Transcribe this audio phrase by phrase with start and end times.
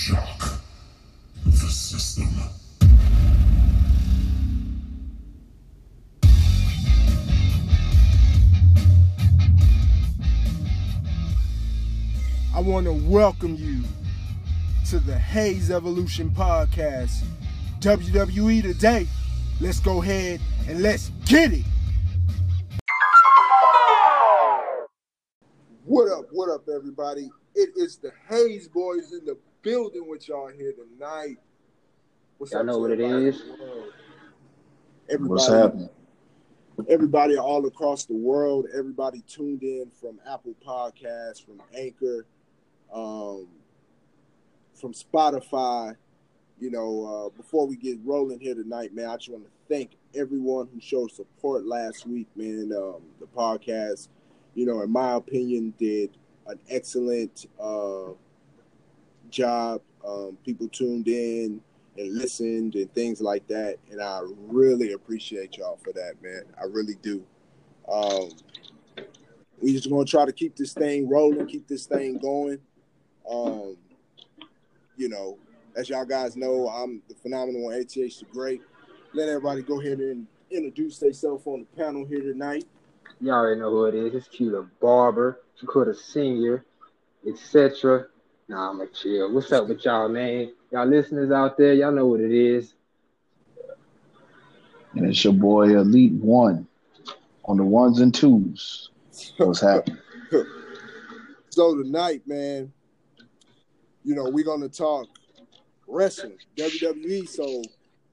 [0.00, 0.54] Shock
[1.44, 2.26] the system.
[12.54, 13.82] I want to welcome you
[14.88, 17.22] to the Hayes Evolution Podcast.
[17.80, 19.06] WWE Today.
[19.60, 21.66] Let's go ahead and let's get it.
[25.84, 27.30] What up, what up, everybody?
[27.54, 31.36] It is the Hayes Boys in the building with y'all here tonight.
[32.38, 33.40] What's Y'all up know to what it everybody is.
[33.42, 33.92] in the world?
[35.08, 35.88] Everybody, What's happening?
[36.88, 42.24] everybody all across the world, everybody tuned in from Apple Podcasts, from Anchor,
[42.92, 43.46] um,
[44.74, 45.96] from Spotify.
[46.58, 49.92] You know, uh, before we get rolling here tonight, man, I just want to thank
[50.14, 52.72] everyone who showed support last week, man.
[52.76, 54.08] Um, the podcast,
[54.54, 56.10] you know, in my opinion, did
[56.46, 58.10] an excellent uh,
[59.30, 59.80] job.
[60.06, 61.60] Um, people tuned in
[61.96, 66.42] and listened and things like that, and I really appreciate y'all for that, man.
[66.60, 67.22] I really do.
[67.90, 68.30] Um,
[69.60, 72.58] we just gonna try to keep this thing rolling, keep this thing going.
[73.30, 73.76] Um,
[74.96, 75.38] you know,
[75.76, 78.62] as y'all guys know, I'm the phenomenal ATH the Great.
[79.12, 82.64] Let everybody go ahead and introduce themselves on the panel here tonight.
[83.20, 84.14] Y'all already know who it is.
[84.14, 86.64] It's Q the Barber, Dakota Senior,
[87.26, 88.06] etc.
[88.50, 89.32] Nah, I'm a chill.
[89.32, 90.52] What's up with y'all, man?
[90.72, 92.74] Y'all listeners out there, y'all know what it is.
[94.92, 96.66] And it's your boy Elite One
[97.44, 98.90] on the ones and twos.
[99.36, 99.98] What's happening?
[101.52, 102.72] So tonight, man,
[104.04, 105.08] you know, we're gonna talk
[105.88, 107.28] wrestling, WWE.
[107.28, 107.62] So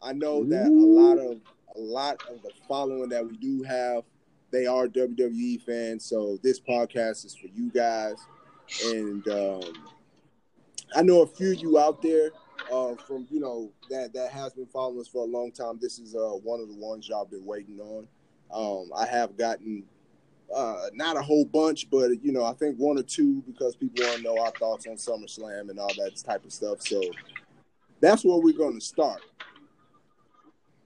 [0.02, 1.40] I know that a lot of
[1.76, 4.04] a lot of the following that we do have,
[4.50, 6.04] they are WWE fans.
[6.04, 8.18] So this podcast is for you guys.
[8.84, 9.62] And um
[10.96, 12.32] I know a few of you out there
[12.72, 15.80] uh, from you know that that has been following us for a long time.
[15.82, 18.08] This is uh, one of the ones y'all been waiting on.
[18.53, 19.84] Um, I have gotten
[20.53, 24.06] uh, not a whole bunch, but you know I think one or two because people
[24.06, 26.81] want to know our thoughts on SummerSlam and all that type of stuff.
[26.81, 27.02] So
[28.00, 29.22] that's where we're going to start.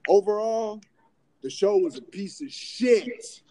[0.07, 0.81] Overall,
[1.41, 3.41] the show was a piece of shit.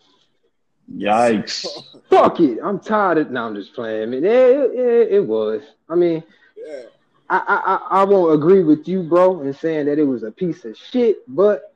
[0.92, 1.66] Yikes.
[2.10, 2.58] Fuck it.
[2.62, 4.12] I'm tired of no, I'm just playing.
[4.12, 5.62] It, it, it was.
[5.88, 6.22] I mean,
[6.66, 6.82] Yeah.
[7.28, 10.64] I, I I won't agree with you, bro, in saying that it was a piece
[10.64, 11.74] of shit, but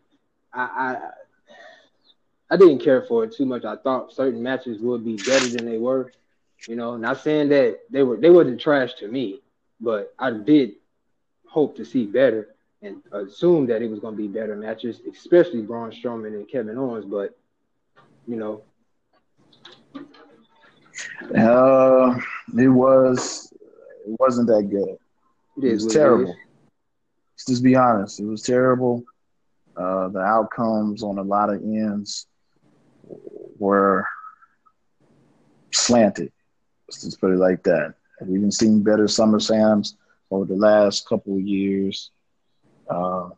[0.53, 1.11] I I,
[2.51, 3.65] I didn't care for it too much.
[3.65, 6.13] I thought certain matches would be better than they were.
[6.67, 9.41] You know, not saying that they were they wasn't trash to me,
[9.81, 10.73] but I did
[11.47, 12.49] hope to see better
[12.83, 16.79] and assume that it was going to be better matches, especially Braun Strowman and Kevin
[16.79, 17.05] Owens.
[17.07, 17.37] But
[18.27, 18.63] you know,
[21.37, 22.19] Uh,
[22.59, 23.54] it was.
[24.07, 24.97] It wasn't that good.
[25.57, 26.31] it It is was terrible.
[26.31, 26.37] is.
[27.35, 28.21] Let's just be honest.
[28.21, 29.05] It was terrible.
[29.77, 32.27] Uh, the outcomes on a lot of ends
[33.59, 34.07] were
[35.73, 36.33] slanted.
[36.89, 37.95] Let's just put it like that.
[38.21, 39.95] We've been seeing better SummerSlams
[40.31, 42.11] over the last couple of years,
[42.89, 43.31] uh,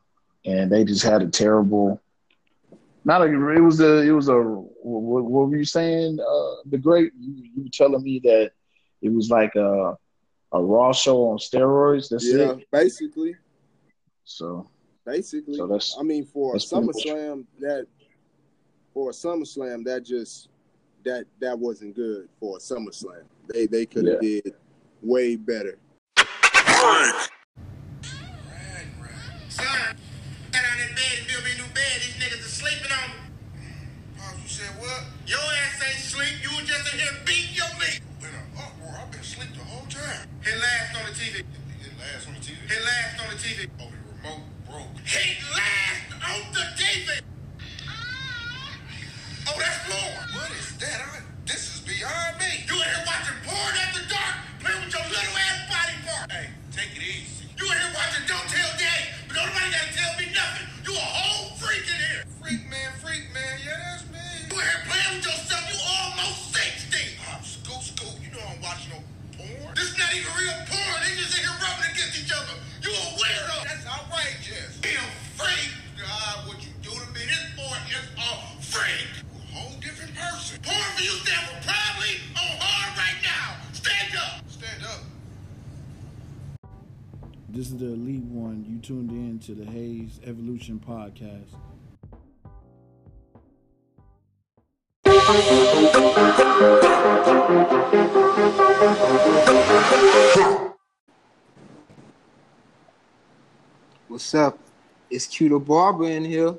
[0.44, 2.00] and they just had a terrible.
[3.04, 3.26] Not a.
[3.26, 4.00] It was a.
[4.02, 4.34] It was a.
[4.36, 6.18] What, what were you saying?
[6.20, 7.12] Uh, the great.
[7.18, 8.50] You, you were telling me that
[9.02, 9.96] it was like a
[10.52, 12.08] a raw show on steroids.
[12.08, 12.70] That's Yeah, it.
[12.70, 13.36] basically,
[14.24, 14.68] So
[15.04, 15.56] basically.
[15.56, 17.86] So that's- I mean, for a that's pretty SummerSlam, that
[18.94, 20.48] for a SummerSlam, that just
[21.04, 23.24] that that wasn't good for a SummerSlam.
[23.48, 24.54] They they could have did
[25.02, 25.78] way better.
[29.48, 29.96] Son,
[30.52, 31.96] got out that bed and built me a new bed.
[32.02, 33.16] These niggas are sleeping on me.
[34.18, 35.04] Oh, you said what?
[35.26, 36.42] Your ass ain't sleep.
[36.42, 37.54] You was just in here beating
[39.36, 39.48] uproar.
[39.48, 40.28] I've been asleep the whole time.
[40.42, 41.44] Hit last on the TV.
[41.80, 42.56] He laughed on the TV.
[42.70, 43.68] He laughed on the TV.
[43.80, 44.94] Oh, the remote broke.
[45.04, 47.20] He laughed on the TV.
[49.48, 50.26] Oh, that's Lord.
[50.34, 51.00] What is that?
[51.00, 52.64] I, this is beyond me.
[52.66, 56.32] You in here watching porn after dark, playing with your little ass body part.
[56.32, 57.46] Hey, take it easy.
[57.56, 60.66] You in here watching Don't Tell Daddy, but nobody gotta tell me nothing.
[60.84, 62.24] You a whole freak in here.
[62.42, 63.54] Freak man, freak man.
[63.62, 64.24] Yeah, that's me.
[64.50, 65.64] You in here playing with yourself.
[65.70, 67.20] You almost 60.
[67.28, 68.16] Ah, scoot, scoot.
[68.24, 69.15] You know I'm watching watch no
[69.46, 69.74] porn.
[69.74, 70.98] This not even real porn.
[71.02, 72.54] They just in here rubbing against each other.
[72.82, 73.56] You a weirdo.
[73.64, 74.76] That's outrageous.
[74.82, 74.94] Be
[75.38, 75.70] freak.
[75.98, 77.22] God, what you do to me?
[77.26, 78.30] This boy is a
[78.62, 79.10] freak.
[79.30, 80.60] A whole different person.
[80.62, 83.56] Porn for you stand probably on hard right now.
[83.72, 84.42] Stand up.
[84.50, 85.02] Stand up.
[87.48, 88.66] This is the Elite One.
[88.68, 91.54] You tuned in to the Hayes Evolution Podcast.
[104.26, 104.58] What's up?
[105.08, 106.52] It's Q the Barber in here.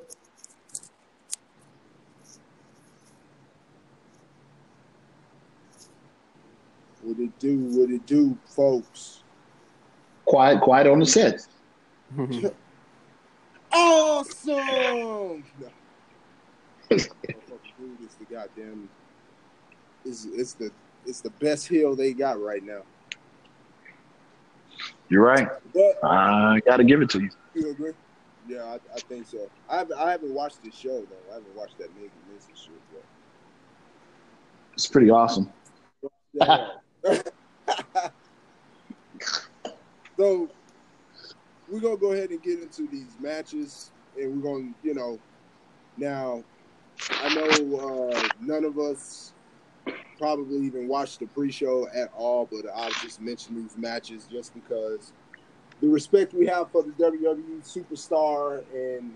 [7.01, 7.57] What it do?
[7.57, 9.21] What it do, folks?
[10.23, 11.45] Quiet, quiet on the set.
[13.73, 14.55] Awesome.
[14.55, 15.43] No.
[16.89, 17.09] Motherfucker,
[17.77, 18.87] dude, it's the goddamn.
[20.05, 20.71] It's, it's the
[21.05, 22.83] it's the best hill they got right now.
[25.09, 25.49] You're right.
[25.73, 27.29] But I got to give it to you.
[27.57, 27.93] You agree?
[28.47, 29.49] Yeah, I, I think so.
[29.69, 31.31] I haven't, I haven't watched the show though.
[31.31, 33.03] I haven't watched that Megan Missy shit yet.
[34.73, 35.51] It's pretty awesome.
[36.33, 36.69] Yeah.
[40.17, 40.49] so
[41.67, 45.19] we're gonna go ahead and get into these matches, and we're gonna, you know,
[45.97, 46.43] now
[47.11, 49.33] I know uh, none of us
[50.17, 55.13] probably even watched the pre-show at all, but I'll just mention these matches just because
[55.81, 59.13] the respect we have for the WWE superstar and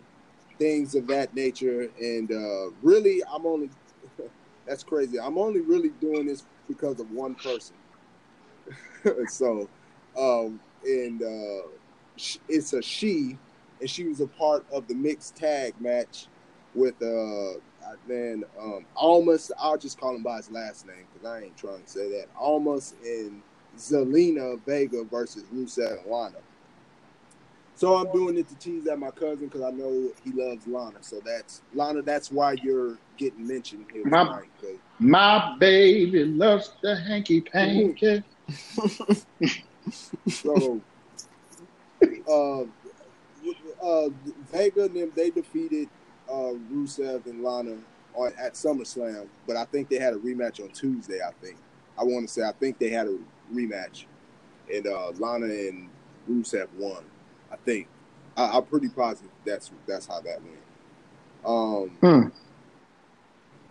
[0.57, 1.89] things of that nature.
[1.99, 3.69] And uh, really, I'm only
[4.65, 5.19] that's crazy.
[5.19, 7.75] I'm only really doing this because of one person.
[9.27, 9.67] so,
[10.17, 11.67] um, and uh,
[12.47, 13.37] it's a she,
[13.79, 16.27] and she was a part of the mixed tag match
[16.73, 17.59] with uh
[18.07, 19.51] man um Almas.
[19.59, 22.27] I'll just call him by his last name because I ain't trying to say that.
[22.37, 23.41] Almas and
[23.77, 26.37] Zelina Vega versus Rusev and Lana.
[27.81, 31.01] So I'm doing it to tease at my cousin because I know he loves Lana.
[31.01, 32.03] So that's Lana.
[32.03, 34.79] That's why you're getting mentioned here My- tonight.
[34.99, 38.21] My baby loves the hanky panky.
[40.29, 40.79] So,
[42.29, 42.61] uh,
[43.83, 44.09] uh,
[44.51, 45.89] Vega and them they defeated
[46.29, 47.77] uh, Rusev and Lana
[48.13, 51.19] on at SummerSlam, but I think they had a rematch on Tuesday.
[51.27, 51.57] I think
[51.97, 53.17] I want to say I think they had a
[53.51, 54.05] rematch,
[54.71, 55.89] and uh, Lana and
[56.29, 57.03] Rusev won.
[57.51, 57.87] I think
[58.37, 60.57] I, I'm pretty positive that's that's how that went.
[61.45, 62.27] Um, Hmm.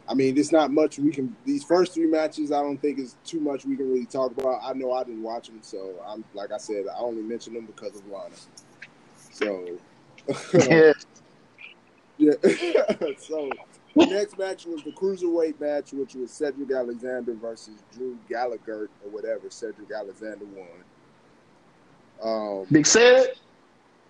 [0.08, 1.36] I mean, it's not much we can.
[1.44, 4.60] These first three matches, I don't think is too much we can really talk about.
[4.60, 7.66] I know I didn't watch them, so I'm like I said, I only mentioned them
[7.66, 8.34] because of Lana.
[9.32, 9.78] So,
[10.68, 10.92] Yeah.
[12.18, 12.32] yeah.
[13.18, 13.50] so
[13.94, 19.10] the next match was the cruiserweight match, which was Cedric Alexander versus Drew Gallagher or
[19.10, 19.48] whatever.
[19.48, 20.68] Cedric Alexander won.
[22.22, 23.34] Um, Big said.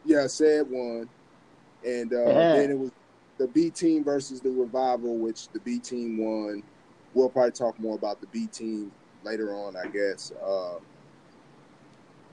[0.05, 1.08] Yeah, said one,
[1.85, 2.52] and uh, Yeah.
[2.52, 2.91] then it was
[3.38, 6.62] the B team versus the revival, which the B team won.
[7.14, 8.93] We'll probably talk more about the B team
[9.23, 10.32] later on, I guess.
[10.32, 10.79] Uh,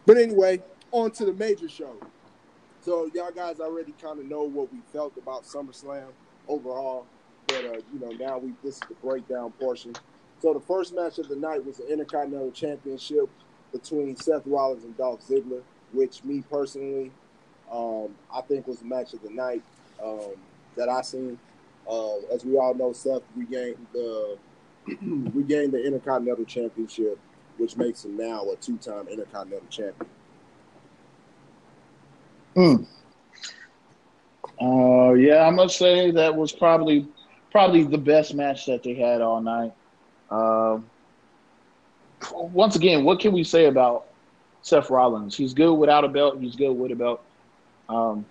[0.06, 2.00] but anyway, on to the major show.
[2.81, 6.14] So y'all guys already kind of know what we felt about SummerSlam
[6.48, 7.08] overall,
[7.48, 9.94] but uh, you know now we this is the breakdown portion.
[10.40, 13.30] So the first match of the night was the Intercontinental Championship
[13.74, 17.12] between Seth Rollins and Dolph Ziggler, which me personally,
[17.72, 19.64] um, I think was the match of the night
[20.04, 20.34] um,
[20.75, 21.40] that I seen.
[21.90, 24.38] Uh, as we all know, Seth regained the
[25.34, 27.18] regained the Intercontinental Championship,
[27.58, 30.10] which makes him now a two-time Intercontinental Champion.
[32.56, 32.75] Hmm.
[34.60, 37.08] Uh, yeah, I must say that was probably
[37.52, 39.74] probably the best match that they had all night.
[40.30, 40.90] Um,
[42.31, 44.08] once again, what can we say about
[44.62, 45.38] Seth Rollins?
[45.38, 46.40] He's good without a belt.
[46.40, 47.24] He's good with a belt.
[47.89, 48.25] Um,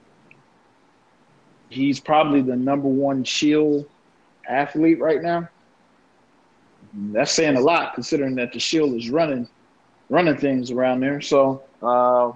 [1.68, 3.88] he's probably the number one Shield
[4.48, 5.48] athlete right now.
[6.94, 9.48] That's saying a lot, considering that the Shield is running
[10.08, 11.20] running things around there.
[11.20, 11.62] So.
[11.82, 12.32] Uh,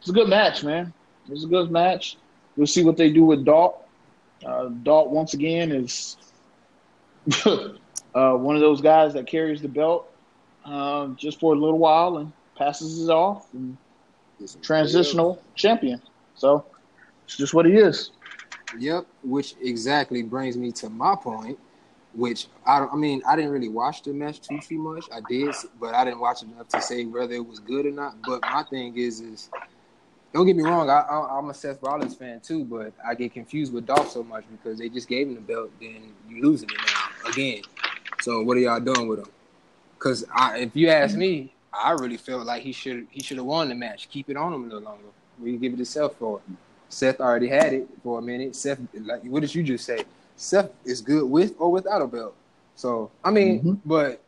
[0.00, 0.92] it's a good match, man.
[1.28, 2.16] It's a good match.
[2.56, 3.86] We'll see what they do with Dalt.
[4.42, 6.16] Uh, Dalt once again is
[7.44, 10.10] uh, one of those guys that carries the belt
[10.64, 13.76] uh, just for a little while and passes it off and
[14.62, 16.00] transitional champion.
[16.34, 16.64] So
[17.24, 18.10] it's just what he is.
[18.78, 21.58] Yep, which exactly brings me to my point,
[22.14, 25.06] which I don't, I mean, I didn't really watch the match too too much.
[25.12, 28.16] I did, but I didn't watch enough to say whether it was good or not.
[28.26, 29.50] But my thing is, is
[30.32, 33.72] don't get me wrong, I, I'm a Seth Rollins fan too, but I get confused
[33.72, 36.76] with Dolph so much because they just gave him the belt, then you losing it
[36.76, 37.62] now again.
[38.20, 39.28] So what are y'all doing with him?
[39.94, 40.24] Because
[40.56, 43.74] if you ask me, I really felt like he should he should have won the
[43.74, 44.08] match.
[44.08, 45.08] Keep it on him a little longer.
[45.40, 46.40] We give it to Seth for.
[46.88, 48.56] Seth already had it for a minute.
[48.56, 50.04] Seth, like, what did you just say?
[50.36, 52.34] Seth is good with or without a belt.
[52.74, 53.78] So I mean, Mhm.
[53.84, 54.22] but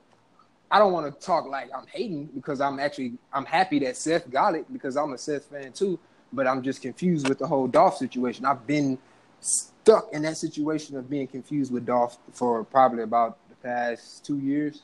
[0.71, 4.31] I don't want to talk like I'm hating because I'm actually I'm happy that Seth
[4.31, 5.99] got it because I'm a Seth fan too.
[6.33, 8.45] But I'm just confused with the whole Dolph situation.
[8.45, 8.99] I've been
[9.41, 14.39] stuck in that situation of being confused with Dolph for probably about the past two
[14.39, 14.83] years.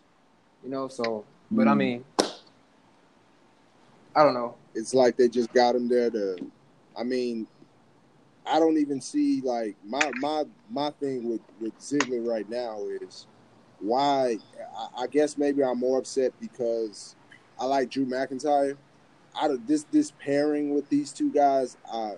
[0.65, 1.77] You know, so but I Mhm.
[1.79, 2.05] mean,
[4.17, 4.59] I don't know.
[4.75, 6.53] It's like they just got him there to
[6.97, 7.49] I mean,
[8.47, 13.29] I don't even see like my my my thing with with Ziggler right now is
[13.81, 14.39] why.
[14.77, 17.17] I, I guess maybe I'm more upset because
[17.59, 18.79] I like Drew McIntyre.
[19.41, 22.15] Out of this this pairing with these two guys, I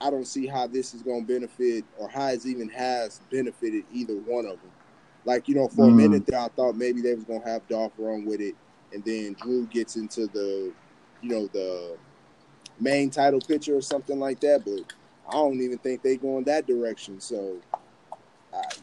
[0.00, 3.84] I don't see how this is going to benefit or how it even has benefited
[3.90, 4.72] either one of them.
[5.24, 5.96] Like you know, for a Mm.
[5.96, 8.56] minute there, I thought maybe they was going to have Dolph run with it,
[8.96, 10.72] and then Drew gets into the,
[11.20, 11.98] you know, the
[12.80, 14.64] main title picture or something like that.
[14.64, 14.90] But
[15.28, 17.20] I don't even think they going that direction.
[17.20, 17.58] So,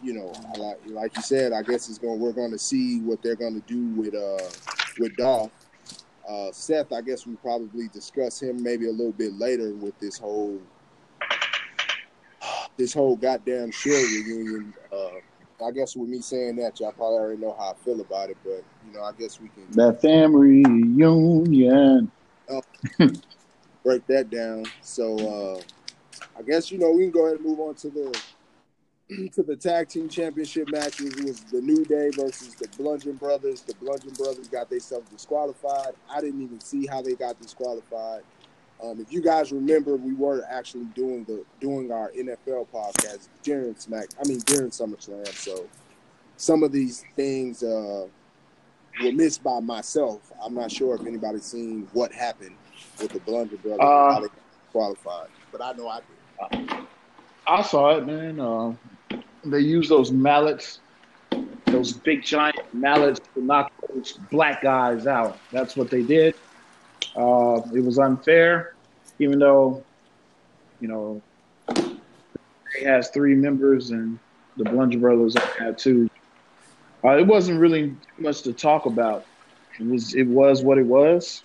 [0.03, 2.19] you know, like like you said, I guess it's going.
[2.19, 4.37] We're going to see what they're going to do with uh
[4.99, 5.51] with Dolph.
[6.29, 10.19] Uh, Seth, I guess we probably discuss him maybe a little bit later with this
[10.19, 10.61] whole
[12.77, 14.73] this whole goddamn Shield reunion.
[15.63, 18.37] I guess with me saying that, y'all probably already know how I feel about it.
[18.43, 22.11] But you know, I guess we can That family reunion.
[23.83, 24.65] break that down.
[24.81, 25.61] So uh,
[26.37, 28.21] I guess you know we can go ahead and move on to the
[29.33, 31.13] to the tag team championship matches.
[31.13, 33.61] It was the New Day versus the Bludgeon Brothers.
[33.61, 35.93] The Bludgeon Brothers got themselves disqualified.
[36.09, 38.23] I didn't even see how they got disqualified.
[38.83, 43.75] Um, if you guys remember, we were actually doing the doing our NFL podcast during
[43.75, 44.07] Smack.
[44.23, 45.27] I mean during SummerSlam.
[45.29, 45.65] So
[46.35, 48.07] some of these things uh,
[49.01, 50.31] were missed by myself.
[50.43, 52.55] I'm not sure if anybody's seen what happened
[52.99, 54.27] with the Bludgeon Brothers Uh,
[54.71, 55.99] qualified, but I know I
[56.51, 56.87] did.
[57.47, 58.39] I saw it, man.
[58.39, 58.73] Uh,
[59.45, 60.79] they use those mallets,
[61.65, 65.37] those big giant mallets to knock those black guys out.
[65.51, 66.35] That's what they did.
[67.15, 68.72] Uh, it was unfair,
[69.23, 69.83] even though,
[70.79, 71.21] you know,
[72.77, 74.19] he has three members and
[74.57, 76.09] the Bludgeon Brothers had two.
[77.03, 79.25] Uh, it wasn't really much to talk about.
[79.79, 81.41] It was it was what it was.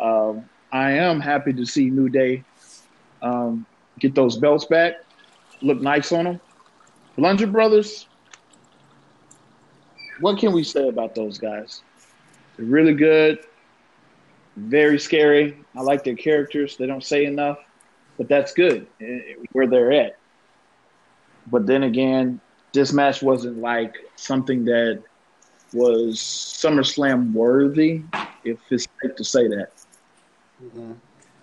[0.00, 2.44] Um, I am happy to see New Day
[3.22, 3.66] um,
[3.98, 4.94] get those belts back
[5.62, 6.40] look nice on them.
[7.16, 8.06] Bludgeon Brothers,
[10.20, 11.82] what can we say about those guys?
[12.56, 13.40] They're really good,
[14.56, 15.56] very scary.
[15.76, 16.76] I like their characters.
[16.76, 17.58] They don't say enough,
[18.18, 20.16] but that's good eh, where they're at.
[21.46, 22.40] But then again,
[22.72, 25.02] this match wasn't like something that
[25.72, 28.02] was SummerSlam worthy,
[28.44, 29.70] if it's safe to say that.
[30.62, 30.96] Mhm.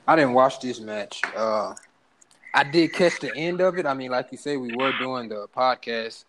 [0.07, 1.21] I didn't watch this match.
[1.35, 1.73] Uh,
[2.53, 3.85] I did catch the end of it.
[3.85, 6.25] I mean, like you say, we were doing the podcast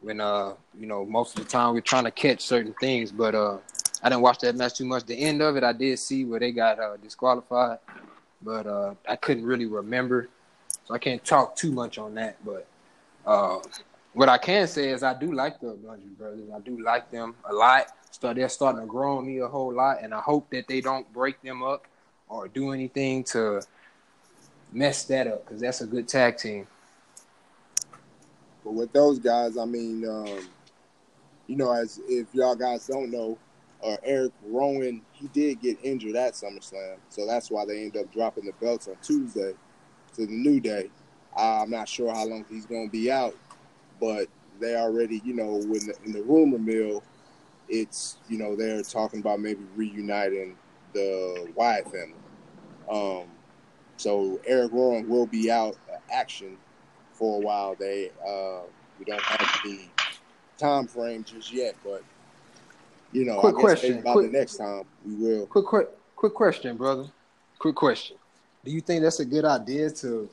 [0.00, 3.34] when, uh, you know, most of the time we're trying to catch certain things, but
[3.34, 3.58] uh,
[4.02, 5.04] I didn't watch that match too much.
[5.04, 7.78] The end of it, I did see where they got uh, disqualified,
[8.42, 10.28] but uh, I couldn't really remember,
[10.84, 12.36] so I can't talk too much on that.
[12.44, 12.66] But
[13.26, 13.58] uh,
[14.12, 16.48] what I can say is I do like the Bludgeon Brothers.
[16.54, 17.88] I do like them a lot.
[18.10, 20.80] So they're starting to grow on me a whole lot, and I hope that they
[20.80, 21.86] don't break them up
[22.28, 23.62] or do anything to
[24.72, 26.66] mess that up because that's a good tag team.
[28.64, 30.48] But with those guys, I mean, um,
[31.46, 33.38] you know, as if y'all guys don't know,
[33.84, 38.12] uh, Eric Rowan, he did get injured at SummerSlam, so that's why they ended up
[38.12, 39.52] dropping the belts on Tuesday
[40.14, 40.90] to the New Day.
[41.36, 43.36] I'm not sure how long he's going to be out,
[44.00, 44.26] but
[44.60, 47.02] they already, you know, when the, in the rumor mill,
[47.68, 50.56] it's you know they're talking about maybe reuniting
[50.94, 52.14] the Wyatt family.
[52.90, 53.28] Um,
[53.96, 55.76] so Eric Rowan will be out
[56.10, 56.56] action
[57.12, 57.76] for a while.
[57.78, 58.62] They uh,
[58.98, 59.80] we don't have the
[60.56, 62.02] time frame just yet, but
[63.12, 65.46] you know, Quick I guess question, maybe by quick- the next time we will.
[65.46, 67.06] Quick, quick, quick question, brother.
[67.58, 68.16] Quick question.
[68.64, 70.28] Do you think that's a good idea to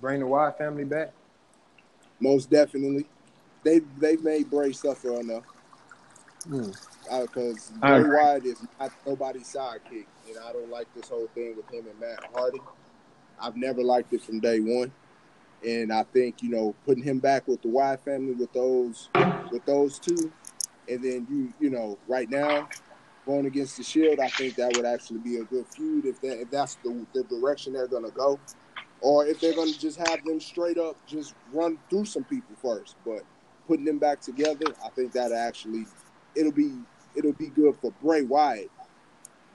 [0.00, 1.12] bring the Wyatt family back?
[2.20, 3.06] Most definitely,
[3.64, 5.44] they they made Bray suffer enough
[6.44, 6.70] Hmm.
[7.08, 8.16] because I Bray agree.
[8.16, 11.98] Wyatt is not nobody's sidekick, and I don't like this whole thing with him and
[12.00, 12.60] Matt Hardy.
[13.40, 14.92] I've never liked it from day one,
[15.66, 19.08] and I think you know putting him back with the Wyatt family with those
[19.50, 20.32] with those two,
[20.88, 22.68] and then you you know right now
[23.26, 26.40] going against the Shield, I think that would actually be a good feud if that
[26.40, 28.38] if that's the the direction they're gonna go,
[29.00, 32.96] or if they're gonna just have them straight up just run through some people first,
[33.04, 33.22] but
[33.68, 35.86] putting them back together, I think that actually
[36.34, 36.78] it'll be
[37.14, 38.70] it'll be good for Bray Wyatt.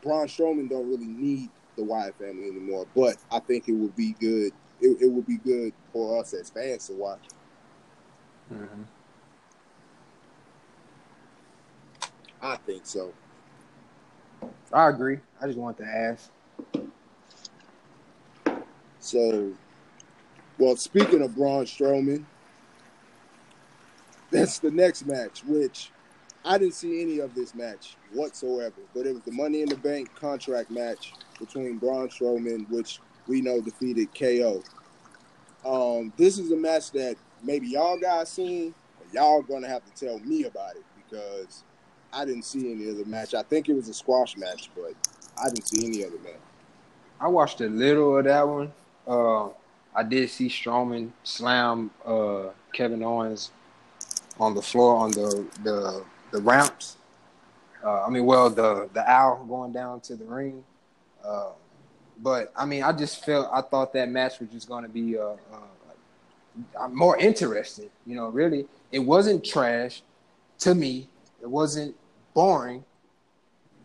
[0.01, 4.13] Braun Strowman don't really need the Wyatt family anymore, but I think it would be
[4.19, 4.53] good.
[4.79, 7.19] It, it would be good for us as fans to watch.
[8.53, 8.84] Mm-hmm.
[12.41, 13.13] I think so.
[14.72, 15.20] I agree.
[15.41, 16.29] I just want to ask.
[19.00, 19.53] So,
[20.58, 22.25] well, speaking of Braun Strowman,
[24.32, 25.91] that's the next match, which
[26.44, 28.82] I didn't see any of this match whatsoever.
[28.94, 33.41] But it was the Money in the Bank contract match between Braun Strowman, which we
[33.41, 34.63] know defeated KO.
[35.65, 40.06] Um, this is a match that maybe y'all guys seen, but y'all gonna have to
[40.06, 41.63] tell me about it because
[42.14, 43.34] I didn't see any other match.
[43.34, 44.94] I think it was a squash match, but
[45.42, 46.34] I didn't see any other match.
[47.20, 48.74] I watched a little of that one.
[49.08, 49.50] Uh,
[49.96, 53.52] I did see Strowman slam uh, Kevin Owens
[54.40, 56.98] on the floor on the the the ramps.
[57.84, 60.64] Uh, I mean, well, the the owl going down to the ring.
[61.26, 61.50] Uh,
[62.20, 65.18] but I mean, I just felt I thought that match was just going to be
[65.18, 65.36] uh,
[66.80, 67.90] uh, more interesting.
[68.06, 70.02] You know, really, it wasn't trash
[70.60, 71.10] to me.
[71.41, 71.96] It wasn't
[72.34, 72.84] boring.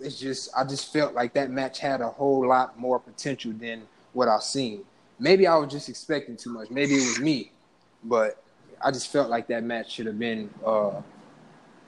[0.01, 3.83] It's just I just felt like that match had a whole lot more potential than
[4.13, 4.85] what I've seen.
[5.19, 6.71] Maybe I was just expecting too much.
[6.71, 7.53] Maybe it was me,
[8.03, 8.43] but
[8.85, 11.05] I just felt like that match should have been uh, a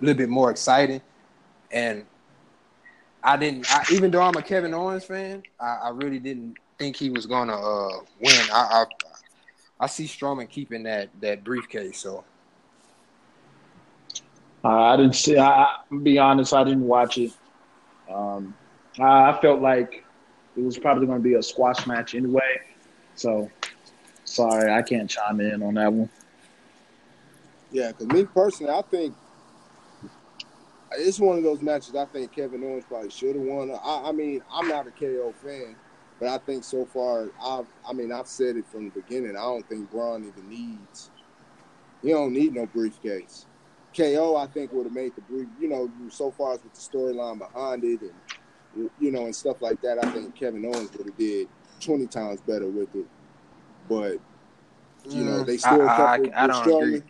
[0.01, 1.01] little bit more exciting.
[1.73, 2.05] And
[3.23, 6.95] I didn't, I, even though I'm a Kevin Owens fan, I, I really didn't think
[6.95, 8.41] he was gonna uh, win.
[8.53, 8.85] I, I
[9.81, 11.99] I see Strowman keeping that that briefcase.
[11.99, 12.25] So
[14.65, 15.37] Uh, I didn't see.
[15.37, 16.55] I, I'll be honest.
[16.55, 17.33] I didn't watch it.
[18.11, 18.55] Um,
[18.99, 20.05] I, I felt like
[20.57, 22.61] it was probably going to be a squash match anyway.
[23.15, 23.51] So
[24.25, 26.09] sorry, I can't chime in on that one.
[27.73, 29.15] Yeah, because me personally, I think
[30.93, 33.71] it's one of those matches I think Kevin Owens probably should have won.
[33.71, 35.77] I, I mean, I'm not a KO fan,
[36.21, 39.37] but I think so far, I've, I mean, I've said it from the beginning.
[39.37, 41.11] I don't think Braun even needs.
[42.03, 43.47] He don't need no briefcase.
[43.97, 45.49] KO, I think, would have made the brief.
[45.61, 49.63] You know, so far as with the storyline behind it, and you know, and stuff
[49.63, 49.99] like that.
[50.05, 51.49] I think Kevin Owens would have did
[51.81, 53.07] twenty times better with it.
[53.89, 54.19] But
[55.13, 57.03] you know, they still Mm, I, kept it I, I don't agree.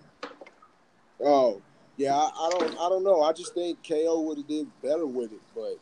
[1.23, 1.63] Oh,
[1.97, 3.23] yeah, I, I don't I don't know.
[3.23, 5.79] I just think KO would have did better with it, but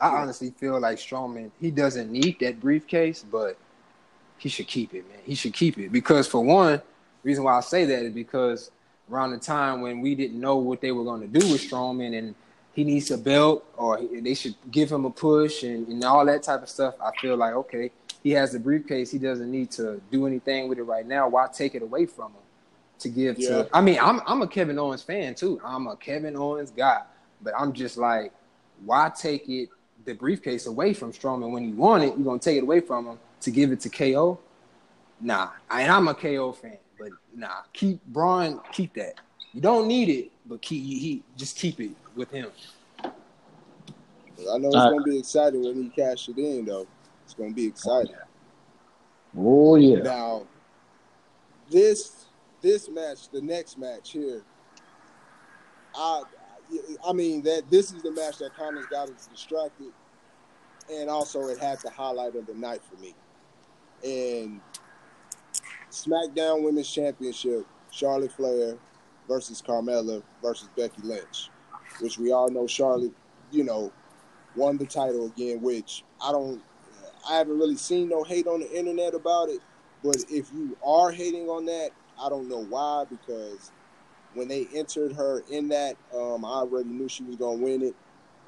[0.00, 3.56] I honestly feel like Strowman, he doesn't need that briefcase, but
[4.38, 5.18] he should keep it, man.
[5.24, 6.82] He should keep it because, for one,
[7.22, 8.70] reason why I say that is because
[9.10, 12.16] around the time when we didn't know what they were going to do with Strowman
[12.18, 12.34] and
[12.72, 16.24] he needs a belt or he- they should give him a push and, and all
[16.26, 17.90] that type of stuff, I feel like, okay,
[18.22, 19.10] he has the briefcase.
[19.10, 21.28] He doesn't need to do anything with it right now.
[21.28, 22.40] Why take it away from him
[23.00, 23.48] to give Yeah.
[23.48, 23.68] to?
[23.72, 25.60] I mean, I'm, I'm a Kevin Owens fan too.
[25.64, 27.02] I'm a Kevin Owens guy,
[27.42, 28.32] but I'm just like,
[28.84, 29.68] why take it
[30.04, 32.08] the briefcase away from Strowman when you want it?
[32.16, 34.38] You're gonna take it away from him to give it to KO?
[35.20, 39.20] Nah, and I'm a KO fan, but nah, keep Braun, keep that.
[39.52, 42.50] You don't need it, but keep he just keep it with him.
[43.04, 46.86] I know it's Uh, gonna be exciting when he cash it in, though.
[47.24, 48.14] It's gonna be exciting.
[49.36, 50.02] Oh yeah.
[50.02, 50.46] Now,
[51.70, 52.26] this
[52.60, 54.42] this match, the next match here,
[55.94, 56.22] I
[57.06, 59.92] I mean that this is the match that kind of got us distracted,
[60.90, 63.14] and also it had the highlight of the night for me.
[64.02, 64.60] And
[65.94, 68.76] SmackDown Women's Championship, Charlotte Flair
[69.28, 71.50] versus Carmella versus Becky Lynch,
[72.00, 73.12] which we all know Charlotte,
[73.52, 73.92] you know,
[74.56, 75.62] won the title again.
[75.62, 76.60] Which I don't,
[77.28, 79.60] I haven't really seen no hate on the internet about it.
[80.02, 83.70] But if you are hating on that, I don't know why because
[84.34, 87.94] when they entered her in that, um, I already knew she was gonna win it.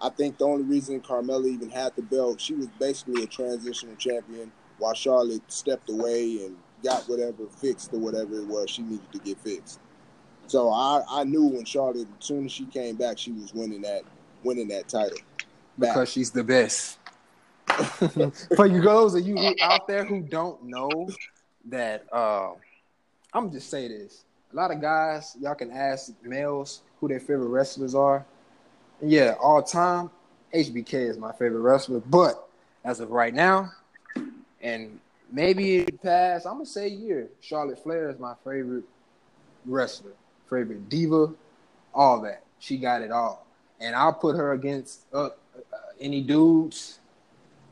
[0.03, 3.95] I think the only reason Carmella even had the belt, she was basically a transitional
[3.95, 9.11] champion, while Charlotte stepped away and got whatever fixed or whatever it was she needed
[9.12, 9.81] to get fixed.
[10.47, 13.83] So I, I knew when Charlotte, as soon as she came back, she was winning
[13.83, 14.03] that
[14.45, 15.19] winning that title.
[15.79, 15.95] Back.
[15.95, 16.99] because she's the best.
[18.57, 21.09] For you those of you out there who don't know
[21.67, 22.53] that, uh,
[23.35, 27.49] I'm just say this: a lot of guys, y'all can ask males who their favorite
[27.49, 28.25] wrestlers are.
[29.03, 30.11] Yeah, all time,
[30.55, 32.01] HBK is my favorite wrestler.
[32.01, 32.49] But
[32.85, 33.73] as of right now,
[34.62, 34.99] and
[35.31, 38.85] maybe in the past, I'm gonna say year, Charlotte Flair is my favorite
[39.65, 40.12] wrestler,
[40.49, 41.33] favorite diva,
[41.95, 42.43] all that.
[42.59, 43.47] She got it all,
[43.81, 45.31] and I'll put her against uh, uh,
[46.01, 47.01] any dudes.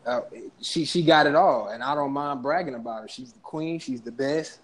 [0.06, 0.20] Uh,
[0.60, 3.08] she she got it all, and I don't mind bragging about her.
[3.08, 3.78] She's the queen.
[3.78, 4.60] She's the best.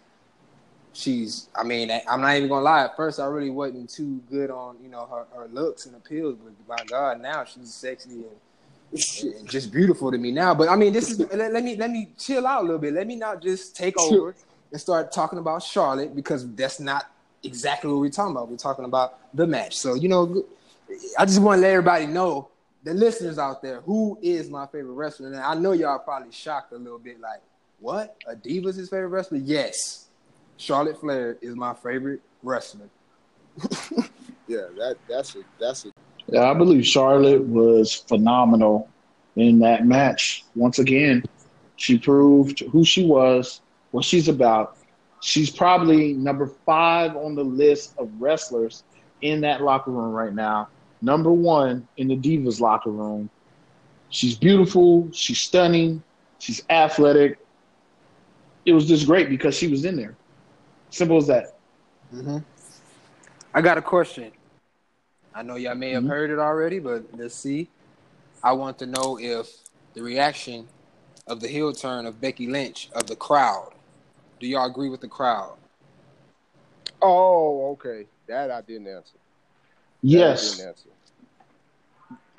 [0.92, 1.48] She's.
[1.54, 2.84] I mean, I'm not even gonna lie.
[2.84, 6.36] At first, I really wasn't too good on you know her, her looks and appeals,
[6.36, 8.49] but by God, now she's sexy and, and
[8.94, 10.54] just beautiful to me now.
[10.54, 12.92] But I mean, this is let, let me let me chill out a little bit.
[12.92, 14.34] Let me not just take over
[14.72, 17.10] and start talking about Charlotte because that's not
[17.42, 18.48] exactly what we're talking about.
[18.48, 19.76] We're talking about the match.
[19.76, 20.44] So you know,
[21.18, 22.48] I just want to let everybody know,
[22.82, 25.28] the listeners out there, who is my favorite wrestler.
[25.28, 27.40] And I know y'all probably shocked a little bit, like,
[27.78, 28.16] what?
[28.26, 29.38] A Diva's his favorite wrestler?
[29.38, 30.08] Yes,
[30.56, 32.88] Charlotte Flair is my favorite wrestler.
[34.50, 35.92] Yeah, that that's a that's a
[36.38, 38.88] I believe Charlotte was phenomenal
[39.36, 40.44] in that match.
[40.54, 41.24] Once again,
[41.76, 44.76] She proved who she was, what she's about.
[45.22, 48.84] She's probably number five on the list of wrestlers
[49.22, 50.68] in that locker room right now.
[51.00, 53.30] Number one in the Divas locker room.
[54.10, 55.08] She's beautiful.
[55.12, 56.02] She's stunning.
[56.38, 57.38] She's athletic.
[58.66, 60.14] It was just great because she was in there.
[60.90, 61.56] Simple as that.
[62.14, 62.38] Mm-hmm.
[63.54, 64.32] I got a question.
[65.34, 66.06] I know y'all may have Mhm.
[66.06, 67.70] heard it already, but let's see.
[68.42, 69.48] I want to know if
[69.94, 70.68] the reaction
[71.26, 73.74] of the heel turn of Becky Lynch of the crowd.
[74.40, 75.58] Do y'all agree with the crowd?
[77.02, 78.08] Oh, okay.
[78.28, 79.18] That I didn't answer.
[80.10, 80.90] That I Yes, didn't answer.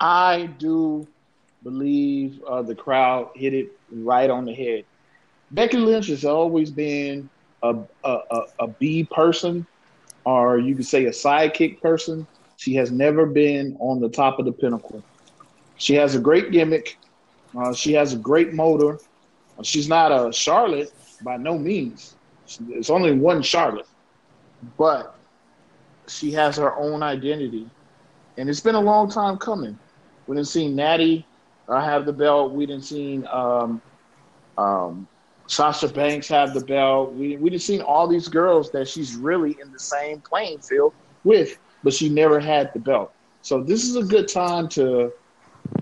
[0.00, 1.06] I do
[1.62, 4.84] believe uh, the crowd hit it right on the head.
[5.50, 7.30] Becky Lynch has always been
[7.62, 7.74] a,
[8.04, 9.66] a, a, a B person,
[10.24, 12.26] or you could say a sidekick person.
[12.62, 15.02] She has never been on the top of the pinnacle.
[15.78, 16.96] She has a great gimmick.
[17.58, 19.00] Uh, she has a great motor.
[19.64, 20.92] She's not a Charlotte
[21.24, 22.14] by no means.
[22.68, 23.88] It's only one Charlotte,
[24.78, 25.16] but
[26.06, 27.68] she has her own identity,
[28.38, 29.76] and it's been a long time coming.
[30.28, 31.26] We didn't see Natty
[31.66, 32.52] uh, have the belt.
[32.52, 33.82] We didn't see um,
[34.56, 35.08] um,
[35.48, 37.12] Sasha Banks have the belt.
[37.14, 40.92] We we didn't see all these girls that she's really in the same playing field
[41.24, 43.12] with, but she never had the belt.
[43.42, 45.12] So this is a good time to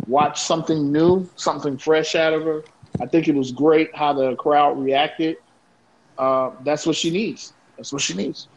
[0.07, 2.63] watch something new, something fresh out of her.
[3.01, 5.37] I think it was great how the crowd reacted.
[6.19, 7.53] Uh, that's what she needs.
[7.77, 8.49] That's what she needs.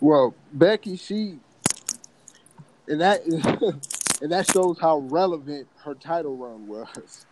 [0.00, 1.38] Well, Becky, she
[2.88, 3.24] and that
[4.22, 7.24] and that shows how relevant her title run was,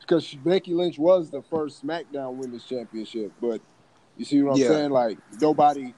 [0.00, 3.32] because she, Becky Lynch was the first SmackDown Women's Championship.
[3.40, 3.60] But
[4.16, 4.68] you see what I'm Yeah.
[4.68, 4.90] saying?
[4.90, 5.94] Like nobody,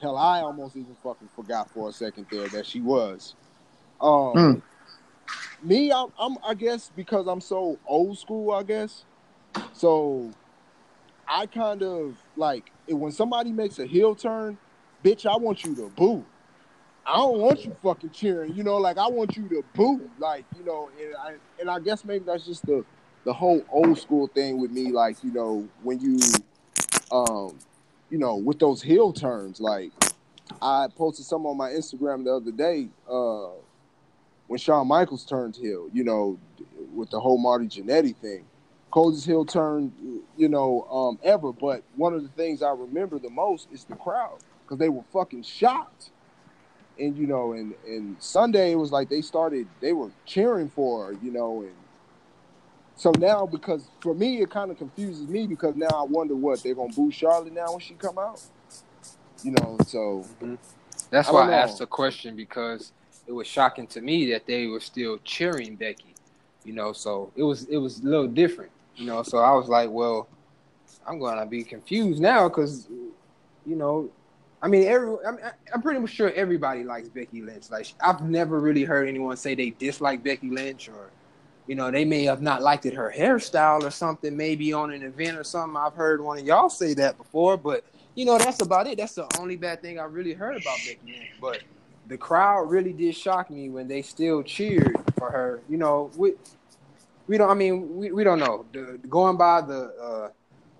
[0.00, 3.34] hell, I almost even fucking forgot for a second there that she was.
[4.00, 4.62] Um, Mm.
[5.62, 9.04] me, I'm, I'm, I guess because I'm so old school, I guess.
[9.72, 10.32] So
[11.28, 14.58] I kind of like when somebody makes a heel turn,
[15.02, 16.24] bitch, I want you to boo.
[17.06, 18.54] I don't want you fucking cheering.
[18.54, 20.10] You know, like I want you to boo.
[20.18, 22.84] Like you know, and I and I guess maybe that's just the
[23.24, 24.92] the whole old school thing with me.
[24.92, 26.18] Like you know, when you
[27.10, 27.58] um,
[28.10, 29.92] you know, with those heel turns, like
[30.62, 32.88] I posted some on my Instagram the other day.
[33.08, 33.48] Uh,
[34.46, 36.38] when Shawn Michaels turned heel, you know,
[36.94, 38.44] with the whole Marty Jannetty thing.
[38.90, 39.92] Coldest heel turn,
[40.36, 41.52] you know, um, ever.
[41.52, 45.02] But one of the things I remember the most is the crowd because they were
[45.12, 46.10] fucking shocked.
[46.98, 51.12] And you know, and and Sunday it was like they started, they were cheering for
[51.22, 51.74] you know, and
[52.96, 56.62] so now because for me it kind of confuses me because now I wonder what
[56.62, 58.42] they're gonna boo Charlotte now when she come out,
[59.44, 59.76] you know.
[59.86, 60.56] So mm-hmm.
[61.10, 61.52] That's I why I know.
[61.52, 62.92] asked the question because
[63.26, 66.14] it was shocking to me that they were still cheering Becky.
[66.64, 68.72] You know, so it was it was a little different.
[68.96, 70.28] You know, so I was like, well,
[71.06, 72.88] I'm gonna be confused now because,
[73.66, 74.10] you know,
[74.62, 75.38] I mean, every I'm,
[75.72, 77.70] I'm pretty much sure everybody likes Becky Lynch.
[77.70, 81.10] Like I've never really heard anyone say they dislike Becky Lynch or,
[81.66, 84.36] you know, they may have not liked it her hairstyle or something.
[84.36, 85.76] Maybe on an event or something.
[85.76, 88.98] I've heard one of y'all say that before, but you know, that's about it.
[88.98, 91.32] That's the only bad thing I really heard about Becky Lynch.
[91.40, 91.62] But
[92.08, 95.60] the crowd really did shock me when they still cheered for her.
[95.68, 96.34] You know, we
[97.26, 97.50] we don't.
[97.50, 98.64] I mean, we, we don't know.
[98.72, 100.28] The, going by the uh,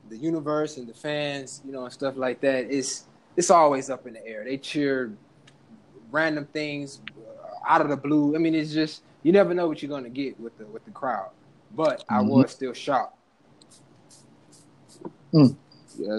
[0.08, 2.70] the universe and the fans, you know, and stuff like that.
[2.70, 4.44] It's it's always up in the air.
[4.44, 5.12] They cheer
[6.10, 7.00] random things
[7.66, 8.34] out of the blue.
[8.34, 10.92] I mean, it's just you never know what you're gonna get with the with the
[10.92, 11.30] crowd.
[11.74, 12.28] But I Mhm.
[12.28, 13.16] was still shocked.
[15.32, 15.48] yeah,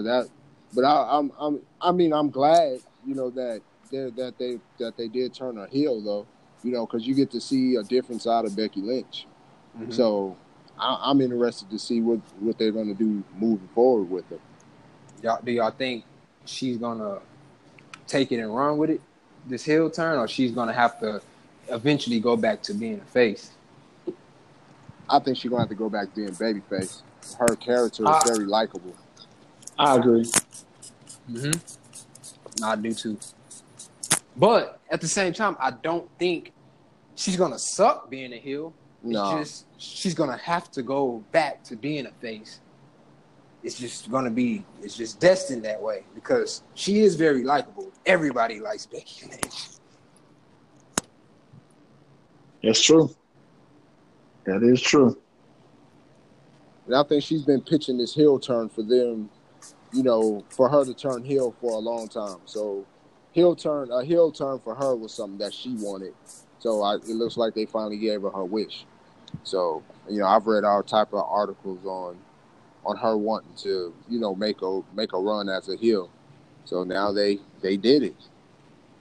[0.02, 0.28] that.
[0.74, 4.98] But I, I'm I'm I mean I'm glad you know that they that they that
[4.98, 6.26] they did turn her heel though,
[6.62, 9.26] you know, because you get to see a different side of Becky Lynch.
[9.78, 9.90] Mhm.
[9.94, 10.36] So
[10.78, 14.38] I, I'm interested to see what what they're going to do moving forward with her.
[15.22, 16.04] Y'all, do y'all think
[16.44, 17.20] she's gonna
[18.06, 19.00] take it and run with it,
[19.46, 21.22] this heel turn, or she's gonna have to
[21.70, 23.50] eventually go back to being a face?
[25.10, 27.02] I think she's going to have to go back being babyface.
[27.38, 28.20] Her character is Ah.
[28.26, 28.94] very likable.
[29.78, 30.24] I agree.
[31.30, 32.64] Mm-hmm.
[32.64, 33.18] I do too.
[34.36, 36.52] But at the same time, I don't think
[37.16, 38.72] she's gonna suck being a heel.
[39.02, 42.60] No, It's just she's gonna have to go back to being a face.
[43.62, 47.90] It's just gonna be it's just destined that way because she is very likable.
[48.06, 49.77] Everybody likes Becky Lynch.
[52.62, 53.14] That's true.
[54.44, 55.16] That is true.
[56.86, 59.30] and I think she's been pitching this heel turn for them,
[59.92, 62.38] you know, for her to turn heel for a long time.
[62.46, 62.86] So,
[63.32, 66.14] heel turn a heel turn for her was something that she wanted.
[66.58, 68.84] So I, it looks like they finally gave her her wish.
[69.44, 72.16] So you know, I've read all type of articles on
[72.84, 76.10] on her wanting to you know make a make a run as a heel.
[76.64, 78.16] So now they they did it.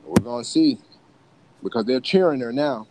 [0.06, 0.80] We're gonna see
[1.64, 2.88] because they're cheering her now.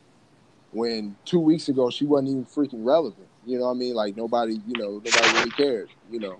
[0.77, 3.27] When two weeks ago she wasn't even freaking relevant.
[3.47, 3.95] You know what I mean?
[3.95, 5.89] Like nobody, you know, nobody really cared.
[6.11, 6.39] You know,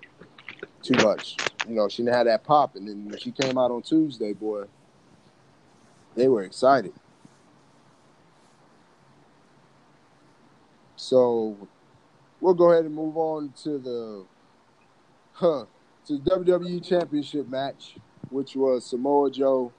[0.83, 1.37] too much.
[1.67, 4.33] You know, she didn't have that pop, and then when she came out on Tuesday,
[4.33, 4.65] boy,
[6.13, 6.93] they were excited.
[10.97, 11.57] So
[12.39, 14.25] we'll go ahead and move on to the
[15.33, 15.65] huh
[16.05, 17.95] to the WWE Championship match,
[18.29, 19.73] which was Samoa Joe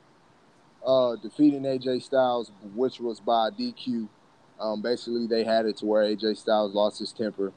[0.85, 4.09] uh, defeating AJ Styles, which was by DQ.
[4.61, 7.53] Um, basically, they had it to where AJ Styles lost his temper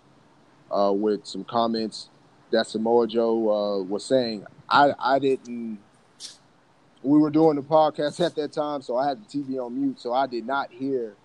[0.71, 2.09] uh, with some comments
[2.51, 4.45] that Samoa Joe uh, was saying.
[4.69, 5.79] I I didn't.
[7.03, 9.99] We were doing the podcast at that time, so I had the TV on mute,
[9.99, 11.15] so I did not hear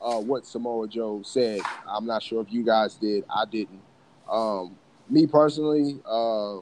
[0.00, 1.60] uh, what Samoa Joe said.
[1.86, 3.24] I'm not sure if you guys did.
[3.34, 3.80] I didn't.
[4.30, 4.76] Um,
[5.08, 6.58] me personally, uh,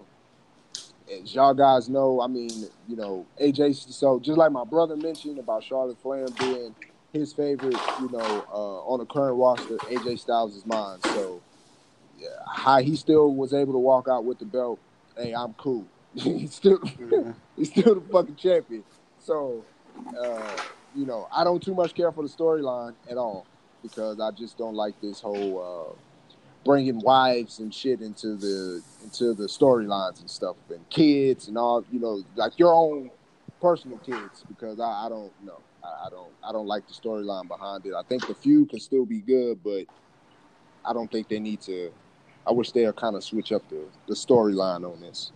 [1.12, 2.50] as y'all guys know, I mean,
[2.88, 3.76] you know, AJ.
[3.92, 6.74] So just like my brother mentioned about Charlotte Flair being
[7.14, 10.98] his favorite, you know, uh, on the current roster, AJ Styles is mine.
[11.02, 11.40] So
[12.18, 14.78] yeah, how he still was able to walk out with the belt,
[15.16, 15.86] hey, I'm cool.
[16.14, 16.80] he's still
[17.56, 18.84] he's still the fucking champion.
[19.20, 19.64] So
[20.20, 20.56] uh,
[20.94, 23.46] you know, I don't too much care for the storyline at all
[23.82, 25.96] because I just don't like this whole uh,
[26.64, 31.84] bringing wives and shit into the into the storylines and stuff and kids and all.
[31.92, 33.10] You know, like your own
[33.60, 35.60] personal kids because I, I don't know.
[35.84, 37.94] I, I don't I don't like the storyline behind it.
[37.94, 39.84] I think the feud can still be good, but
[40.84, 41.92] I don't think they need to.
[42.46, 45.32] I wish they'll kind of switch up the the storyline on this.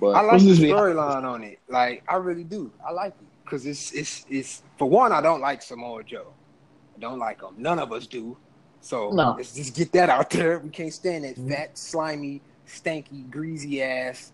[0.00, 1.58] But I like the storyline on it.
[1.68, 2.72] Like I really do.
[2.86, 5.12] I like it because it's it's it's for one.
[5.12, 6.32] I don't like Samoa Joe.
[6.96, 7.54] I don't like him.
[7.56, 8.36] None of us do.
[8.80, 9.34] So No.
[9.36, 10.58] let's just get that out there.
[10.58, 11.50] We can't stand that mm-hmm.
[11.50, 14.32] fat, slimy, stanky, greasy ass.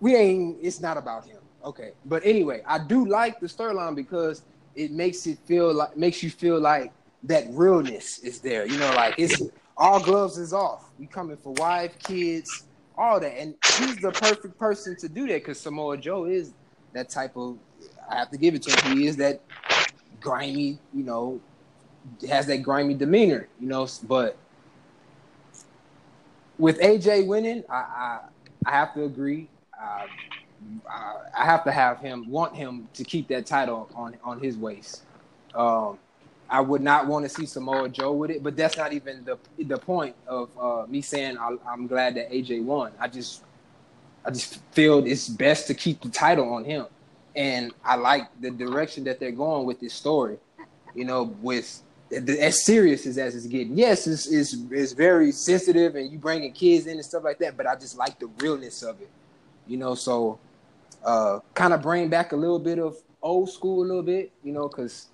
[0.00, 0.58] We ain't.
[0.60, 1.38] It's not about him.
[1.64, 4.42] Okay, but anyway, I do like the storyline because
[4.74, 8.66] it makes it feel like makes you feel like that realness is there.
[8.66, 9.42] You know, like it's
[9.76, 10.90] all gloves is off.
[10.98, 12.66] We coming for wife, kids,
[12.98, 16.52] all that, and he's the perfect person to do that because Samoa Joe is
[16.92, 17.58] that type of.
[18.10, 18.98] I have to give it to him.
[18.98, 19.40] He is that
[20.20, 21.40] grimy, you know,
[22.28, 23.88] has that grimy demeanor, you know.
[24.06, 24.36] But
[26.58, 28.20] with AJ winning, I I,
[28.66, 29.48] I have to agree.
[29.80, 30.06] Uh,
[30.88, 34.56] I, I have to have him want him to keep that title on on his
[34.56, 35.02] waist.
[35.54, 35.98] Um,
[36.48, 39.38] I would not want to see Samoa Joe with it, but that's not even the
[39.64, 42.92] the point of uh, me saying I, I'm glad that AJ won.
[42.98, 43.42] I just
[44.24, 46.86] I just feel it's best to keep the title on him,
[47.34, 50.38] and I like the direction that they're going with this story.
[50.94, 53.76] You know, with as serious as as it's getting.
[53.76, 57.56] Yes, it's, it's it's very sensitive, and you bringing kids in and stuff like that.
[57.56, 59.10] But I just like the realness of it.
[59.66, 60.38] You know, so
[61.04, 64.32] uh, kind of bring back a little bit of old school a little bit.
[64.42, 65.08] You know, because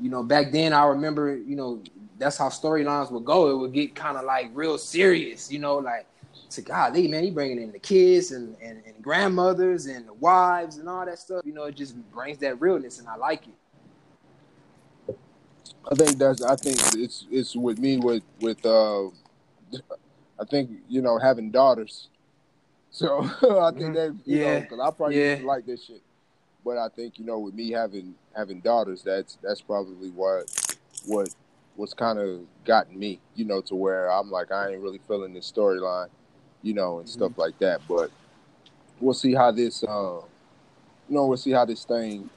[0.00, 1.82] you know back then I remember you know
[2.18, 3.50] that's how storylines would go.
[3.50, 5.50] It would get kind of like real serious.
[5.50, 6.06] You know, like
[6.50, 10.78] to God, man, he bringing in the kids and, and and grandmothers and the wives
[10.78, 11.42] and all that stuff.
[11.44, 13.54] You know, it just brings that realness, and I like it.
[15.90, 16.42] I think that's.
[16.42, 18.64] I think it's it's with me with with.
[18.64, 19.06] Uh,
[20.40, 22.08] I think you know having daughters,
[22.92, 23.20] so
[23.60, 24.46] I think they you Yeah.
[24.54, 25.36] know because I probably Yeah.
[25.38, 26.02] to like this shit,
[26.64, 30.44] but I think you know with me having having daughters, that's that's probably what
[31.06, 31.30] what
[31.74, 35.32] what's kind of gotten me, you know, to where I'm like I ain't really feeling
[35.32, 36.08] this storyline,
[36.62, 37.80] you know, and stuff like that.
[37.88, 38.10] But
[39.00, 40.20] we'll see how this, uh,
[41.08, 42.28] you know, we'll see how this thing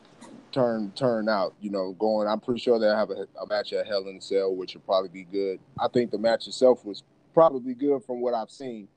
[0.51, 1.53] turn turn out.
[1.61, 2.27] You know, going.
[2.27, 4.81] I'm pretty sure they'll have a, a match at Hell in a Cell, which will
[4.81, 5.59] probably be good.
[5.79, 8.87] I think the match itself was probably good from what I've seen,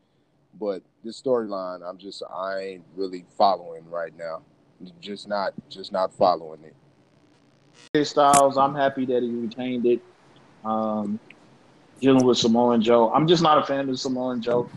[0.59, 4.43] but this storyline, I'm just I ain't really following right now.
[5.01, 8.07] Just not just not following it.
[8.07, 10.01] Styles, I'm happy that he retained it.
[10.65, 11.19] Um,
[12.01, 14.69] dealing with Samoa and Joe, I'm just not a fan of Samoa and Joe.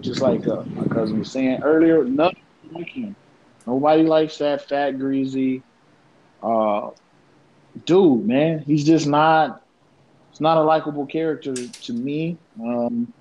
[0.00, 2.34] Just like uh, my cousin was saying earlier, none
[2.72, 3.16] like him.
[3.66, 5.62] Nobody likes that fat, greasy
[6.42, 6.90] uh,
[7.84, 8.26] dude.
[8.26, 9.62] Man, he's just not.
[10.30, 12.38] It's not a likable character to me.
[12.62, 13.12] Um,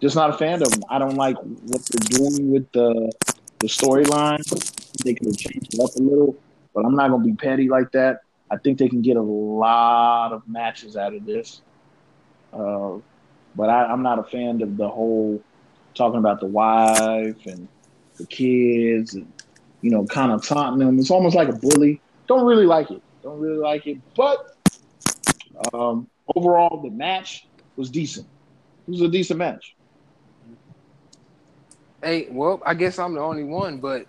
[0.00, 0.82] just not a fan of them.
[0.88, 3.12] I don't like what they're doing with the
[3.58, 4.42] the storyline.
[5.04, 6.36] They could have changed it up a little,
[6.74, 8.22] but I'm not gonna be petty like that.
[8.50, 11.62] I think they can get a lot of matches out of this.
[12.52, 12.98] Uh,
[13.54, 15.42] but I, I'm not a fan of the whole
[15.94, 17.68] talking about the wife and
[18.16, 19.30] the kids and
[19.82, 20.98] you know, kind of taunting them.
[20.98, 22.00] It's almost like a bully.
[22.26, 23.02] Don't really like it.
[23.22, 23.98] Don't really like it.
[24.16, 24.56] But
[25.72, 28.26] um, overall, the match was decent.
[28.86, 29.74] It was a decent match.
[32.02, 34.06] Hey, well, I guess I'm the only one, but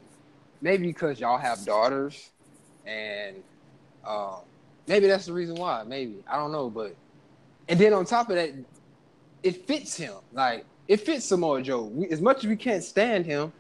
[0.62, 2.30] maybe because y'all have daughters,
[2.86, 3.36] and
[4.08, 4.38] um,
[4.88, 5.84] maybe that's the reason why.
[5.84, 6.95] Maybe I don't know, but
[7.67, 8.51] and then on top of that,
[9.43, 10.13] it fits him.
[10.34, 11.84] Like it fits Samoa Joe.
[11.84, 13.51] We, as much as we can't stand him,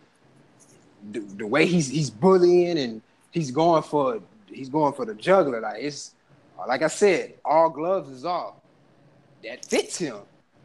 [1.11, 5.59] the, the way he's he's bullying and he's going for he's going for the juggler.
[5.61, 6.13] Like it's
[6.67, 8.55] like I said, all gloves is off.
[9.43, 10.17] That fits him.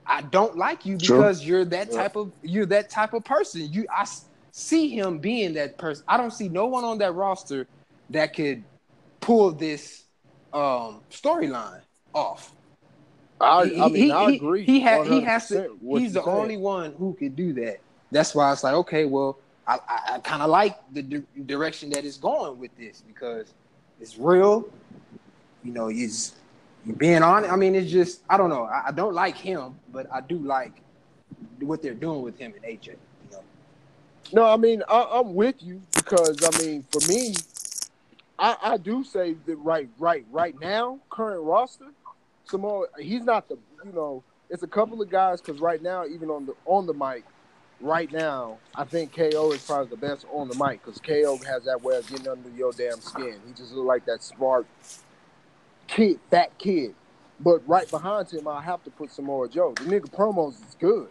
[0.06, 3.72] I don't like you because you're that type of you're that type of person.
[3.72, 4.06] You I
[4.50, 6.04] see him being that person.
[6.08, 7.66] I don't see no one on that roster
[8.10, 8.64] that could
[9.20, 10.04] pull this
[10.52, 11.80] um storyline
[12.14, 12.52] off.
[13.40, 14.64] I, He- I mean, he, I agree.
[14.64, 15.78] He, ha- he has to.
[15.90, 16.36] He's the saying.
[16.36, 17.80] only one who could do that.
[18.10, 21.90] That's why it's like, okay, well, I, I, I kind of like the di- direction
[21.90, 23.52] that it's going with this because
[24.00, 24.64] it's real.
[25.64, 26.45] You know, he's you
[26.96, 27.44] being on.
[27.44, 28.64] it, I mean, it's just I don't know.
[28.64, 30.72] I, I don't like him, but I do like
[31.60, 32.86] what they're doing with him and AJ.
[32.86, 32.96] You
[33.32, 33.42] know,
[34.32, 37.34] No, I mean I, I'm with you because I mean for me,
[38.38, 41.86] I, I do say that right, right, right now, current roster,
[42.44, 46.30] Samoa, he's not the you know, it's a couple of guys because right now, even
[46.30, 47.24] on the on the mic,
[47.80, 51.64] right now, I think KO is probably the best on the mic because KO has
[51.64, 53.40] that way of getting under your damn skin.
[53.46, 54.66] He just look like that smart
[55.86, 56.94] kid, that kid.
[57.40, 59.72] But right behind him, I have to put Samoa Joe.
[59.76, 61.08] The nigga promos is good.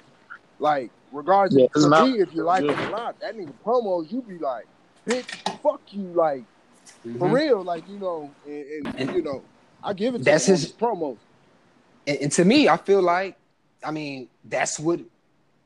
[0.59, 2.75] Like, regardless Yeah, it's for me, if you like good.
[2.77, 4.65] him or not, that nigga promos, you be like,
[5.07, 5.25] bitch,
[5.61, 6.43] fuck you, like
[7.19, 7.33] for Mhm.
[7.33, 9.43] real, like you know, and, and, And- you know,
[9.83, 11.17] I give it to That's him on his- his promos.
[12.07, 13.37] and, and to me, I feel like,
[13.83, 14.99] I mean, that's what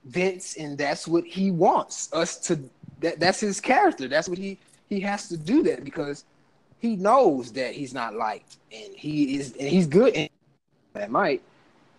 [0.06, 2.60] Vince and that's what he wants us to.
[3.00, 4.08] That that's his character.
[4.08, 4.58] That's what he
[4.90, 6.26] he has to do that because
[6.80, 10.14] he knows that he's not liked and he is and he's good.
[10.16, 10.30] And
[10.94, 11.42] that might.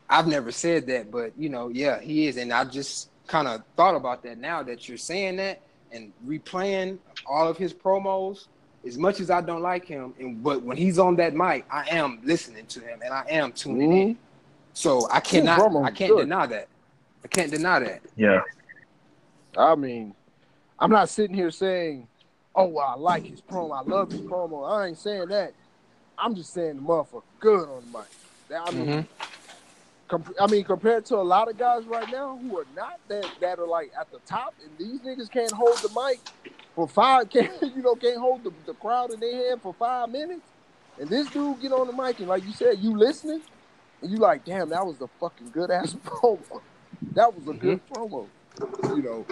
[0.09, 3.63] I've never said that, but you know, yeah, he is, and I just kind of
[3.77, 5.61] thought about that now that you're saying that
[5.93, 8.47] and replaying all of his promos.
[8.87, 11.87] As much as I don't like him, and but when he's on that mic, I
[11.91, 14.09] am listening to him and I am tuning in.
[14.15, 14.23] Mm-hmm.
[14.73, 16.23] So I cannot, I can't good.
[16.23, 16.69] deny that.
[17.23, 18.01] I can't deny that.
[18.17, 18.41] Yeah.
[19.59, 20.15] I mean,
[20.79, 22.09] I'm not sitting here saying,
[22.61, 23.79] "Oh, well, I like his promo.
[23.79, 25.55] I love his promo." I ain't saying that.
[26.19, 28.09] I'm just saying the motherfucker good on the mic.
[28.51, 29.01] That- I mean, Mm-hmm.
[30.09, 33.31] com- I mean, compared to a lot of guys right now who are not that
[33.41, 36.21] that are like at the top, and these niggas can't hold the mic
[36.75, 40.11] for five, can't you know, can't hold the, the crowd in their hand for five
[40.11, 40.53] minutes.
[40.99, 43.43] And this dude get on the mic and like you said, you listening,
[44.03, 46.63] and you like, damn, that was a fucking good ass promo.
[47.15, 48.31] That was a good promo,
[48.85, 49.27] you know.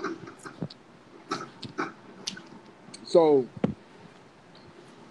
[3.08, 3.46] So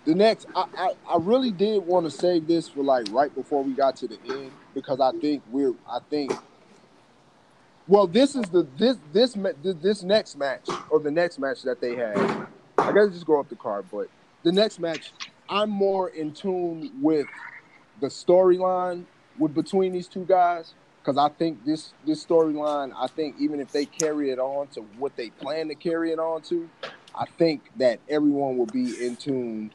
[0.05, 3.63] the next, I, I, I really did want to save this for like right before
[3.63, 6.31] we got to the end because I think we're, I think,
[7.87, 9.35] well, this is the this this
[9.81, 12.17] this, next match or the next match that they had.
[12.77, 14.09] I gotta just go up the card, but
[14.43, 15.11] the next match,
[15.49, 17.25] I'm more in tune with
[17.99, 19.05] the storyline
[19.39, 23.71] with between these two guys because I think this this storyline, I think even if
[23.71, 26.69] they carry it on to what they plan to carry it on to,
[27.17, 29.71] I think that everyone will be in tune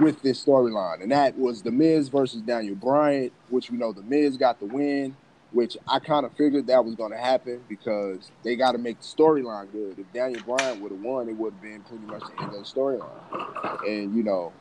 [0.00, 4.02] with this storyline, and that was the Miz versus Daniel Bryan, which we know the
[4.02, 5.16] Miz got the win,
[5.52, 8.98] which I kind of figured that was going to happen because they got to make
[9.00, 9.98] the storyline good.
[9.98, 12.58] If Daniel Bryan would have won, it would have been pretty much the end of
[12.58, 14.52] the storyline, and you know,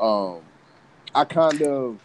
[0.00, 0.42] um,
[1.14, 1.98] I kind of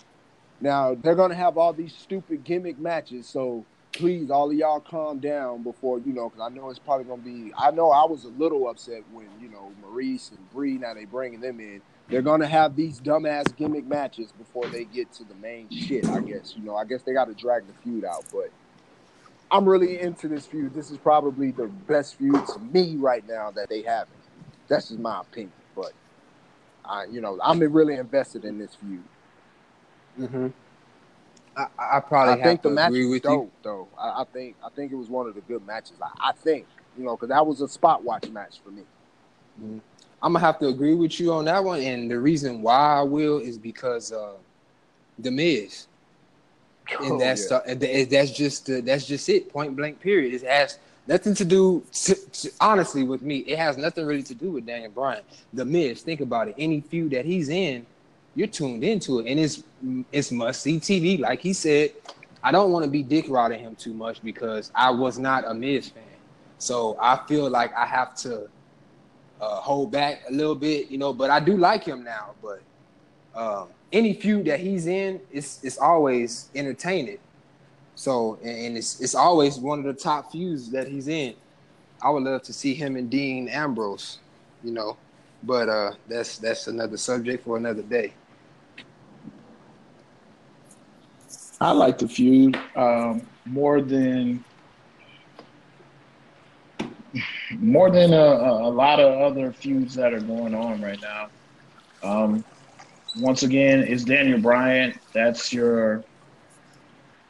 [0.60, 5.20] now they're gonna have all these stupid gimmick matches, so please, all of y'all, calm
[5.20, 7.54] down before you know, because I know it's probably gonna be.
[7.58, 11.06] I know I was a little upset when you know Maryse and Brie now they
[11.06, 11.82] bringing them in.
[12.10, 16.08] They're gonna have these dumbass gimmick matches before they get to the main shit.
[16.10, 16.76] I guess you know.
[16.76, 18.50] I guess they got to drag the feud out, but
[19.52, 20.74] I'm really into this feud.
[20.74, 24.08] This is probably the best feud to me right now that they have.
[24.68, 25.94] That's just my opinion, but
[26.84, 29.04] I, you know, I'm really invested in this feud.
[30.20, 30.48] Mm-hmm.
[31.56, 33.88] I, I probably I have think to the match agree with dope, though.
[33.98, 35.94] I, I think I think it was one of the good matches.
[36.02, 36.66] I, I think
[36.98, 38.84] you know because that was a spot watch match for me.
[39.62, 39.82] you.
[40.22, 43.02] I'm gonna have to agree with you on that one, and the reason why I
[43.04, 44.34] will is because uh,
[45.20, 45.88] the Miz,
[47.02, 47.58] and Oh, that's yeah.
[47.58, 47.76] uh,
[48.10, 49.50] that's just uh, that's just it.
[49.52, 50.00] Point blank.
[50.00, 50.34] Period.
[50.34, 51.84] It has nothing to do.
[51.92, 55.24] To, to- honestly, with me, it has nothing really to do with Daniel Bryan.
[55.54, 56.02] The Miz.
[56.02, 56.56] Think about it.
[56.58, 57.86] Any feud that he's in,
[58.36, 59.64] you're tuned into it, and it's
[60.12, 61.20] it's must see TV.
[61.20, 61.92] Like he said,
[62.44, 65.54] I don't want to be dick riding him too much because I was not a
[65.54, 66.04] Miz fan,
[66.58, 68.50] so I feel like I have to
[69.40, 71.14] uh, hold back a little bit, you know.
[71.14, 72.32] But I do like him now.
[72.42, 72.62] But
[73.36, 77.20] uh, any feud that he's in, it's it's always entertaining.
[77.96, 81.36] So and, and it's it's always one of the top feuds that he's in.
[82.02, 84.18] I would love to see him and Dean Ambrose,
[84.64, 84.98] you know,
[85.44, 88.14] but uh, that's that's another subject for another day.
[91.64, 94.44] I like the feud um, more than
[97.52, 101.30] more than a, a lot of other feuds that are going on right now.
[102.04, 102.44] Um,
[103.18, 105.00] once again, it's Daniel Bryan.
[105.14, 106.04] That's your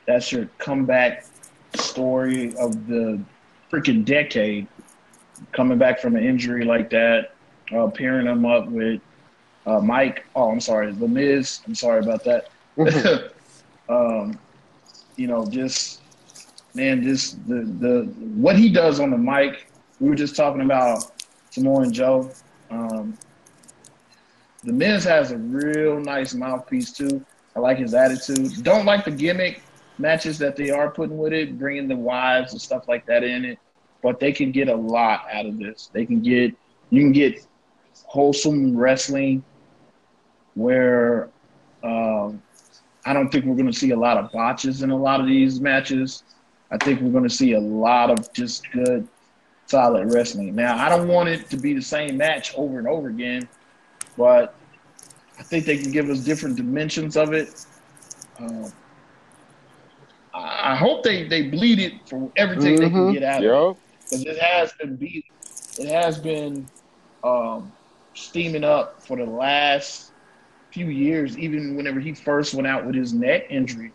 [0.08, 1.28] that's your comeback
[1.76, 3.22] story of the
[3.72, 4.66] freaking decade.
[5.52, 7.36] Coming back from an injury like that,
[7.72, 9.00] uh, pairing him up with
[9.68, 10.26] uh, Mike.
[10.36, 11.60] Oh, I'm sorry, The Miz.
[11.68, 12.50] I'm sorry about that.
[13.90, 14.40] um,
[15.16, 16.02] you know, just
[16.74, 18.04] man, just the the
[18.36, 19.68] what he does on the mic.
[20.00, 21.12] We were just talking about
[21.52, 22.32] Samoa and Joe.
[22.70, 23.18] Um,
[24.64, 27.24] the Miz has a real nice mouthpiece too.
[27.56, 28.64] I like his attitude.
[28.64, 29.62] Don't like the gimmick
[29.98, 33.46] matches that they are putting with it, bringing the wives and stuff like that in
[33.46, 33.60] it.
[34.02, 35.90] But they can get a lot out of this.
[35.94, 36.54] They can get
[36.90, 37.46] you can get
[38.06, 39.44] wholesome wrestling
[40.56, 41.30] where
[41.84, 42.42] um,
[43.06, 45.28] I don't think we're going to see a lot of botches in a lot of
[45.28, 46.24] these matches.
[46.72, 49.08] I think we're going to see a lot of just good,
[49.68, 50.56] solid wrestling.
[50.56, 53.48] Now, I don't want it to be the same match over and over again,
[54.18, 54.56] but
[55.38, 57.50] I think they can give us different dimensions of it.
[58.40, 58.72] Um,
[60.36, 63.14] I hope they, they bleed it for everything they can Mhm.
[63.14, 63.78] get out of it
[64.10, 65.26] because it has been beat.
[65.78, 66.68] It has been
[67.24, 67.72] um,
[68.16, 70.13] steaming up for the last
[70.74, 71.38] few years.
[71.38, 73.92] Even whenever he first went out with his neck injury,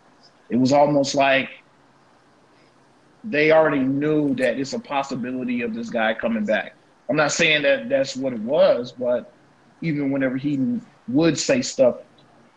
[0.49, 1.49] it was almost like
[3.23, 6.75] they already knew that it's a possibility of this guy coming back.
[7.09, 9.33] I'm not saying that that's what it was, but
[9.81, 11.97] even whenever he would say stuff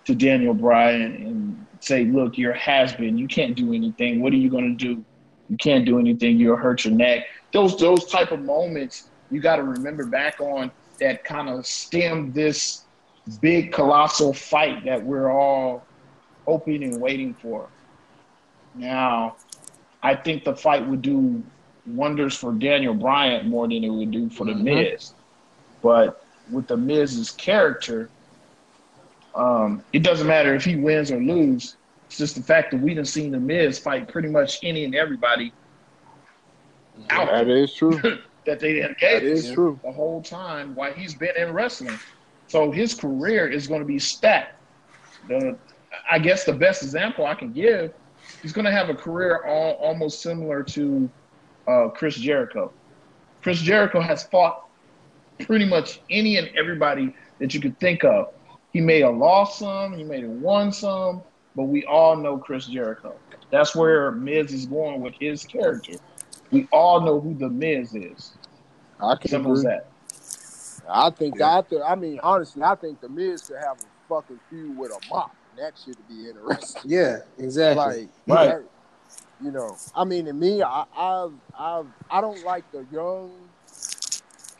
[0.05, 3.19] to Daniel Bryan and say, "Look, you're has been.
[3.19, 4.21] You can't do anything.
[4.21, 5.05] What are you going to do?
[5.49, 6.39] You can't do anything.
[6.39, 10.71] You'll hurt your neck." Those those type of moments you got to remember back on
[11.01, 12.85] that kind of stemmed this
[13.41, 15.85] big colossal fight that we're all
[16.47, 17.69] hoping and waiting for.
[18.75, 19.37] Now,
[20.03, 21.43] I think the fight would do
[21.87, 25.15] wonders for Daniel Bryan more than it would do for the Miz.
[25.83, 28.11] But with the Miz's character,
[29.35, 31.77] um, it doesn't matter if he wins or lose.
[32.07, 34.95] It's just the fact that we done seen the Miz fight pretty much any and
[34.95, 35.53] everybody
[37.11, 37.99] out That is true.
[38.45, 39.79] that they didn't That gave is true.
[39.83, 41.99] the whole time while he's been in wrestling.
[42.53, 44.61] So his career is going to be stacked.
[45.27, 45.57] The,
[46.11, 47.95] I guess the best example I can give,
[48.43, 51.09] he's going to have a career all, almost similar to
[51.67, 52.71] uh, Chris Jericho.
[53.41, 54.69] Chris Jericho has fought
[55.47, 58.35] pretty much any and everybody that you could think of.
[58.75, 61.23] He may have lost some, he may have won some,
[61.57, 63.15] but we all know Chris Jericho.
[63.51, 65.95] That's where Miz is going with his character.
[66.51, 68.33] We all know who the Miz is.
[69.01, 69.92] I can Simple as that.
[70.89, 71.67] I think that.
[71.85, 75.35] I mean, honestly, I think the Miz could have a fucking feud with a mop.
[75.51, 76.83] And that should be interesting.
[76.91, 77.77] Yeah, exactly.
[78.03, 78.47] Like, Right.
[78.49, 78.65] that-
[79.41, 81.29] you know, I mean, to me, I, I,
[81.59, 83.33] I, I don't like the young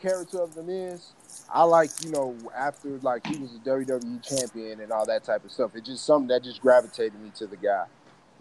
[0.01, 1.13] character of the Miz.
[1.49, 5.45] I like, you know, after like he was a WWE champion and all that type
[5.45, 5.71] of stuff.
[5.75, 7.85] It's just something that just gravitated me to the guy,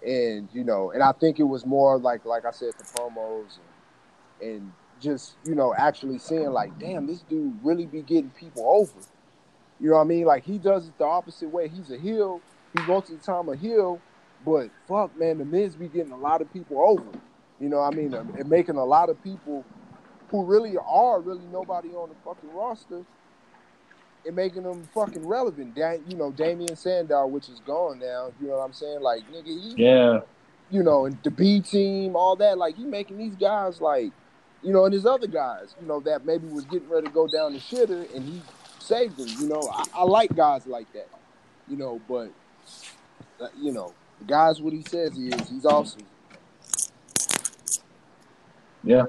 [0.04, 3.58] and you know, and I think it was more like, like I said, the promos
[4.40, 4.72] and, and
[5.02, 9.06] just you know actually seeing like, damn, this dude really be getting people over.
[9.80, 10.24] You know what I mean?
[10.24, 11.68] Like he does it the opposite way.
[11.68, 12.40] He's a heel.
[12.76, 14.00] He's most of the time a heel,
[14.46, 17.18] but fuck, man, the Miz be getting a lot of people over.
[17.60, 18.14] You know what I mean?
[18.14, 19.64] And making a lot of people
[20.30, 23.04] who really are really nobody on the fucking roster
[24.24, 25.74] and making them fucking relevant.
[25.74, 28.32] Da- you know, Damien Sandow, which is gone now.
[28.40, 29.00] You know what I'm saying?
[29.00, 30.20] Like, nigga, he, Yeah.
[30.70, 32.56] you know, and the B team, all that.
[32.56, 34.12] Like, he making these guys like,
[34.62, 37.26] you know, and his other guys, you know, that maybe was getting ready to go
[37.26, 38.40] down the shitter, and he
[38.78, 39.28] saved them.
[39.38, 41.08] You know, I, I like guys like that.
[41.68, 42.30] You know, but
[43.40, 45.48] uh, you know, the guy's what he says he is.
[45.48, 46.02] He's awesome.
[48.84, 49.04] Yeah.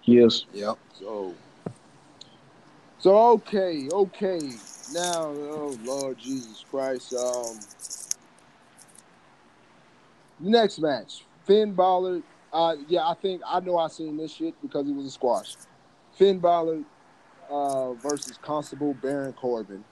[0.00, 0.46] He is.
[0.52, 0.78] Yep.
[0.98, 1.34] So,
[2.98, 4.40] so okay, okay.
[4.92, 7.14] Now, oh Lord Jesus Christ.
[7.14, 7.58] Um,
[10.40, 12.22] next match, Finn Balor.
[12.52, 15.56] Uh, yeah, I think I know I seen this shit because it was a squash.
[16.12, 16.82] Finn Balor
[17.50, 19.84] uh, versus Constable Baron Corbin.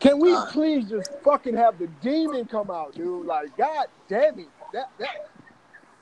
[0.00, 0.46] Can we Uh.
[0.52, 3.26] please just fucking have the demon come out, dude?
[3.26, 5.10] Like, god damn it, that that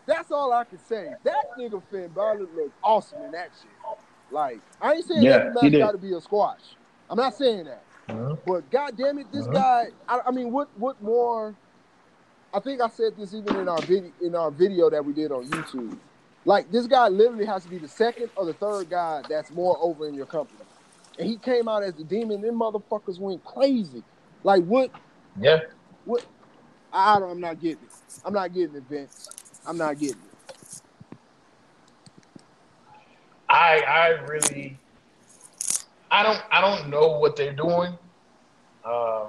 [0.07, 1.17] that's all I can say.
[1.25, 3.71] That nigga Finn Balor looked awesome in that shit.
[4.31, 6.77] Like, I ain't saying Yeah, every match got to be a squash.
[7.11, 7.85] I'm not saying that.
[8.09, 8.39] Mhm.
[8.47, 9.53] But god damn it, this Mhm.
[9.53, 9.89] guy.
[10.09, 11.57] I, I mean, what what more?
[12.53, 15.33] I think I said this even in our video in our video that we did
[15.33, 15.99] on YouTube.
[16.45, 19.77] Like this guy literally has to be the second or the third guy that's more
[19.81, 20.61] over in your company.
[21.19, 22.41] And he came out as the demon.
[22.41, 24.03] Them motherfuckers went crazy.
[24.45, 24.91] Like what?
[25.41, 25.61] Yeah.
[26.05, 26.25] What?
[26.93, 27.31] I don't.
[27.31, 28.21] I'm not getting it.
[28.25, 29.29] I'm not getting it, Vince.
[29.67, 30.83] I'm not getting it.
[33.49, 34.79] I I really
[36.11, 37.97] I don't I don't know what they're doing.
[38.85, 39.27] Uh,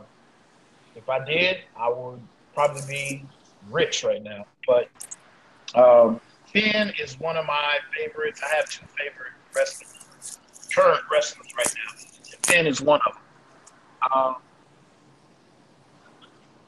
[0.95, 2.22] if I did, I would
[2.57, 3.25] probably be
[3.69, 4.43] rich right now.
[4.65, 4.89] But
[5.75, 6.19] um,
[6.51, 8.41] Finn is one of my favorites.
[8.43, 10.39] I have two favorite wrestlers,
[10.73, 11.99] current wrestlers right now.
[12.33, 13.21] And Finn is one of them.
[14.11, 14.35] Um,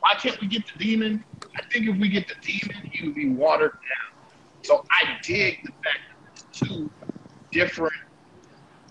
[0.01, 1.23] why can't we get the demon?
[1.57, 4.21] I think if we get the demon, he would be watered down.
[4.61, 6.91] So I dig the fact that there's two
[7.51, 7.93] different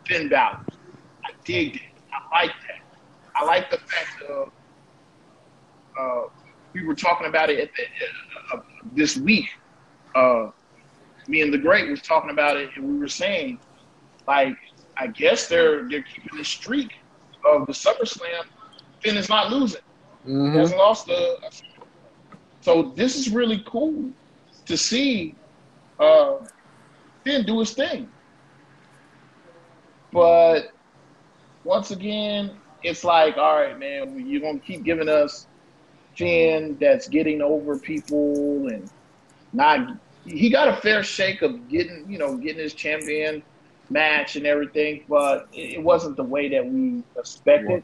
[0.04, 0.66] Finn Balor's.
[1.24, 1.82] I dig it.
[2.12, 2.80] I like that.
[3.36, 4.50] I like the fact of
[5.96, 6.22] uh,
[6.72, 8.62] we were talking about it at the, uh,
[8.92, 9.48] this week.
[10.14, 10.50] Uh,
[11.26, 13.58] me and the Great was talking about it, and we were saying,
[14.26, 14.56] like,
[14.96, 16.92] I guess they're they're keeping the streak
[17.44, 18.44] of the SummerSlam.
[19.00, 19.80] Finn is not losing.
[20.26, 20.52] Mm-hmm.
[20.52, 21.38] He hasn't lost the.
[22.60, 24.10] So this is really cool
[24.66, 25.34] to see
[26.00, 26.36] uh,
[27.24, 28.08] Finn do his thing.
[30.12, 30.72] But
[31.64, 32.52] once again,
[32.82, 35.46] it's like, all right, man, you're gonna keep giving us
[36.18, 38.90] Finn that's getting over people and
[39.52, 39.96] not.
[40.26, 43.42] He got a fair shake of getting, you know, getting his champion
[43.88, 47.82] match and everything, but it, wasn't the way that we expected.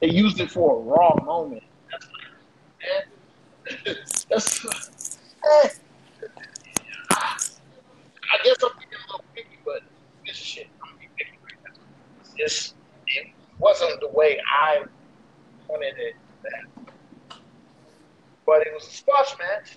[0.00, 1.62] They used it for a raw moment.
[3.84, 4.66] That's that's.
[5.44, 5.70] I
[8.44, 9.82] guess I'm being a little picky, but
[10.26, 11.72] this shit, I'm gonna be picky right now.
[12.36, 12.74] This
[13.06, 14.82] it wasn't the way I
[15.68, 16.16] wanted it.
[18.48, 19.76] But it was a squash match.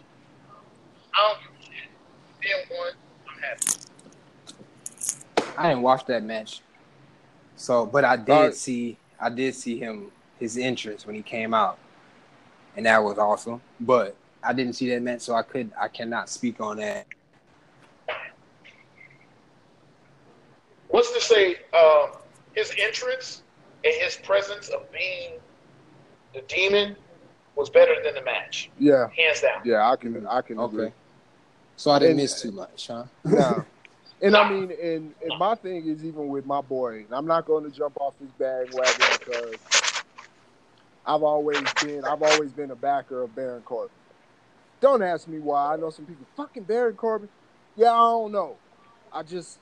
[1.14, 1.90] I don't give a shit.
[2.70, 2.94] Then won.
[3.28, 3.68] I'm happy.
[5.58, 6.62] I didn't watch that match.
[7.58, 8.56] So, but I did Alright.
[8.56, 10.10] see, I did see him
[10.40, 11.80] his entrance when he came out,
[12.78, 13.60] and that was awesome.
[13.82, 17.08] But I didn't see that match, so I could, I cannot speak on that.
[20.88, 21.58] What's to say?
[21.74, 22.12] Um,
[22.54, 23.44] his entrance
[23.84, 25.42] and his presence of being
[26.34, 26.96] the demon
[27.56, 29.62] was better than the match, Yeah, hands down.
[29.66, 30.86] yeah, I can, I can agree.
[30.86, 30.94] Okay.
[31.78, 33.04] So I didn't And- miss too much, huh?
[33.26, 33.66] No.
[34.24, 37.48] And I mean, and, and my thing is even with my boy, and I'm not
[37.48, 39.56] going to jump off his bandwagon because
[41.08, 43.90] I've always been, I've always been a backer of Baron Corbin.
[44.80, 45.74] Don't ask me why.
[45.74, 47.30] I know some people fucking Baron Corbin.
[47.76, 48.58] Yeah, I don't know.
[49.12, 49.58] I just,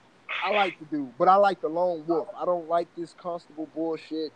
[0.46, 2.28] I like the dude, but I like the lone wolf.
[2.38, 4.34] I don't like this constable bullshit.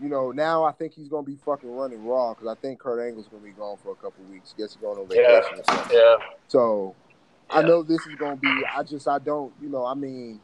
[0.00, 3.04] You know, now I think he's gonna be fucking running raw because I think Kurt
[3.04, 4.54] Angle's gonna be gone for a couple weeks.
[4.56, 5.40] Guess he's going on Yeah.
[5.40, 5.96] vacation or something.
[5.98, 6.16] Yeah.
[6.46, 6.94] So
[7.50, 8.62] I know this is gonna be.
[8.76, 9.52] I just I don't.
[9.60, 9.84] You know.
[9.84, 10.40] I mean,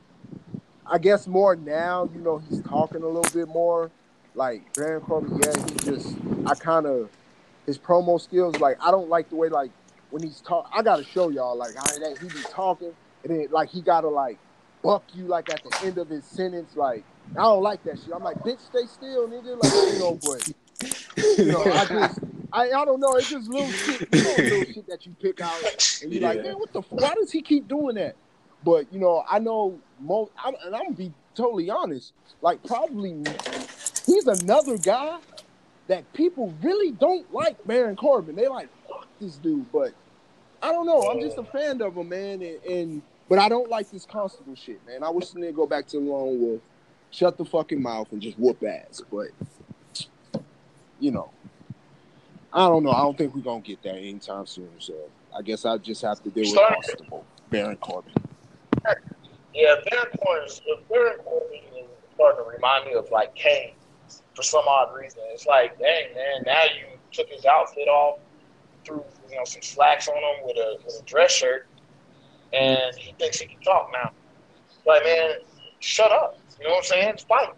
[0.87, 2.09] I guess more now.
[2.13, 3.91] You know, he's talking a little bit more.
[4.35, 6.17] Like Baron Corbin, yeah, he just.
[6.47, 7.09] I kind of
[7.67, 8.59] his promo skills.
[8.59, 9.71] Like I don't like the way like
[10.11, 10.69] when he's talk.
[10.75, 12.93] I gotta show y'all like how that he be talking
[13.23, 14.39] and then like he gotta like
[14.83, 16.75] buck you like at the end of his sentence.
[16.77, 18.11] Like I don't like that shit.
[18.15, 19.63] I'm like, bitch, stay still, nigga.
[19.63, 20.53] Like you know, but
[21.39, 22.21] you know, I just.
[22.53, 23.15] I, I don't know.
[23.17, 26.41] It's just little shit, you know, little shit that you pick out, and you're like,
[26.45, 26.79] man, what the?
[26.79, 28.15] F- why does he keep doing that?
[28.65, 32.13] But you know, I know most, I'm, and I'm gonna be totally honest.
[32.43, 33.25] Like, probably
[34.07, 35.19] he's another guy
[35.89, 37.57] that people really don't like.
[37.67, 39.93] Baron Corbin, they like fuck this dude, but
[40.63, 41.03] I don't know.
[41.11, 44.55] I'm just a fan of him, man, and, and but I don't like this constable
[44.55, 45.03] shit, man.
[45.03, 46.63] I wish they go back to the lone wolf,
[47.15, 49.01] shut the fucking mouth, and just whoop ass.
[49.11, 49.29] But
[51.01, 51.31] you know,
[52.53, 52.91] I don't know.
[52.91, 54.71] I don't think we're gonna get that anytime soon.
[54.79, 54.95] So
[55.37, 58.13] I guess I just have to deal with constable Baron Corbin.
[59.55, 60.61] Yeah, Baron Corbin, is-
[60.91, 63.75] Baron Corbin is starting to remind me of like Kane
[64.35, 65.21] for some odd reason.
[65.31, 68.19] It's like, dang man, now you took his outfit off,
[68.85, 71.69] threw you know some slacks on him with a with a dress shirt,
[72.53, 74.11] and he thinks he can talk now.
[74.87, 75.31] Like man,
[75.85, 76.39] shut up.
[76.59, 77.09] You know what I'm saying?
[77.11, 77.49] It's fight.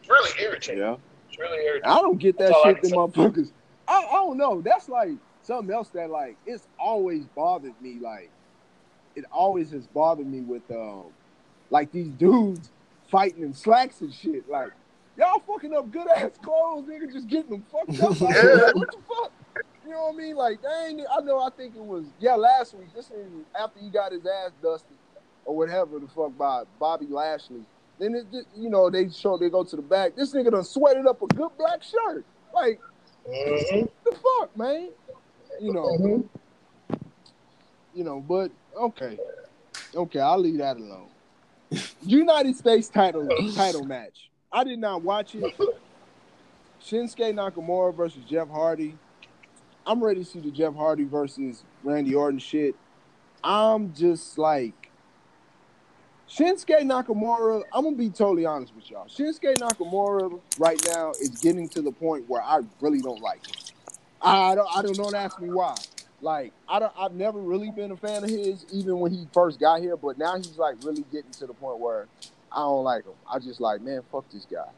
[0.00, 0.82] It's really irritating.
[0.82, 0.96] Yeah.
[1.28, 1.90] It's really irritating.
[1.90, 3.52] I don't get that That's shit, can them motherfuckers.
[3.88, 4.60] I, I don't know.
[4.60, 5.12] That's like
[5.42, 7.98] something else that like it's always bothered me.
[8.00, 8.30] Like
[9.16, 11.04] it always has bothered me with um
[11.70, 12.70] like these dudes
[13.10, 14.48] fighting in slacks and shit.
[14.48, 14.70] Like
[15.16, 18.20] y'all fucking up good ass clothes, nigga, just getting them fucked up.
[18.20, 18.70] Like, Yeah.
[18.72, 19.32] what the fuck?
[19.84, 20.36] You know what I mean?
[20.36, 21.40] Like, dang, I know.
[21.40, 22.88] I think it was yeah last week.
[22.94, 23.28] This is
[23.58, 24.96] after he got his ass dusted
[25.50, 27.64] or whatever the fuck by Bobby Lashley.
[27.98, 30.14] Then it, just- you know they show they go to the back.
[30.14, 32.24] This nigga done sweated up a good black shirt.
[32.54, 32.80] Like
[33.28, 33.88] Mhm.
[34.04, 34.90] the fuck, man.
[35.60, 36.28] You know, Mhm.
[37.94, 39.18] you know, but okay,
[39.94, 41.08] okay, I'll leave that alone.
[42.02, 44.30] United States title title match.
[44.52, 45.54] I did not watch it.
[46.82, 48.96] Shinsuke Nakamura versus Jeff Hardy.
[49.86, 52.74] I'm ready to see the Jeff Hardy versus Randy Orton shit.
[53.42, 54.79] I'm just like
[56.30, 57.64] Shinsuke Nakamura.
[57.74, 59.06] I'm gonna be totally honest with y'all.
[59.06, 63.56] Shinsuke Nakamura right now is getting to the point where I really don't like him.
[64.22, 64.68] I don't.
[64.72, 64.96] I don't.
[64.96, 65.74] Don't ask me why.
[66.20, 66.92] Like I don't.
[66.96, 69.96] I've never really been a fan of his, even when he first got here.
[69.96, 72.06] But now he's like really getting to the point where
[72.52, 73.14] I don't like him.
[73.28, 74.68] I just like, man, fuck this guy.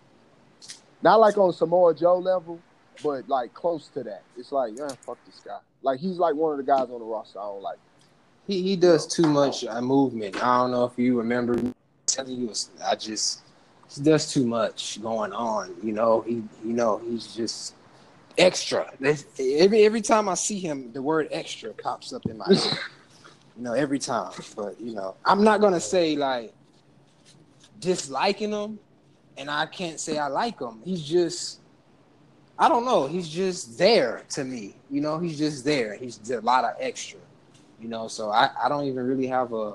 [1.02, 2.60] Not like on Samoa Joe level,
[3.02, 4.22] but like close to that.
[4.38, 5.58] It's like, yeah, fuck this guy.
[5.82, 7.78] Like he's like one of the guys on the roster I don't like.
[8.46, 10.42] He he does too much uh, movement.
[10.42, 11.72] I don't know if you remember me
[12.06, 12.52] telling you.
[12.84, 13.42] I just
[13.94, 15.74] he does too much going on.
[15.82, 17.74] You know he you know he's just
[18.36, 18.90] extra.
[19.38, 22.58] Every every time I see him, the word extra pops up in my head.
[23.56, 24.32] you know every time.
[24.56, 26.52] But you know I'm not gonna say like
[27.78, 28.78] disliking him,
[29.36, 30.80] and I can't say I like him.
[30.84, 31.60] He's just
[32.58, 33.06] I don't know.
[33.06, 34.74] He's just there to me.
[34.90, 35.94] You know he's just there.
[35.94, 37.20] He's a lot of extra
[37.82, 38.08] you know.
[38.08, 39.74] So I, I don't even really have a,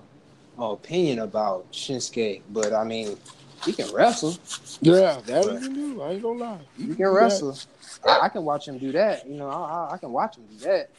[0.57, 3.17] a opinion about Shinsuke, but I mean,
[3.65, 4.37] he can wrestle.
[4.81, 6.01] Yeah, that he can do.
[6.01, 6.59] I ain't gonna lie.
[6.77, 7.11] He do can that.
[7.11, 7.57] wrestle.
[8.05, 9.27] I, I can watch him do that.
[9.27, 10.89] You know, I, I, I can watch him do that.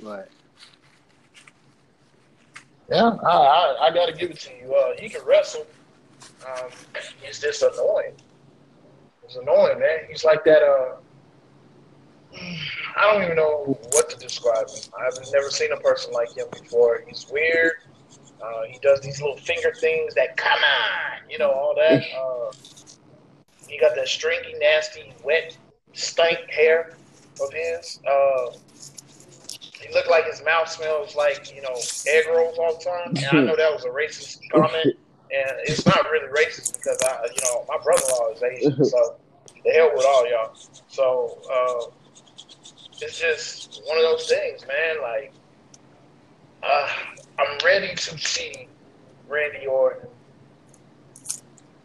[0.00, 0.28] But
[2.90, 4.74] Yeah, I, I, I got to give it to you.
[4.74, 5.66] Uh, he can wrestle.
[6.46, 6.70] Um,
[7.22, 8.14] he's just annoying.
[9.26, 9.98] He's annoying, man.
[10.08, 10.62] He's like that.
[10.62, 10.96] Uh,
[12.96, 14.92] I don't even know what to describe him.
[15.00, 17.04] I've never seen a person like him before.
[17.06, 17.72] He's weird.
[18.42, 22.02] Uh, he does these little finger things that come on, you know, all that.
[22.18, 22.52] Uh,
[23.68, 25.56] he got that stringy, nasty, wet,
[25.92, 26.96] stank hair
[27.40, 28.00] of his.
[28.08, 28.50] Uh,
[29.80, 31.74] he looked like his mouth smells like you know
[32.06, 33.08] egg rolls all the time.
[33.16, 34.96] And I know that was a racist comment,
[35.30, 39.16] and it's not really racist because I, you know, my brother-in-law is Asian, so
[39.64, 40.54] the hell with all y'all.
[40.88, 41.90] So uh,
[43.00, 45.02] it's just one of those things, man.
[45.02, 45.32] Like
[46.62, 46.88] uh,
[47.38, 48.68] I'm ready to see
[49.28, 50.08] Randy Orton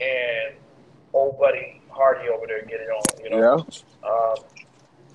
[0.01, 0.55] and
[1.13, 3.23] old buddy Hardy over there get it on.
[3.23, 3.65] You know.
[4.03, 4.09] Yeah.
[4.09, 4.35] Um,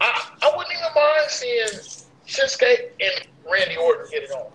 [0.01, 1.67] I, I wouldn't even mind seeing
[2.27, 4.51] Shinsuke and Randy Orton get it on.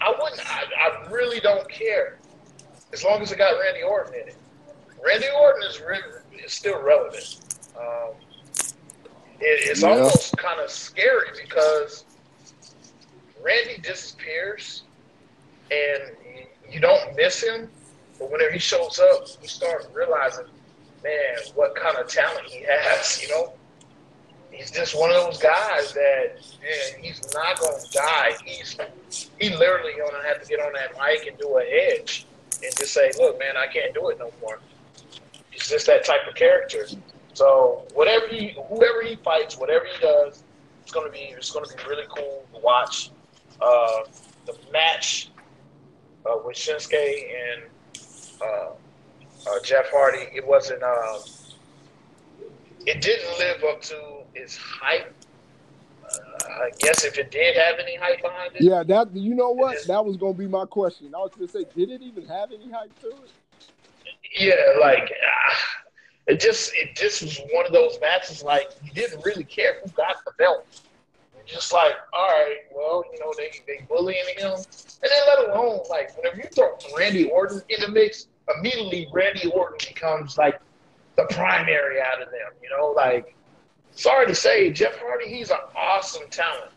[0.00, 0.40] I wouldn't.
[0.44, 2.18] I, I really don't care
[2.92, 4.36] as long as it got Randy Orton in it.
[5.04, 6.00] Randy Orton is, re-
[6.44, 7.40] is still relevant.
[7.78, 8.14] Um,
[9.40, 9.90] it, it's Yeah.
[9.90, 12.04] almost kind of scary because
[13.42, 14.82] Randy disappears
[15.70, 16.16] and
[16.70, 17.68] you, don't miss him,
[18.18, 20.46] but whenever he shows up, you start realizing,
[21.02, 23.22] man, what kind of talent he has.
[23.22, 23.52] You know,
[24.50, 28.32] he's just one of those guys that man, he's not gonna die.
[28.44, 28.76] He's
[29.38, 32.26] he literally gonna have to get on that mic and do an edge
[32.64, 34.58] and just say, look, man, I can't do it no more.
[35.50, 36.86] He's just that type of character.
[37.36, 40.42] So whatever he, whoever he fights, whatever he does,
[40.80, 43.10] it's gonna be it's gonna be really cool to watch.
[43.60, 44.04] Uh,
[44.46, 45.28] the match
[46.24, 47.62] uh, with Shinsuke and
[48.40, 48.70] uh,
[49.50, 50.82] uh, Jeff Hardy, it wasn't.
[50.82, 51.18] Uh,
[52.86, 55.12] it didn't live up to its hype.
[56.04, 59.50] Uh, I guess if it did have any hype behind it, Yeah, that you know
[59.50, 59.76] what?
[59.88, 61.14] That was gonna be my question.
[61.14, 63.30] I was gonna say, did it even have any hype to it?
[64.38, 65.85] yeah, like ah,
[66.26, 68.42] it just it just was one of those matches.
[68.42, 70.66] Like you didn't really care who got the belt.
[71.36, 74.66] You're just like, all right, well, you know, they they bullying him, and
[75.02, 78.26] then let alone like whenever you throw Randy Orton in the mix,
[78.58, 80.60] immediately Randy Orton becomes like
[81.16, 82.52] the primary out of them.
[82.62, 83.36] You know, like
[83.92, 86.72] sorry to say, Jeff Hardy, he's an awesome talent.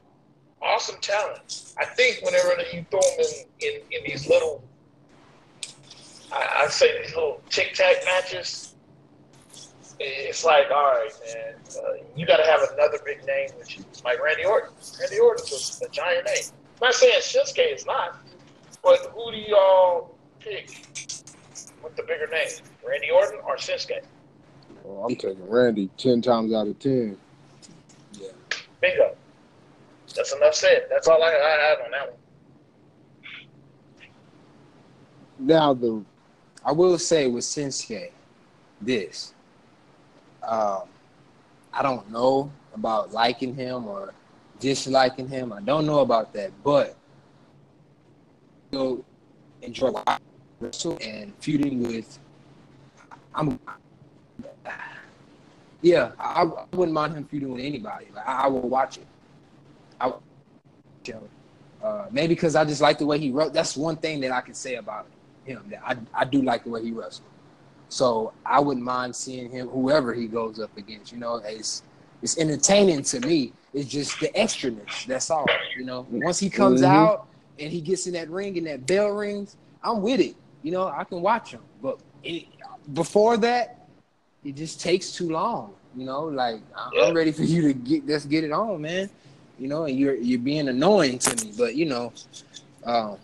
[0.62, 1.74] Awesome talent.
[1.80, 3.26] I think whenever you throw him
[3.62, 4.64] in, in, in these little,
[6.34, 8.76] I, I say these little tic tac matches,
[10.00, 13.84] it's like, all right, man, uh, you got to have another big name with you.
[14.06, 14.72] Like Randy Orton.
[15.00, 16.44] Randy Orton's a, a giant name.
[16.82, 18.18] I'm not saying Shinsuke is not,
[18.82, 20.70] but who do y'all pick
[21.84, 22.48] with the bigger name?
[22.88, 24.02] Randy Orton or Shinsuke?
[24.84, 27.18] Well, I'm taking Randy ten times out of ten.
[28.14, 28.30] Yeah.
[28.80, 29.16] Bingo.
[30.16, 30.86] That's enough said.
[30.90, 32.20] That's all I, I have on that one.
[35.40, 36.04] Now the
[36.66, 38.12] I will say with Shinsuke,
[38.82, 39.34] this.
[40.44, 40.84] Um,
[41.74, 44.14] I don't know about liking him or
[44.60, 45.54] disliking him.
[45.54, 46.96] I don't know about that, but
[48.72, 49.06] you'll
[49.62, 49.92] enjoy
[50.60, 52.20] wrestle and feuding with
[53.34, 53.60] I'm.
[55.82, 58.08] Yeah, I, I wouldn't mind him feuding with anybody.
[58.14, 59.08] Like, I, I will watch it.
[60.02, 60.12] I
[61.82, 63.54] uh, maybe because I just like the way he wrote.
[63.54, 65.08] That's one thing that I can say about
[65.46, 65.64] him.
[65.70, 67.22] That I I do like the way he wrestles.
[67.90, 71.12] So I wouldn't mind seeing him, whoever he goes up against.
[71.12, 71.84] You know, it's
[72.22, 73.54] it's entertaining to me.
[73.74, 75.06] It's just the extraness.
[75.06, 75.46] That's all.
[75.78, 76.86] You know, once he comes Mhm.
[76.86, 77.28] out
[77.60, 80.36] and he gets in that ring and that bell rings, I'm with it.
[80.64, 81.62] You know, I can watch him.
[81.82, 82.46] But it,
[82.94, 83.88] before that,
[84.44, 85.74] it just takes too long.
[85.96, 87.04] You know, like I- Yeah.
[87.06, 89.10] I'm ready for you to get let's get it on, man.
[89.58, 91.54] You know, and you're you're being annoying to me.
[91.58, 92.14] But you know,
[92.86, 93.18] um,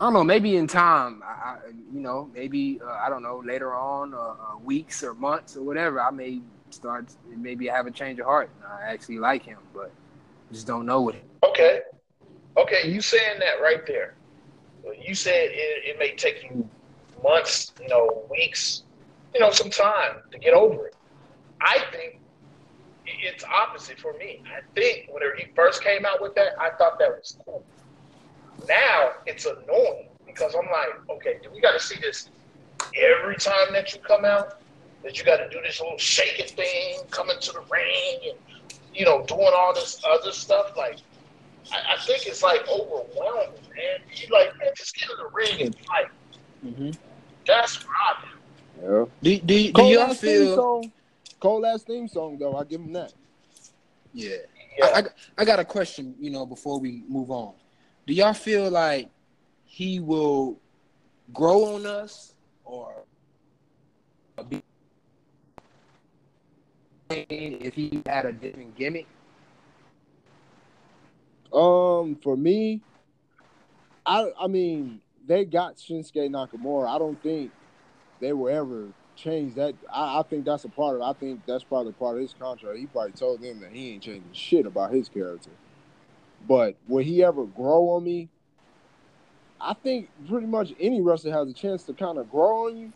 [0.00, 0.24] I don't know.
[0.24, 1.58] Maybe in time, I,
[1.92, 4.34] you know, maybe uh, I don't know later on, uh, uh,
[4.64, 6.40] weeks or months or whatever, I may
[6.70, 7.04] start.
[7.28, 8.48] Maybe I have a change of heart.
[8.66, 9.92] I actually like him, but
[10.50, 11.16] just don't know what.
[11.44, 11.80] Okay.
[12.56, 14.14] Okay, you saying that right there.
[15.06, 16.66] You said it, it may take you
[17.22, 18.84] months, you know, weeks,
[19.34, 20.96] you know, some time to get over it.
[21.60, 22.20] I think
[23.04, 24.42] it's opposite for me.
[24.46, 27.62] I think whenever he first came out with that, I thought that was cool.
[28.68, 32.30] Now it's annoying because I'm like, okay, do we got to see this
[32.96, 34.60] every time that you come out?
[35.02, 38.38] That you got to do this little shaking thing, coming to the ring, and
[38.94, 40.76] you know, doing all this other stuff.
[40.76, 40.98] Like,
[41.72, 44.00] I, I think it's like overwhelming, man.
[44.14, 46.06] You like, man, just get in the ring and fight.
[46.64, 46.90] Mm-hmm.
[47.46, 48.28] That's what I do.
[48.82, 49.04] Yeah.
[49.22, 50.56] Do do, do Cole y'all last theme feel?
[50.56, 50.92] song.
[51.40, 52.56] Cole last theme song though.
[52.56, 53.14] I give him that.
[54.12, 54.36] Yeah.
[54.78, 54.86] Yeah.
[54.86, 55.02] I, I,
[55.38, 57.54] I got a question, you know, before we move on.
[58.10, 59.08] Do y'all feel like
[59.64, 60.58] he will
[61.32, 62.34] grow on us
[62.64, 63.04] or
[64.48, 64.64] be
[67.08, 69.06] if he had a different gimmick?
[71.52, 72.80] Um, for me,
[74.04, 76.88] I I mean they got Shinsuke Nakamura.
[76.88, 77.52] I don't think
[78.18, 79.76] they will ever change that.
[79.88, 81.02] I, I think that's a part of.
[81.02, 82.76] I think that's probably part of his contract.
[82.76, 85.50] He probably told them that he ain't changing shit about his character.
[86.46, 88.28] But will he ever grow on me?
[89.60, 92.92] I think pretty much any wrestler has a chance to kind of grow on you.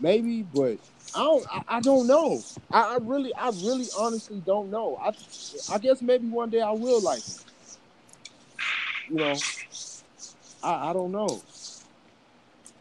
[0.00, 0.78] Maybe, but
[1.14, 1.46] I don't.
[1.50, 2.42] I, I don't know.
[2.70, 4.96] I, I really, I really, honestly don't know.
[5.00, 5.12] I,
[5.72, 7.34] I guess maybe one day I will like him.
[9.08, 9.34] You know,
[10.62, 11.40] I, I don't know.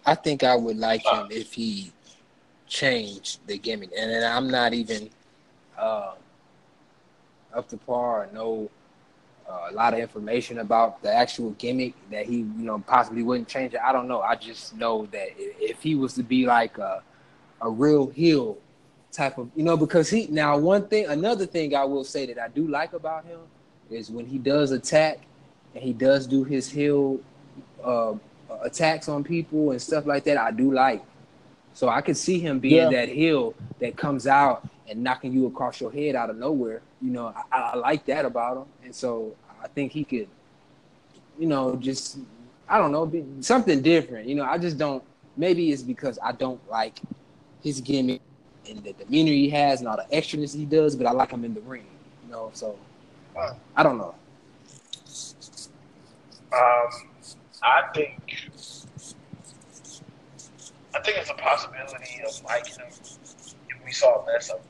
[0.06, 1.92] I think I would like him if he
[2.68, 5.10] changed the gimmick, and then I'm not even
[5.78, 6.14] uh,
[7.54, 8.70] up to par know
[9.50, 13.48] uh, a lot of information about the actual gimmick that he, you know, possibly wouldn't
[13.48, 13.80] change it.
[13.84, 14.22] I don't know.
[14.22, 17.04] I just know that if he was to be like a
[17.62, 18.58] a real heel
[19.12, 22.38] type of, you know, because he now one thing, another thing I will say that
[22.40, 23.40] I do like about him
[23.90, 25.20] is when he does attack
[25.74, 27.20] and he does do his heel
[27.84, 28.14] uh,
[28.62, 30.38] attacks on people and stuff like that.
[30.38, 31.04] I do like.
[31.74, 32.90] So I could see him being Yeah.
[32.90, 36.82] that heel that comes out and knocking you across your head out of nowhere.
[37.02, 40.28] You know, I, I like that about him, and so I think he could,
[41.38, 42.18] you know, just
[42.68, 44.28] I don't know, be something different.
[44.28, 45.04] You know, I just don't.
[45.38, 47.00] Maybe it's because I don't like
[47.62, 48.22] his gimmick
[48.70, 51.44] and the demeanor he has and all the extraness he does, but I like him
[51.44, 51.86] in the ring.
[52.26, 52.78] You know, so
[53.76, 54.16] I don't know.
[56.54, 56.90] Um,
[57.62, 58.50] I think
[60.96, 64.66] I think it's a possibility of liking him if we saw less of him.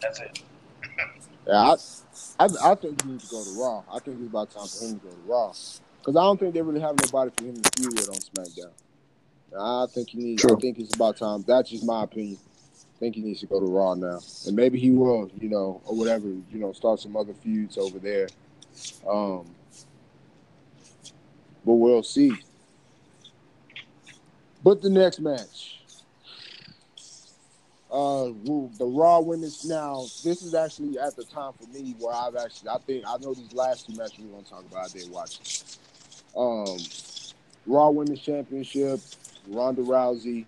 [0.00, 0.42] That's it.
[1.46, 1.76] Yeah, I,
[2.40, 3.82] I, I think he needs to go to Raw.
[3.92, 5.52] I think it's about time for him to go to Raw
[6.06, 8.72] because I don't think they really have nobody for him to feud with on SmackDown.
[9.58, 10.44] I think he needs.
[10.44, 11.44] I think it's about time.
[11.46, 12.38] That's just my opinion.
[12.96, 15.30] I think he needs to go to Raw now, and maybe he will.
[15.40, 16.26] You know, or whatever.
[16.26, 18.28] You know, start some other feuds over there.
[19.08, 19.46] Um,
[21.64, 22.32] but we'll see.
[24.62, 25.75] But the next match,
[27.90, 30.02] uh, the Raw women's now.
[30.24, 32.70] This is actually at the time for me where I've actually.
[32.70, 34.86] I think I know these last two matches we're gonna talk about.
[34.86, 35.62] I did watch.
[36.36, 36.78] Um,
[37.66, 39.00] Raw Women's Championship,
[39.48, 40.44] Ronda Rousey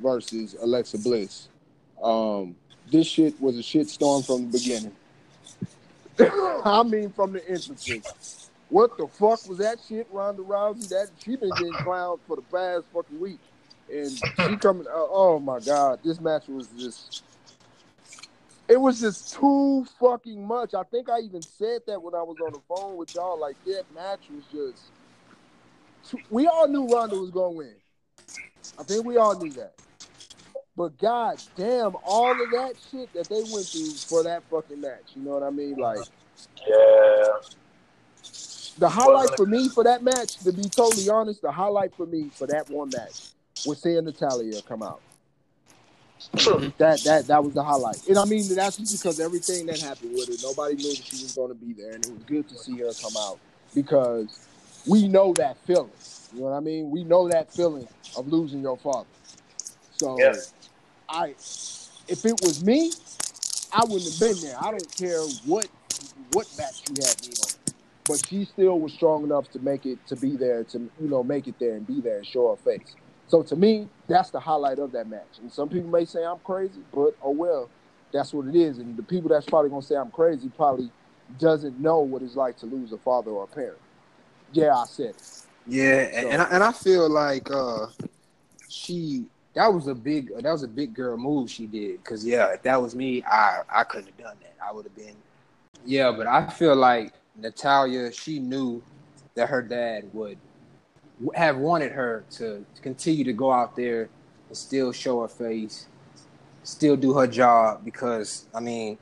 [0.00, 1.48] versus Alexa Bliss.
[2.02, 2.56] Um,
[2.90, 4.92] this shit was a shit storm from the beginning.
[6.64, 8.02] I mean, from the infancy.
[8.70, 10.88] What the fuck was that shit, Ronda Rousey?
[10.88, 13.38] That she been getting clowned for the past fucking week,
[13.92, 14.86] and she coming.
[14.86, 17.22] Uh, oh my god, this match was just.
[18.66, 20.72] It was just too fucking much.
[20.72, 23.38] I think I even said that when I was on the phone with y'all.
[23.38, 24.82] Like that match was just.
[26.10, 27.74] too- We all knew Ronda was gonna win.
[28.78, 29.74] I think we all knew that.
[30.76, 35.12] But god damn, all of that shit that they went through for that fucking match.
[35.14, 35.76] You know what I mean?
[35.76, 35.98] Like
[36.66, 37.26] Yeah.
[38.78, 42.30] the highlight for me for that match, to be totally honest, the highlight for me
[42.30, 43.33] for that one match
[43.66, 45.00] was seeing Natalya come out.
[46.78, 50.12] That that that was the highlight, and I mean that's just because everything that happened
[50.12, 50.40] with it.
[50.42, 52.78] Nobody knew that she was going to be there, and it was good to see
[52.78, 53.38] her come out
[53.74, 54.46] because
[54.86, 55.90] we know that feeling.
[56.32, 56.90] You know what I mean?
[56.90, 57.86] We know that feeling
[58.16, 59.06] of losing your father.
[59.96, 60.52] So, Yes.
[61.08, 61.30] I,
[62.08, 62.92] if it was me,
[63.72, 64.56] I wouldn't have been there.
[64.60, 65.68] I don't care what
[66.32, 67.74] what match you had me on,
[68.06, 71.22] but she still was strong enough to make it to be there to you know
[71.22, 72.94] make it there and be there and show her face.
[73.28, 75.38] So to me, that's the highlight of that match.
[75.40, 77.70] And some people may say I'm crazy, but oh well,
[78.12, 78.78] that's what it is.
[78.78, 80.90] And the people that's probably gonna say I'm crazy probably
[81.38, 83.78] doesn't know what it's like to lose a father or a parent.
[84.52, 85.42] Yeah, I said it.
[85.66, 87.86] Yeah, and, and I, and I feel like uh,
[88.68, 92.04] she that was a big that was a big girl move she did.
[92.04, 94.54] Cause yeah, if that was me, I I couldn't have done that.
[94.62, 95.16] I would have been
[95.86, 96.12] yeah.
[96.12, 98.82] But I feel like Natalya, she knew
[99.34, 100.38] that her dad would
[101.34, 104.08] have wanted her to continue to go out there
[104.48, 105.86] and still show her face,
[106.62, 107.84] still do her job.
[107.84, 108.98] Because I mean,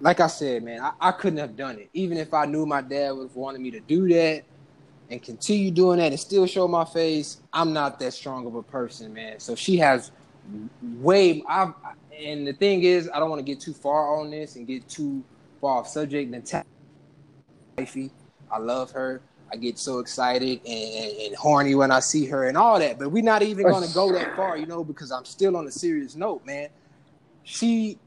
[0.00, 1.88] like I said, man, I, I couldn't have done it.
[1.92, 4.44] Even if I knew my dad would have wanted me to do that
[5.10, 8.62] and continue doing that and still show my face, I'm not that strong of a
[8.62, 9.40] person, man.
[9.40, 10.10] So she has
[10.82, 11.74] way I've
[12.18, 14.88] and the thing is, I don't want to get too far on this and get
[14.88, 15.22] too
[15.60, 16.30] far off subject.
[16.30, 16.64] Natalya,
[17.76, 18.10] wifey,
[18.50, 19.20] I love her.
[19.52, 22.98] I get so excited and, and, horny when I see her and all that.
[22.98, 25.66] But we're not even going to go that far, you know, because I'm still on
[25.66, 26.68] a serious note, man.
[27.44, 27.98] She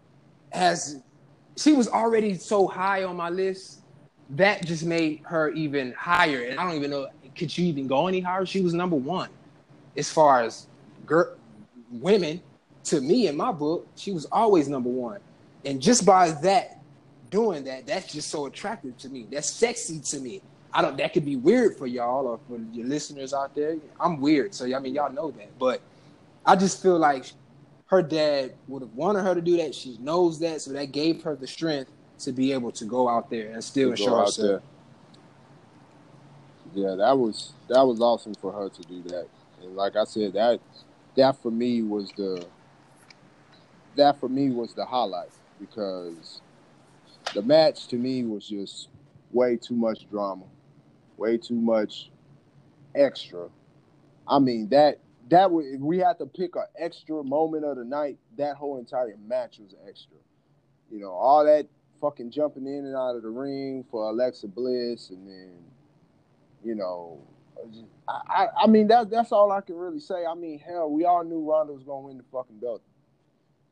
[0.51, 1.01] has,
[1.57, 3.79] she was already so high on my list.
[4.31, 6.43] That just made her even higher.
[6.43, 8.45] And I don't even know, could she even go any higher?
[8.45, 9.29] She was number one
[9.97, 10.67] as far as
[11.05, 11.35] girl,
[11.91, 12.41] women.
[12.85, 15.19] To me, in my book, she was always number one.
[15.65, 16.81] And just by that,
[17.29, 19.27] doing that, that's just so attractive to me.
[19.31, 20.41] That's sexy to me.
[20.73, 20.97] I don't.
[20.97, 23.77] That could be weird for y'all or for your listeners out there.
[23.99, 25.57] I'm weird, so I mean y'all know that.
[25.59, 25.81] But
[26.45, 27.31] I just feel like
[27.87, 29.75] her dad would have wanted her to do that.
[29.75, 33.29] She knows that, so that gave her the strength to be able to go out
[33.29, 34.47] there and still show herself.
[34.47, 34.61] there.
[36.73, 39.27] Yeah, that was that was awesome for her to do that.
[39.61, 40.59] And like I said, that
[41.15, 42.45] that for me was the
[43.97, 46.41] that for me was the highlight because
[47.33, 48.87] the match to me was just
[49.31, 50.45] way too much drama,
[51.21, 52.09] way too much
[52.95, 53.47] extra.
[54.27, 54.99] I mean that
[55.29, 58.79] that would if we had to pick an extra moment of the night, that whole
[58.79, 60.17] entire match was extra.
[60.91, 61.67] You know, all that
[62.01, 65.51] fucking jumping in and out of the ring for Alexa Bliss, and then
[66.63, 67.19] you know,
[68.07, 70.25] I I, I mean that that's all I can really say.
[70.29, 72.81] I mean, hell, we all knew Ronda was gonna win the fucking belt.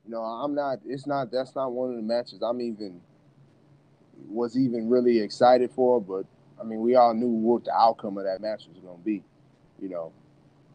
[0.06, 0.80] You know, I'm not.
[0.86, 1.32] It's not.
[1.32, 3.02] That's not one of the matches I'm even
[4.28, 6.00] was even really excited for.
[6.00, 6.26] But
[6.60, 9.24] I mean, we all knew what the outcome of that match was gonna be.
[9.82, 10.12] You know,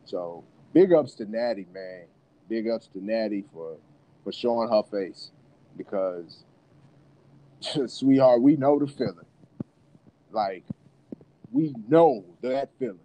[0.04, 2.04] so big ups to Natty, man.
[2.48, 3.76] Big ups to Natty for
[4.22, 5.30] for showing her face
[5.76, 6.44] because,
[7.86, 9.26] sweetheart, we know the feeling.
[10.30, 10.64] Like,
[11.52, 12.98] we know that feeling.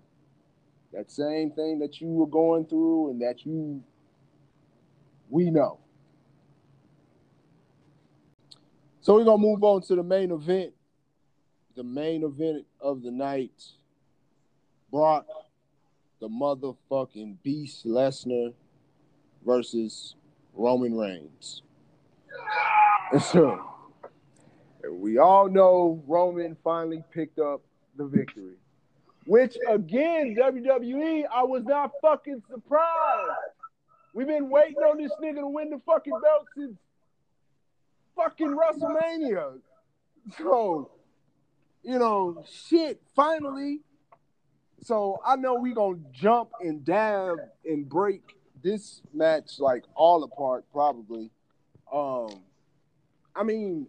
[0.94, 3.84] That same thing that you were going through and that you,
[5.30, 5.80] we know.
[9.02, 10.74] So we're gonna move on to the main event.
[11.80, 13.54] The main event of the night.
[14.92, 15.26] Brock,
[16.20, 18.54] the motherfucking beast Lesnar
[19.46, 20.16] versus
[20.54, 21.62] Roman Reigns.
[23.32, 23.66] So
[24.92, 27.62] we all know Roman finally picked up
[27.96, 28.56] the victory.
[29.26, 33.56] Which again, WWE, I was not fucking surprised.
[34.14, 36.78] We've been waiting on this nigga to win the fucking belt since
[38.18, 39.62] fucking WrestleMania.
[40.38, 40.92] So,
[41.84, 43.82] you know, shit, finally.
[44.84, 48.22] So I know we gonna jump and dab and break
[48.64, 51.32] this match like all apart, probably.
[51.92, 52.30] Um,
[53.36, 53.88] I mean,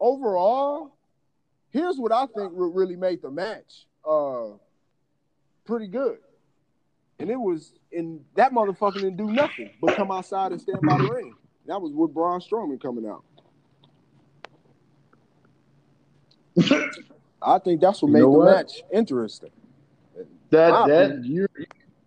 [0.00, 0.94] overall,
[1.70, 4.50] here's what I think really made the match uh
[5.64, 6.18] pretty good.
[7.18, 10.98] And it was and that motherfucker didn't do nothing but come outside and stand by
[10.98, 11.34] the ring.
[11.66, 13.24] That was with Braun Strowman coming out.
[17.42, 18.44] I think that's what You made the what?
[18.44, 19.50] match interesting.
[20.50, 21.24] That My that opinion.
[21.24, 21.46] you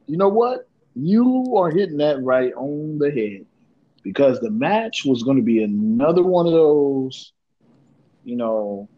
[0.07, 0.67] you know what?
[0.95, 3.45] You are hitting that right on the head
[4.03, 7.33] because the match was going to be another one of those,
[8.23, 8.89] you know,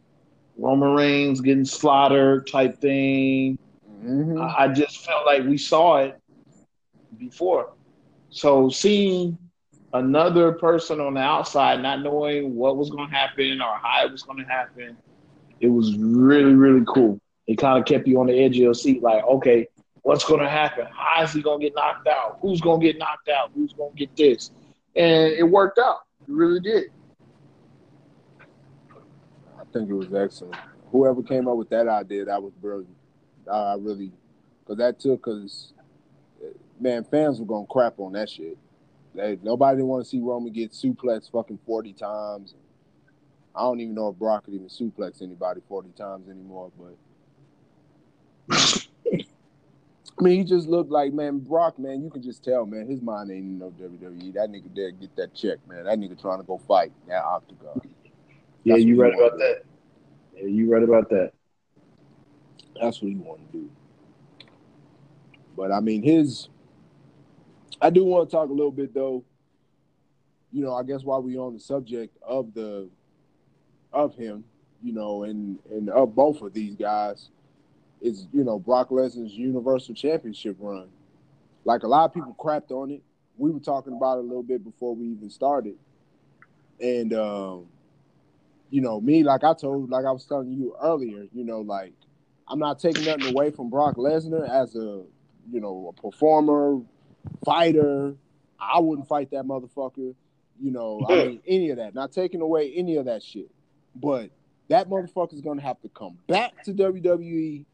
[0.58, 3.58] Roman Reigns getting slaughtered type thing.
[4.04, 4.40] Mhm.
[4.42, 6.20] I I just felt like we saw it
[7.18, 7.74] before.
[8.30, 9.38] So seeing
[9.94, 14.12] another person on the outside, not knowing what was going to happen or how it
[14.12, 14.98] was going to happen,
[15.60, 17.20] it was really really cool.
[17.48, 19.68] It kind of kept you on the edge of your seat, like, okay,
[20.04, 20.86] what's going to happen?
[20.92, 22.38] How is he going to get knocked out?
[22.42, 23.52] Who's going to get knocked out?
[23.56, 24.52] Who's going to get this?
[24.96, 26.02] And it worked out.
[26.22, 26.92] It really did.
[29.60, 30.56] I think it was excellent.
[30.92, 32.96] Whoever came up with that idea, that was brilliant.
[33.52, 34.12] I, really,
[34.60, 35.74] because that took us,
[36.80, 38.58] man, fans were gonna crap on that shit.
[39.16, 42.54] They, nobody didn't want to see Roman get suplex fucking forty times.
[43.60, 46.72] I don't even know if Brock could even suplex anybody forty times anymore.
[46.80, 46.96] But
[50.20, 51.78] I mean, he just looked like man, Brock.
[51.78, 54.34] Man, you can just tell, man, his mind ain't in no WWE.
[54.34, 55.84] That nigga there get that check, man.
[55.84, 57.82] That nigga trying to go fight that octagon.
[58.64, 59.64] Yeah, That's you right about that.
[60.38, 61.34] Yeah, you right about that.
[62.82, 63.70] That's what he want to do.
[65.58, 66.48] But I mean, his.
[67.82, 69.26] I do want to talk a little bit though.
[70.54, 72.90] You know, I guess while we on the subject of the,
[73.94, 74.44] of him,
[74.84, 77.30] you know, and and of both of these guys,
[78.02, 80.90] is you know Brock Lesnar's Universal Championship run.
[81.66, 83.02] Like a lot of people crapped on it.
[83.38, 85.76] We were talking about it a little bit before we even started,
[86.80, 87.68] and um,
[88.70, 91.94] you know, me like I told, like I was telling you earlier, you know, like
[92.48, 95.04] I'm not taking nothing away from Brock Lesnar as a,
[95.52, 96.82] you know, a performer,
[97.46, 98.16] fighter.
[98.60, 100.14] I wouldn't fight that motherfucker.
[100.62, 101.96] You know, I mean, any of that.
[101.96, 103.50] Not taking away any of that shit.
[103.96, 104.32] But
[104.70, 107.66] that motherfucker's gonna have to come back to WWE,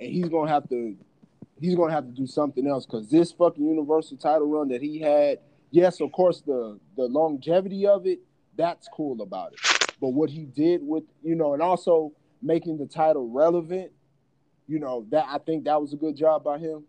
[0.00, 0.96] and he's gonna have to,
[1.60, 4.98] he's gonna have to do something else because this fucking Universal title run that he
[4.98, 5.38] had,
[5.70, 8.20] yes, of course, the the longevity of it,
[8.56, 9.60] that's cool about it.
[10.00, 13.92] But what he did with, you know, and also making the title relevant,
[14.66, 16.84] you know, that I think that was a good job by him.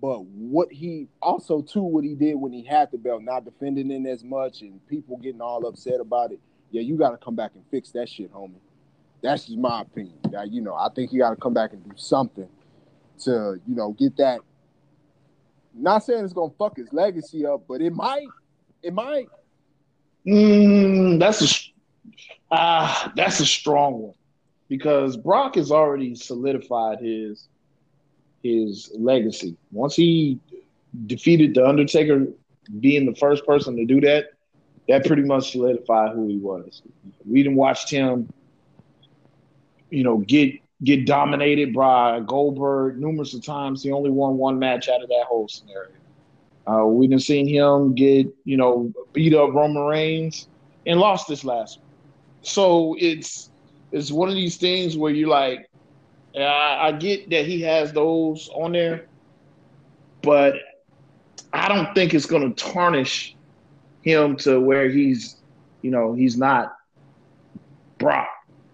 [0.00, 3.90] But what he also too, what he did when he had the belt, not defending
[3.90, 6.40] it as much, and people getting all upset about it.
[6.72, 8.54] Yeah, you got to come back and fix that shit, homie.
[9.22, 10.18] That's just my opinion.
[10.30, 12.48] Now, you know, I think you got to come back and do something
[13.20, 14.40] to, you know, get that.
[15.74, 18.26] Not saying it's gonna fuck his legacy up, but it might.
[18.82, 19.28] It might.
[20.26, 21.72] Mm, that's a
[22.50, 24.14] ah, that's a strong one
[24.68, 27.48] because Brock has already solidified his
[28.42, 29.56] his legacy.
[29.70, 30.40] Once he
[31.06, 32.26] defeated the Undertaker,
[32.80, 34.32] being the first person to do that,
[34.92, 36.82] that pretty much solidified who he was.
[37.24, 38.30] We didn't watch him,
[39.88, 43.82] you know, get get dominated by Goldberg numerous of times.
[43.82, 45.92] He only won one match out of that whole scenario.
[46.70, 50.48] Uh, we didn't seen him get, you know, beat up Roman Reigns
[50.86, 51.88] and lost this last one.
[52.42, 53.48] So it's
[53.92, 55.70] it's one of these things where you're like,
[56.36, 59.06] I, I get that he has those on there,
[60.20, 60.56] but
[61.54, 63.36] I don't think it's going to tarnish
[64.02, 65.36] him to where he's,
[65.80, 66.76] you know, he's not
[67.98, 68.28] Brock,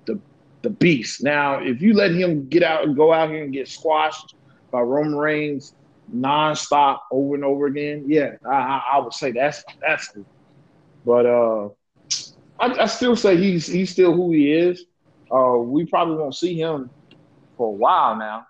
[0.07, 0.19] the
[0.63, 1.23] the beast.
[1.23, 4.35] Now, if you let him get out and go out here and get squashed
[4.71, 5.75] by Roman Reigns
[6.15, 10.25] nonstop over and over again, yeah, I, I, would say that's that's cool.
[11.05, 11.69] But uh,
[12.59, 14.85] I, I still say he's he's still who he is.
[15.31, 16.89] Uh, we probably won't see him
[17.57, 18.47] for a while now.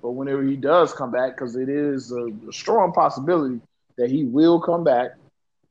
[0.00, 3.60] But whenever he does come back, because it is a, a strong possibility
[3.96, 5.10] that he will come back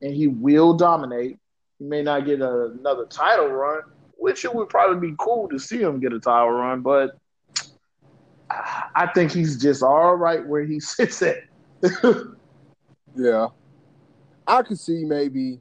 [0.02, 1.38] and he will dominate.
[1.78, 3.82] He may not get a, another title run,
[4.16, 7.18] which it would probably be cool to see him get a title run, but
[8.50, 11.44] I think he's just all right where he sits at.
[13.14, 13.48] Yeah.
[14.46, 15.60] I could see maybe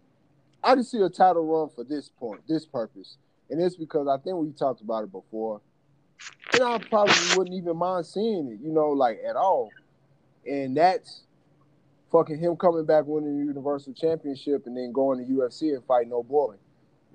[0.63, 3.17] I could see a title run for this point, this purpose.
[3.49, 5.61] And it's because I think we talked about it before.
[6.53, 9.69] And I probably wouldn't even mind seeing it, you know, like at all.
[10.49, 11.23] And that's
[12.11, 16.07] fucking him coming back winning the Universal Championship and then going to UFC and fight
[16.07, 16.55] no boy.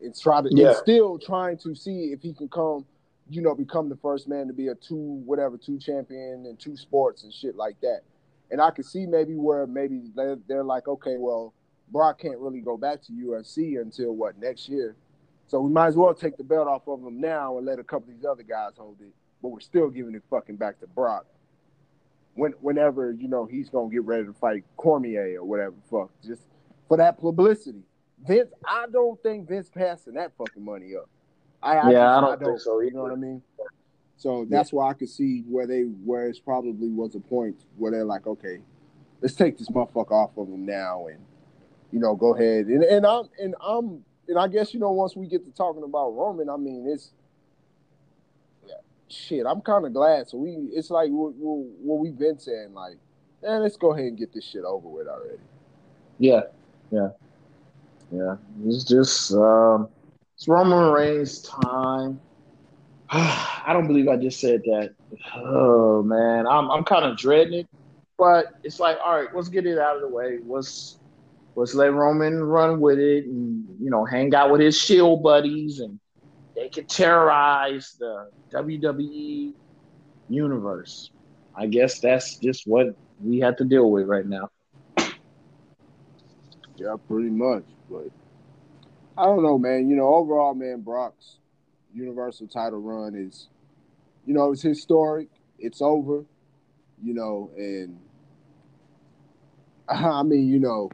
[0.00, 0.70] It's try to Yeah.
[0.70, 2.84] it's still trying to see if he can come,
[3.30, 6.76] you know, become the first man to be a two whatever two champion in two
[6.76, 8.00] sports and shit like that.
[8.50, 11.54] And I could see maybe where maybe they're, they're like, okay, well,
[11.90, 14.96] Brock can't really go back to UFC until what next year.
[15.46, 17.84] So we might as well take the belt off of him now and let a
[17.84, 19.12] couple of these other guys hold it.
[19.42, 21.26] But we're still giving it fucking back to Brock.
[22.34, 26.10] When whenever, you know, he's gonna get ready to fight Cormier or whatever fuck.
[26.24, 26.42] Just
[26.88, 27.82] for that publicity.
[28.26, 31.08] Vince, I don't think Vince passing that fucking money up.
[31.62, 33.42] I, I Yeah, I just- don't think so You know what I mean?
[34.16, 37.90] So that's why I could see where they where it's probably was a point where
[37.90, 38.60] they're like, okay,
[39.20, 41.18] let's take this motherfucker off of him now and
[41.90, 45.16] you know go ahead and and I'm and I'm and I guess you know once
[45.16, 47.21] we get to talking about Roman, I mean it's yeah,
[49.12, 49.44] shit.
[49.46, 50.28] I'm kind of glad.
[50.28, 52.98] So we it's like what, we've been saying, like,
[53.42, 55.38] man, let's go ahead and get this shit over with already.
[56.18, 56.42] Yeah,
[56.90, 57.10] yeah,
[58.10, 58.36] yeah.
[58.64, 59.88] It's just um,
[60.34, 62.20] it's Roman Reigns' time.
[63.10, 64.94] I don't believe I just said that.
[65.36, 67.68] Oh man, I'm I'm kind of dreading it,
[68.18, 70.38] but it's like, all right, let's get it out of the way.
[70.46, 70.98] Let's
[71.54, 75.80] let's let Roman run with it, and you know, hang out with his shield buddies,
[75.80, 75.98] and
[76.62, 79.52] they can terrorize the WWE
[80.28, 81.10] universe.
[81.56, 84.48] I guess that's just what we have to deal with right now.
[86.76, 87.64] Yeah, pretty much.
[87.90, 88.10] But
[89.18, 89.90] I don't know, man.
[89.90, 91.38] You know, overall, man, Brock's
[91.92, 93.48] Universal title run is,
[94.24, 95.30] you know, it's historic.
[95.58, 96.24] It's over.
[97.02, 97.98] You know, and
[99.88, 100.90] I mean, you know,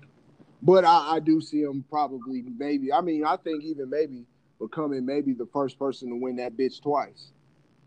[0.62, 2.90] but I, I do see him probably maybe.
[2.90, 4.24] I mean, I think even maybe
[4.60, 7.32] becoming maybe the first person to win that bitch twice.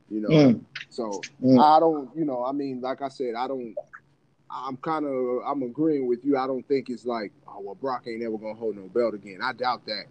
[0.10, 0.66] You know, Mm.
[0.90, 1.60] so Mm.
[1.60, 2.16] I don't.
[2.16, 3.76] You know, I mean, like I said, I don't.
[4.50, 6.38] I'm kind of I'm agreeing with you.
[6.38, 9.40] I don't think it's like, oh well, Brock ain't ever gonna hold no belt again.
[9.42, 10.06] I doubt that.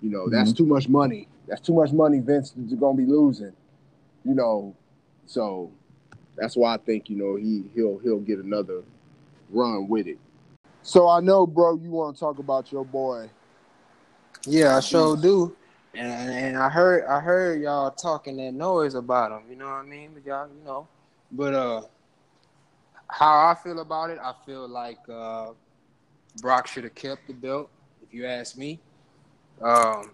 [0.00, 1.28] You know, that's too much money.
[1.46, 3.52] That's too much money Vince is gonna be losing.
[4.24, 4.74] You know,
[5.26, 5.70] so
[6.36, 8.82] that's why I think you know he he'll he'll get another
[9.50, 10.18] run with it.
[10.82, 13.30] So I know, bro, you want to talk about your boy.
[14.46, 15.54] Yeah, I sure do.
[15.94, 19.42] And and I heard I heard y'all talking that noise about him.
[19.50, 20.10] You know what I mean?
[20.14, 20.86] But y'all, you know.
[21.32, 21.82] But uh,
[23.08, 25.48] how I feel about it, I feel like uh,
[26.40, 27.70] Brock should have kept the belt.
[28.02, 28.78] If you ask me,
[29.60, 30.12] um,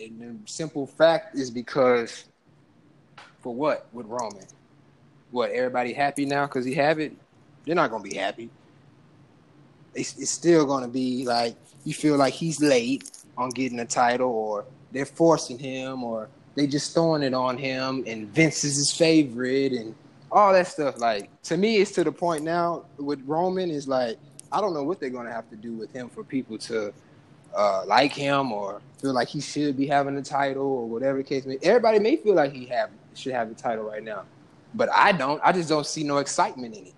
[0.00, 2.24] and the simple fact is because
[3.40, 4.46] for what with Roman?
[5.30, 7.12] What everybody happy now because he have it?
[7.64, 8.50] They're not gonna be happy.
[9.94, 14.30] It's, it's still gonna be like you feel like he's late on getting a title,
[14.30, 18.92] or they're forcing him, or they just throwing it on him, and Vince is his
[18.92, 19.94] favorite, and
[20.32, 20.98] all that stuff.
[20.98, 24.18] Like to me, it's to the point now with Roman is like
[24.52, 26.92] I don't know what they're gonna have to do with him for people to
[27.54, 31.24] uh, like him or feel like he should be having a title or whatever the
[31.24, 31.58] case may.
[31.62, 34.24] Everybody may feel like he have should have a title right now,
[34.74, 35.40] but I don't.
[35.44, 36.94] I just don't see no excitement in it.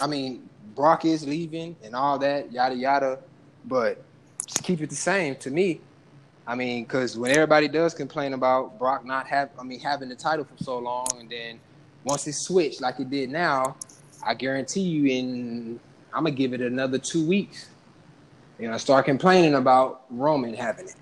[0.00, 3.18] I mean, Brock is leaving and all that, yada yada,
[3.66, 4.02] but
[4.46, 5.80] just keep it the same to me.
[6.46, 10.16] I mean, because when everybody does complain about Brock not have, I mean, having the
[10.16, 11.58] title for so long, and then
[12.04, 13.76] once it switched like it did now,
[14.22, 15.80] I guarantee you, in
[16.12, 17.70] I'm gonna give it another two weeks.
[18.58, 20.96] You know, start complaining about Roman having it.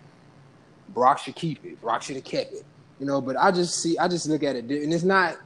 [0.91, 1.81] Brock should keep it.
[1.81, 2.65] Brock should have kept it.
[3.01, 5.39] You know, but I just see, I just look at it, and it's not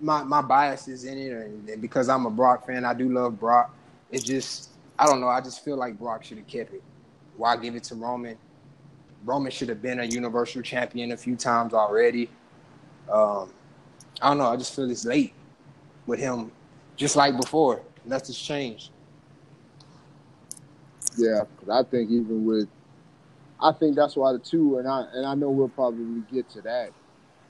[0.00, 3.08] my my bias is in it, and, and because I'm a Brock fan, I do
[3.08, 3.74] love Brock.
[4.10, 5.28] It's just, I don't know.
[5.28, 6.82] I just feel like Brock should have kept it.
[7.36, 8.36] Why give it to Roman?
[9.26, 12.30] Roman should have been a Universal Champion a few times already.
[13.10, 13.52] Um,
[14.22, 14.46] I don't know.
[14.46, 15.34] I just feel it's late
[16.06, 16.52] with him,
[16.94, 17.82] just like before.
[18.04, 18.90] Nothing's changed.
[21.18, 22.68] Yeah, I think even with,
[23.60, 26.60] I think that's why the two, and I and I know we'll probably get to
[26.62, 26.90] that,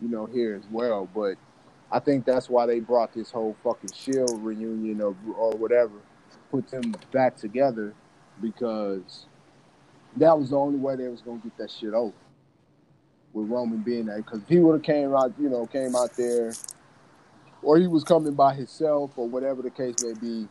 [0.01, 1.09] you know, here as well.
[1.15, 1.37] But
[1.93, 5.95] I think that's why they brought this whole fucking Shield reunion or or whatever,
[6.51, 7.93] put them back together,
[8.41, 9.27] because
[10.17, 12.13] that was the only way they was gonna get that shit over.
[13.33, 16.17] With Roman being there, because if he would have came out, you know, came out
[16.17, 16.55] there,
[17.63, 20.49] or he was coming by himself, or whatever the case may be,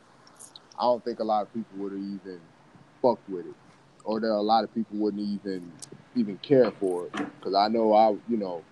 [0.78, 2.40] I don't think a lot of people would have even
[3.02, 3.56] fucked with it,
[4.04, 5.72] or that a lot of people wouldn't even
[6.16, 7.12] even care for it.
[7.14, 8.64] Because I know I, you know,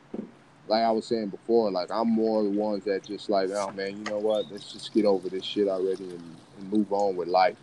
[0.68, 3.98] like I was saying before, like I'm more the ones that just like, oh man,
[3.98, 4.52] you know what?
[4.52, 7.58] Let's just get over this shit already and, and move on with life.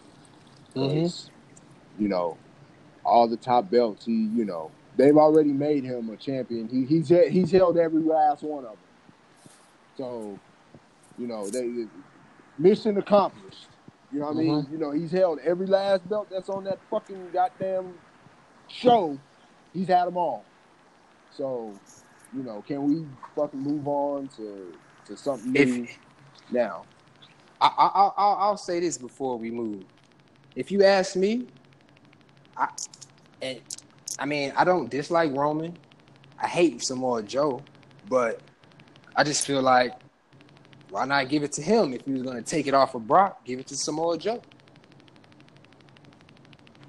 [0.75, 1.03] Mm-hmm.
[1.03, 1.31] 'Cause,
[1.99, 2.37] You know,
[3.05, 6.69] all the top belts, he, you know, they've already made him a champion.
[6.69, 8.79] He he's he's held every last one of them.
[9.97, 10.39] So,
[11.19, 11.87] you know, they
[12.59, 13.67] mission accomplished.
[14.13, 14.63] You know what I mean?
[14.63, 14.73] Mm-hmm.
[14.73, 17.95] You know, he's held every last belt that's on that fucking goddamn
[18.69, 19.19] show.
[19.73, 20.45] He's had them all.
[21.37, 21.73] So,
[22.35, 23.07] you know, can we
[23.37, 24.73] fucking move on to
[25.07, 25.99] to something new If
[26.51, 26.85] now?
[27.61, 27.87] I, I,
[28.17, 29.85] I, I'll say this before we move.
[30.57, 31.47] If you ask me,
[32.57, 32.69] I,
[33.43, 33.61] and
[34.19, 35.77] I mean, I don't dislike Roman.
[36.41, 37.63] I hate Samoa Joe,
[38.09, 38.41] but
[39.17, 39.95] I just feel like
[40.91, 43.07] why not give it to him if he was going to take it off of
[43.07, 43.45] Brock?
[43.45, 44.41] Give it to Samoa Joe.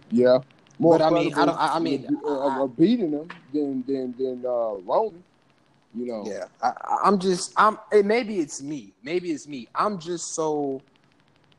[0.09, 0.39] Yeah.
[0.79, 4.45] more But I mean, I don't- I- I mean, of beating him than than than
[4.45, 5.23] uh, Roman.
[5.93, 6.23] You know.
[6.25, 7.77] Yeah, I, I- I'm just I'm.
[7.91, 8.93] It, maybe it's me.
[9.03, 9.67] Maybe it's me.
[9.75, 10.81] I'm just so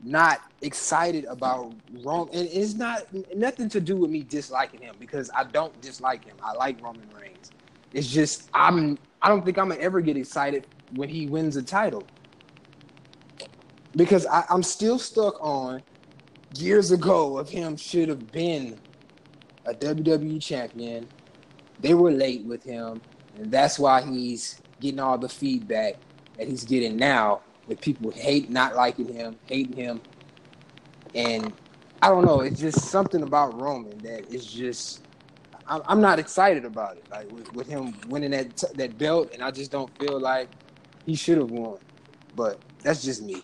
[0.03, 1.73] not excited about
[2.03, 6.25] Roman, and it's not nothing to do with me disliking him because I don't dislike
[6.25, 6.35] him.
[6.43, 7.51] I like Roman Reigns.
[7.93, 8.97] It's just I'm.
[9.21, 12.03] I don't think I'm gonna ever get excited when he wins a title
[13.95, 15.81] because I, I'm still stuck on
[16.57, 18.79] years ago of him should have been
[19.65, 21.07] a WWE champion.
[21.79, 23.01] They were late with him.
[23.37, 25.95] And that's why he's getting all the feedback
[26.37, 30.01] that he's getting now with people hate not liking him, hating him.
[31.15, 31.53] And
[32.01, 35.03] I don't know, it's just something about Roman that is just
[35.67, 37.05] I'm, not excited about it.
[37.09, 40.49] Like with, with him winning that that belt, and I just don't feel like
[41.05, 41.77] he should have won.
[42.35, 43.43] But that's just me.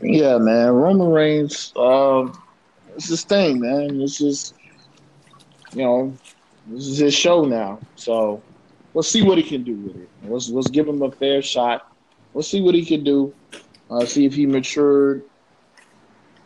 [0.00, 0.68] Yeah, man.
[0.68, 2.40] Roman Reigns, um,
[2.94, 4.00] it's his thing, man.
[4.00, 4.54] It's just,
[5.72, 6.16] you know,
[6.66, 7.80] this is his show now.
[7.96, 8.42] So
[8.98, 10.08] let's see what he can do with it.
[10.24, 11.94] Let's let's give him a fair shot.
[12.34, 13.32] Let's see what he can do.
[13.88, 15.22] Uh, see if he matured.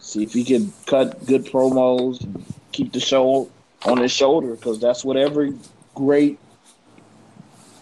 [0.01, 3.51] See if he can cut good promos and keep the show
[3.87, 5.55] on his shoulder because that's what every
[5.95, 6.39] great,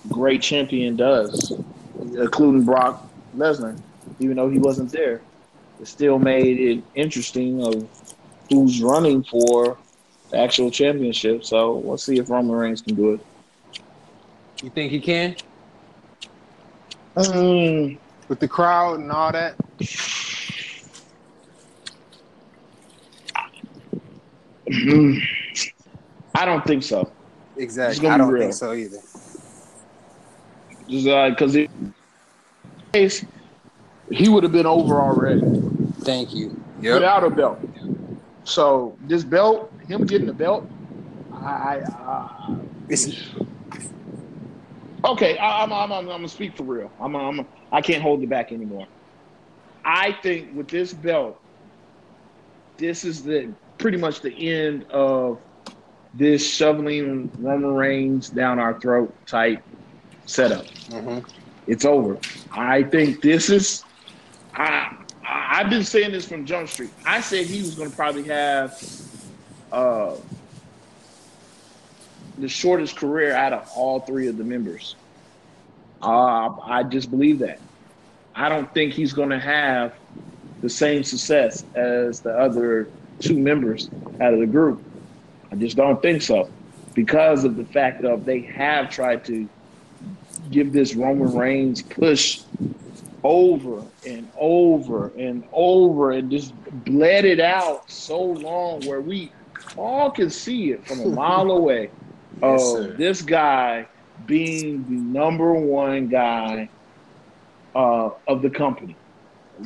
[0.08, 1.52] great champion does,
[1.98, 3.04] including Brock
[3.36, 3.76] Lesnar.
[4.20, 5.20] Even though he wasn't there,
[5.80, 7.88] it still made it interesting of
[8.48, 9.76] who's running for
[10.30, 11.44] the actual championship.
[11.44, 13.20] So let's see if Roman Reigns can do it.
[14.62, 15.36] You think he can
[17.16, 19.56] Um, with the crowd and all that?
[26.34, 27.10] I don't think so.
[27.56, 28.08] Exactly.
[28.08, 28.42] I don't real.
[28.42, 28.98] think so either.
[30.88, 31.70] Just because it,
[32.92, 33.24] case,
[34.10, 35.40] he would have been over already
[36.00, 36.60] Thank you.
[36.80, 36.94] Yep.
[36.94, 37.58] without a belt.
[38.44, 40.68] So this belt, him getting the belt,
[41.32, 42.56] I, I
[42.88, 43.06] It's,
[45.04, 45.38] okay.
[45.38, 46.90] I, I'm, I'm, I'm, I'm gonna speak for real.
[47.00, 48.86] I'm, I'm, I can't hold it back anymore.
[49.84, 51.40] I think with this belt,
[52.76, 55.38] this is the pretty much the end of
[56.14, 59.62] this shoveling Roman Reigns down our throat type
[60.26, 60.66] setup.
[60.66, 61.24] Mhm.
[61.66, 62.18] It's over.
[62.52, 63.84] I think this is.
[64.54, 66.90] I, I I've been saying this from Jump Street.
[67.04, 68.82] I said he was going to probably have
[69.72, 70.16] uh,
[72.40, 74.96] the shortest career out of all three of the members.
[76.02, 77.60] Uh, I just believe that.
[78.34, 79.94] I don't think he's going to have
[80.60, 82.88] the same success as the other
[83.18, 83.90] two members
[84.20, 84.82] out of the group.
[85.52, 86.48] I just don't think so
[86.94, 89.48] because of the fact of they have tried to
[90.50, 92.42] give this Roman Reigns push
[93.22, 96.54] over and over and over and just
[96.84, 99.30] bled it out so long where we
[99.76, 101.90] all can see it from a mile away
[102.42, 102.94] Yes, of sir.
[102.96, 103.86] this guy
[104.26, 106.68] being the number one guy
[107.74, 108.96] uh, of the company.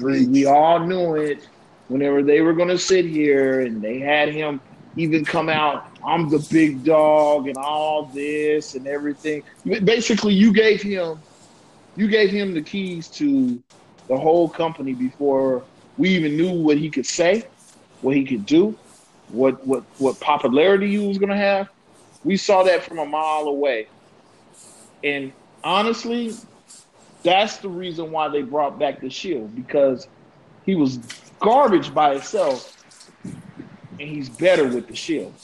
[0.00, 1.48] We, we all knew it
[1.88, 4.60] whenever they were going to sit here and they had him
[4.96, 9.42] even come out, I'm the big dog and all this and everything.
[9.64, 11.18] Basically, you gave him
[11.96, 13.62] you gave him the keys to
[14.08, 15.64] the whole company before
[15.96, 17.44] we even knew what he could say,
[18.00, 18.76] what he could do,
[19.28, 21.68] what what what popularity he was going to have.
[22.24, 23.86] We saw that from a mile away.
[25.02, 25.32] And
[25.62, 26.34] honestly,
[27.22, 30.08] that's the reason why they brought back the Shield because
[30.64, 30.98] he was
[31.40, 32.70] garbage by itself,
[33.24, 35.34] and he's better with the Shield.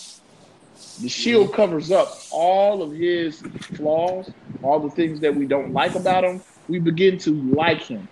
[1.00, 1.54] The Shield mhm.
[1.54, 3.40] covers up all of his
[3.74, 4.30] flaws,
[4.62, 6.42] all the things that we don't like about him.
[6.68, 8.08] We begin to like him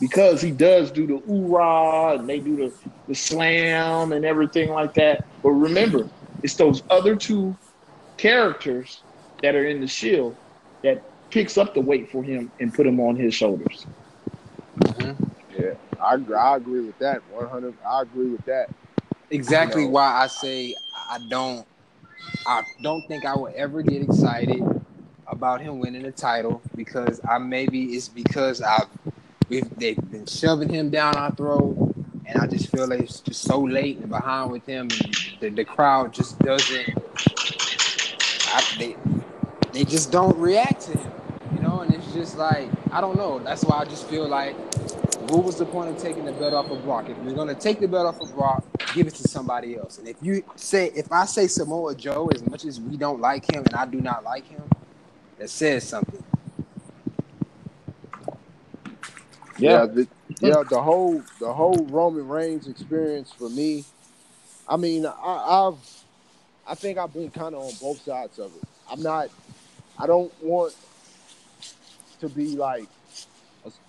[0.00, 2.72] because he does do the oorah and they do the,
[3.08, 5.24] the slam and everything like that.
[5.42, 6.08] But remember,
[6.42, 7.56] it's those other two
[8.16, 9.00] characters
[9.42, 10.36] that are in the Shield
[10.82, 13.86] that picks up the weight for him and put him on his shoulders.
[14.78, 15.24] Mm-hmm.
[15.58, 17.22] Yeah, I, agree- I agree with that.
[17.32, 17.74] One hundred.
[17.86, 18.68] I agree with that.
[19.30, 19.90] exactly No.
[19.90, 20.74] why I say
[21.10, 21.66] I don't
[22.46, 24.62] I don't think I will ever get excited
[25.26, 28.88] about him winning the title because I maybe it's because I've
[29.48, 31.94] we've they've been shoving him down our throat
[32.26, 35.48] and I just feel like it's just so late and behind with him and the,
[35.50, 36.88] the crowd just doesn't
[38.54, 38.96] I, they
[39.72, 41.12] they just don't react to him
[41.54, 44.56] you know and it's just like I don't know that's why I just feel like
[45.30, 47.08] what was the point of taking the belt off of Brock?
[47.08, 48.64] If you're gonna take the belt off of Brock,
[48.94, 49.98] give it to somebody else.
[49.98, 53.50] And if you say, if I say Samoa Joe, as much as we don't like
[53.52, 54.62] him and I do not like him,
[55.38, 56.22] that says something.
[59.58, 60.08] Yeah, the,
[60.40, 60.62] yeah.
[60.68, 63.84] The whole the whole Roman Reigns experience for me.
[64.68, 66.03] I mean, I, I've
[66.66, 68.62] I think I've been kind of on both sides of it.
[68.90, 69.28] I'm not.
[69.98, 70.74] I don't want
[72.20, 72.88] to be like,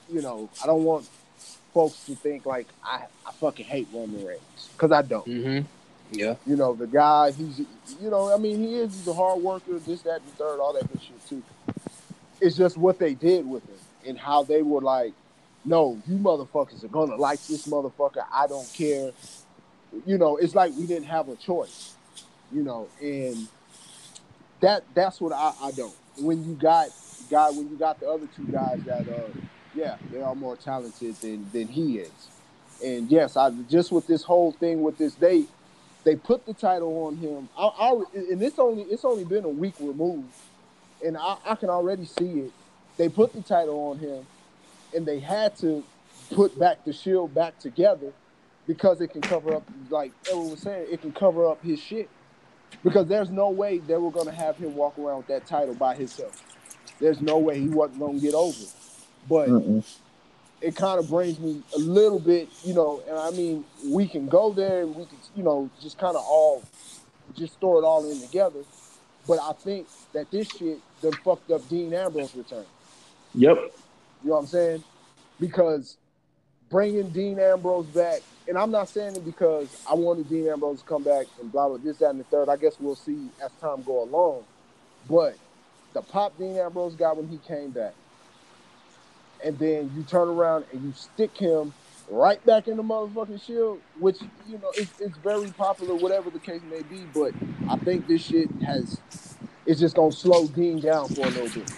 [0.10, 1.10] you know, I don't want
[1.73, 5.26] folks to think like I, I fucking hate Roman Reigns because I don't.
[5.26, 5.65] Mm-hmm.
[6.11, 6.35] Yeah.
[6.45, 9.80] You know, the guy, he's, you know, I mean, he is, he's a hard worker,
[9.80, 11.43] this, that, and the third, all that good shit, too.
[12.39, 13.77] It's just what they did with him
[14.07, 15.14] and how they were like,
[15.64, 18.23] no, you motherfuckers are going to like this motherfucker.
[18.31, 19.11] I don't care.
[20.06, 21.94] You know, it's like we didn't have a choice,
[22.51, 23.47] you know, and
[24.61, 25.95] that that's what I, I don't.
[26.17, 26.89] When you got
[27.30, 29.30] guy when you got the other two guys that uh
[29.73, 32.30] yeah they are more talented than than he is,
[32.84, 35.49] and yes I just with this whole thing with this date
[36.05, 37.49] they put the title on him.
[37.57, 40.34] I, I and it's only it's only been a week removed,
[41.03, 42.53] and I, I can already see it.
[42.97, 44.27] They put the title on him,
[44.93, 45.84] and they had to
[46.31, 48.13] put back the shield back together
[48.67, 52.09] because it can cover up like Ellen was saying it can cover up his shit
[52.83, 55.95] because there's no way they were gonna have him walk around with that title by
[55.95, 56.41] himself.
[56.99, 58.57] There's no way he wasn't gonna get over.
[58.57, 58.73] it.
[59.27, 59.83] But Mm-mm.
[60.61, 64.27] it kind of brings me a little bit, you know, and I mean, we can
[64.27, 66.63] go there and we can, you know, just kind of all,
[67.35, 68.59] just throw it all in together.
[69.27, 72.65] But I think that this shit done fucked up Dean Ambrose return.
[73.33, 73.57] Yep.
[73.57, 74.83] You know what I'm saying?
[75.39, 75.97] Because
[76.69, 80.85] bringing Dean Ambrose back, and I'm not saying it because I wanted Dean Ambrose to
[80.88, 82.49] come back and blah blah this that and the third.
[82.49, 84.43] I guess we'll see as time go along.
[85.09, 85.35] But
[85.93, 87.93] the pop Dean Ambrose got when he came back,
[89.43, 91.73] and then you turn around and you stick him
[92.09, 94.17] right back in the motherfucking shield, which
[94.47, 97.01] you know it's, it's very popular, whatever the case may be.
[97.13, 97.34] But
[97.69, 98.99] I think this shit has
[99.65, 101.72] it's just gonna slow Dean down for a little bit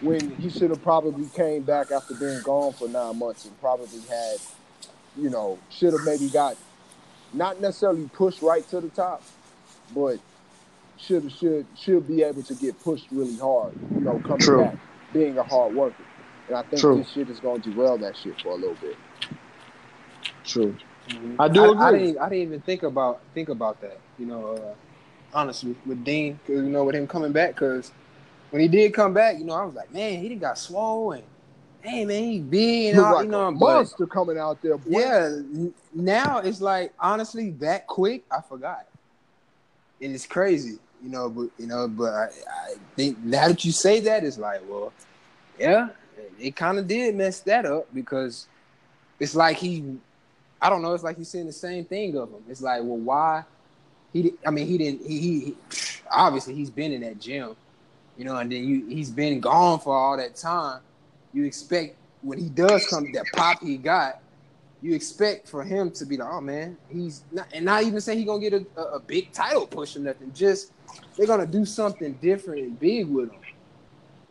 [0.00, 4.00] when he should have probably came back after being gone for nine months and probably
[4.08, 4.36] had,
[5.16, 6.56] you know, should have maybe got
[7.32, 9.22] not necessarily pushed right to the top,
[9.94, 10.18] but
[10.96, 14.60] should should should be able to get pushed really hard, you know, coming True.
[14.64, 14.76] back,
[15.12, 16.04] being a hard worker.
[16.48, 16.98] And I think True.
[16.98, 18.96] this shit is gonna derail that shit for a little bit.
[20.44, 20.76] True.
[21.38, 22.06] I do I, agree.
[22.06, 23.98] didn't, I didn't even think about think about that.
[24.18, 24.74] You know, uh,
[25.32, 27.90] honestly, with Dean, 'cause, you know, with him coming back, because
[28.50, 31.12] when he did come back, you know, I was like, man, he didn't got swole
[31.12, 31.24] and
[31.82, 35.00] hey, man, he big and all, like you know, a monster coming out there, boy.
[35.00, 35.40] yeah,
[35.94, 38.86] now it's like honestly that quick, I forgot.
[39.98, 43.72] It is crazy, you know, but you know, but I, I think now that you
[43.72, 44.92] say that, it's like, well,
[45.58, 45.88] yeah,
[46.38, 48.46] it kind of did mess that up because
[49.18, 49.98] it's like he,
[50.60, 52.42] I don't know, it's like he's saying the same thing of him.
[52.48, 53.44] It's like, well, why?
[54.12, 55.06] He, I mean, he didn't.
[55.06, 55.56] He, he, he
[56.10, 57.54] obviously he's been in that gym,
[58.16, 60.80] you know, and then you he's been gone for all that time.
[61.32, 64.20] You expect when he does come, that pop he got,
[64.82, 68.16] you expect for him to be like, oh man, he's not, and not even say
[68.16, 70.32] he gonna get a, a, a big title push or nothing.
[70.34, 70.72] Just
[71.16, 73.40] they're gonna do something different and big with him.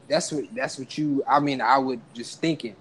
[0.09, 1.23] That's what that's what you.
[1.27, 2.77] I mean, I would just thinking.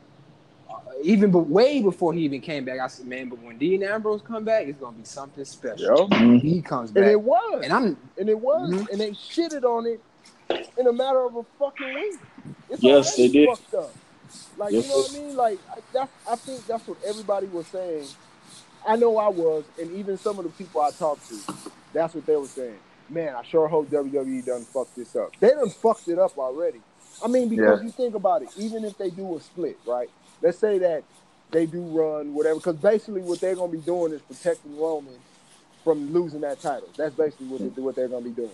[0.71, 3.83] Uh, even but way before he even came back, I said, man, but when Dean
[3.85, 5.85] Ambrose come back, it's gonna be something special.
[5.85, 6.09] Yo.
[6.41, 7.65] He comes And back, it was.
[7.65, 8.89] and I'm And it was, Mhm.
[8.91, 10.03] and they shitted on it
[10.79, 12.21] in a matter of a fucking week.
[12.69, 13.49] It's Yes, they did.
[13.51, 13.97] Fucked up.
[14.59, 15.37] Like Yes, you know what I mean?
[15.37, 18.07] Like I- that's, I think that's what everybody was saying.
[18.87, 21.37] I know I was, and even some of the people I talked to,
[21.93, 22.79] that's what they were saying.
[23.09, 25.31] Man, I sure hope WWE done fuck this up.
[25.41, 26.81] They done fucked it up already.
[27.25, 27.85] I mean, because Yeah.
[27.87, 30.11] you think about it, even if they do a split, right?
[30.43, 31.05] Let's say that
[31.51, 35.17] they do run whatever, because basically what they're gonna be doing is protecting Roman
[35.83, 36.89] from losing that title.
[36.97, 37.69] That's basically what hmm.
[37.75, 38.51] they, what they're gonna be doing.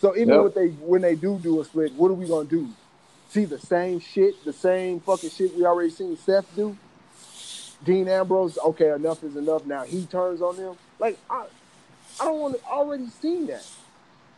[0.00, 0.42] So even Yep.
[0.42, 2.68] what they when they do do a split, what are we gonna do?
[3.34, 6.76] See the same shit, the same fucking shit we already seen Seth do.
[7.84, 9.66] Dean Ambrose, okay, enough is enough.
[9.66, 10.76] Now he turns on them.
[11.00, 11.46] Like I,
[12.20, 13.64] I don't want to already seen that.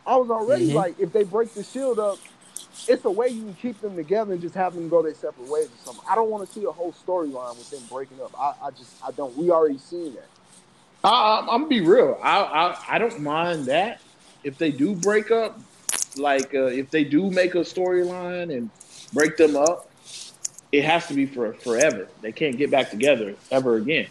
[0.03, 0.73] I was already Mhm.
[0.73, 2.17] like, if they break the shield up,
[2.87, 5.47] it's a way you can keep them together and just have them go their separate
[5.47, 6.03] ways or something.
[6.09, 8.31] I don't want to see a whole storyline with them breaking up.
[8.35, 9.37] I, I just, I don't.
[9.37, 10.25] We already seen that.
[11.03, 12.17] I, I'm gonna be real.
[12.23, 14.01] I, I I don't mind that
[14.43, 15.59] if they do break up.
[16.15, 18.71] Like uh, if they do make a storyline and
[19.13, 19.89] break them up,
[20.71, 22.07] it has to be for forever.
[22.21, 24.07] They can't get back together ever again.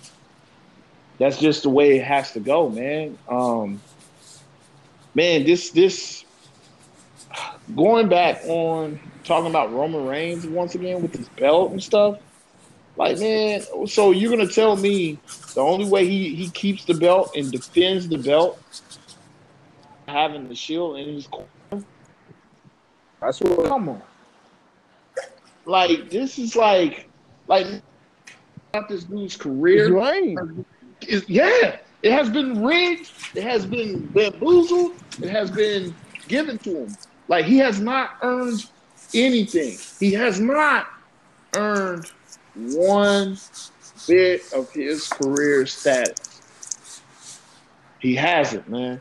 [1.18, 3.18] That's just the way it has to go, man.
[3.28, 3.80] Um,
[5.14, 6.24] man, this this
[7.74, 12.18] going back on talking about Roman Reigns once again with his belt and stuff.
[12.96, 15.18] Like, man, so you're gonna tell me
[15.54, 18.58] the only way he, he keeps the belt and defends the belt
[20.08, 21.48] having the shield in his corner?
[23.20, 23.66] That's what.
[23.66, 24.02] Come on.
[25.66, 27.08] Like this is like
[27.48, 27.66] like
[28.72, 29.94] about this dude's career.
[31.02, 33.10] Is, yeah, it has been rigged.
[33.34, 34.92] It has been bamboozled.
[35.20, 35.94] It has been
[36.28, 36.96] given to him.
[37.28, 38.64] Like he has not earned
[39.12, 39.76] anything.
[39.98, 40.86] He has not
[41.56, 42.06] earned
[42.54, 43.36] one
[44.06, 47.02] bit of his career status.
[47.98, 49.00] He hasn't, man.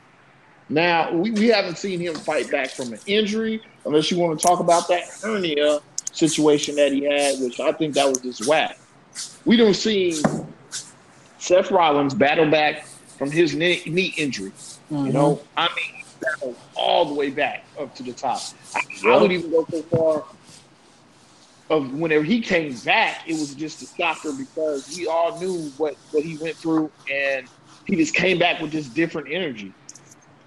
[0.67, 4.47] Now we, we haven't seen him fight back from an injury, unless you want to
[4.47, 5.79] talk about that hernia
[6.15, 8.77] situation that he had, which I think that was just whack.
[9.45, 10.21] We don't see
[11.37, 12.85] Seth Rollins battle back
[13.17, 14.51] from his knee, knee injury.
[14.89, 18.41] You know, I mean, battle all the way back up to the top.
[18.75, 20.23] I, I would even go so far
[21.69, 25.95] of whenever he came back, it was just a shocker because we all knew what,
[26.11, 27.47] what he went through and
[27.85, 29.73] he just came back with this different energy.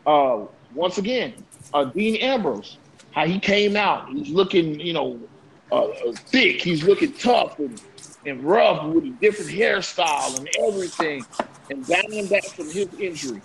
[0.06, 1.34] Uh, once again,
[1.74, 2.78] uh, Dean Ambrose,
[3.10, 5.18] how he came out, he's looking, you know,
[5.70, 7.80] uh, uh, thick, he's looking tough and,
[8.24, 11.24] and rough with a different hairstyle and everything,
[11.70, 13.42] and battling back from his injury.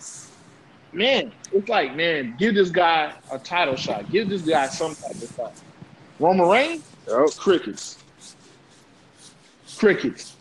[0.92, 4.10] Man, it's like, man, give this guy a title shot.
[4.12, 5.54] Give this guy some type of fight.
[6.20, 7.36] Roman Reigns, Yep.
[7.38, 7.98] crickets.
[9.78, 10.38] Crickets.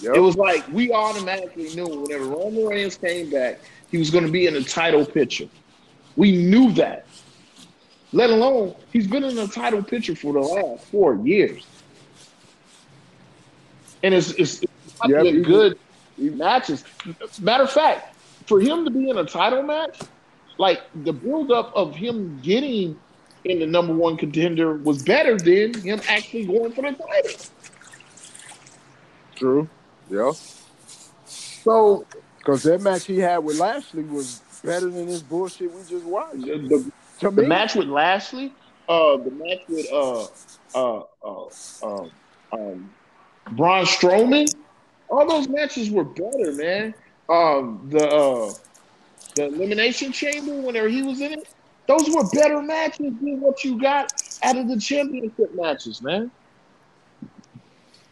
[0.00, 0.14] Yep.
[0.14, 3.60] It was like we automatically knew whenever Roman Reigns came back,
[3.90, 5.48] he was going to be in the title picture.
[6.14, 7.05] We knew that.
[8.12, 11.66] Let alone he's been in the title picture for the last four years,
[14.02, 14.72] and it's it's, it's
[15.06, 15.78] Yep, been he- good
[16.18, 16.84] matches.
[17.40, 18.14] Matter of fact,
[18.46, 19.98] for him to be in a title match,
[20.58, 22.98] like the buildup of him getting
[23.44, 27.40] in the number one contender was better than him actually going for the title.
[29.36, 29.68] True.
[30.08, 30.32] Yeah.
[31.26, 32.06] So
[32.38, 36.40] Because that match he had with Lashley was better than this bullshit we just watched.
[36.44, 36.90] the,
[37.20, 38.52] To the me, match with Lashley,
[38.88, 40.26] uh, the match with uh,
[40.74, 41.46] uh, uh,
[41.82, 42.08] uh,
[42.52, 42.90] um,
[43.52, 44.54] Braun Strowman,
[45.08, 46.94] all those matches were better, man.
[47.28, 48.52] Um, the uh,
[49.34, 51.48] the Elimination Chamber, whenever he was in it,
[51.86, 54.12] those were better matches than what you got
[54.42, 56.30] out of the championship matches, man.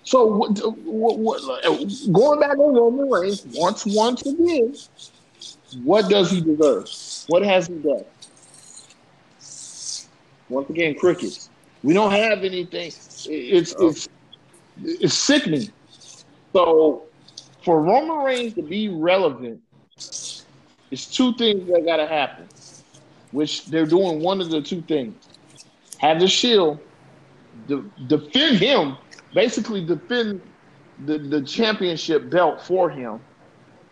[0.05, 4.75] So what, what, what, going back on Roman Reigns once once again,
[5.83, 6.89] what does he deserve?
[7.27, 8.05] What has he done?
[10.55, 11.51] Once again, crickets.
[11.83, 12.93] We don't have anything.
[13.27, 13.89] It's oh.
[13.89, 14.09] it's
[14.83, 15.71] it's sickening.
[16.53, 17.03] So
[17.65, 19.61] for Roman Reigns to be relevant,
[19.97, 20.45] it's
[20.91, 22.49] two things that gotta happen.
[23.33, 25.15] Which they're doing one of the two things.
[25.99, 26.79] Have the shield,
[27.67, 28.97] de- defend him,
[29.35, 30.41] basically defend
[31.05, 33.19] the, the championship belt for him.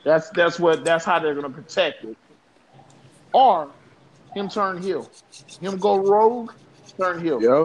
[0.05, 2.16] That's that's what that's how they're gonna protect it.
[3.32, 3.68] Or
[4.34, 5.10] him turn heel.
[5.60, 6.52] Him go rogue,
[6.98, 7.42] turn heel.
[7.42, 7.64] yeah.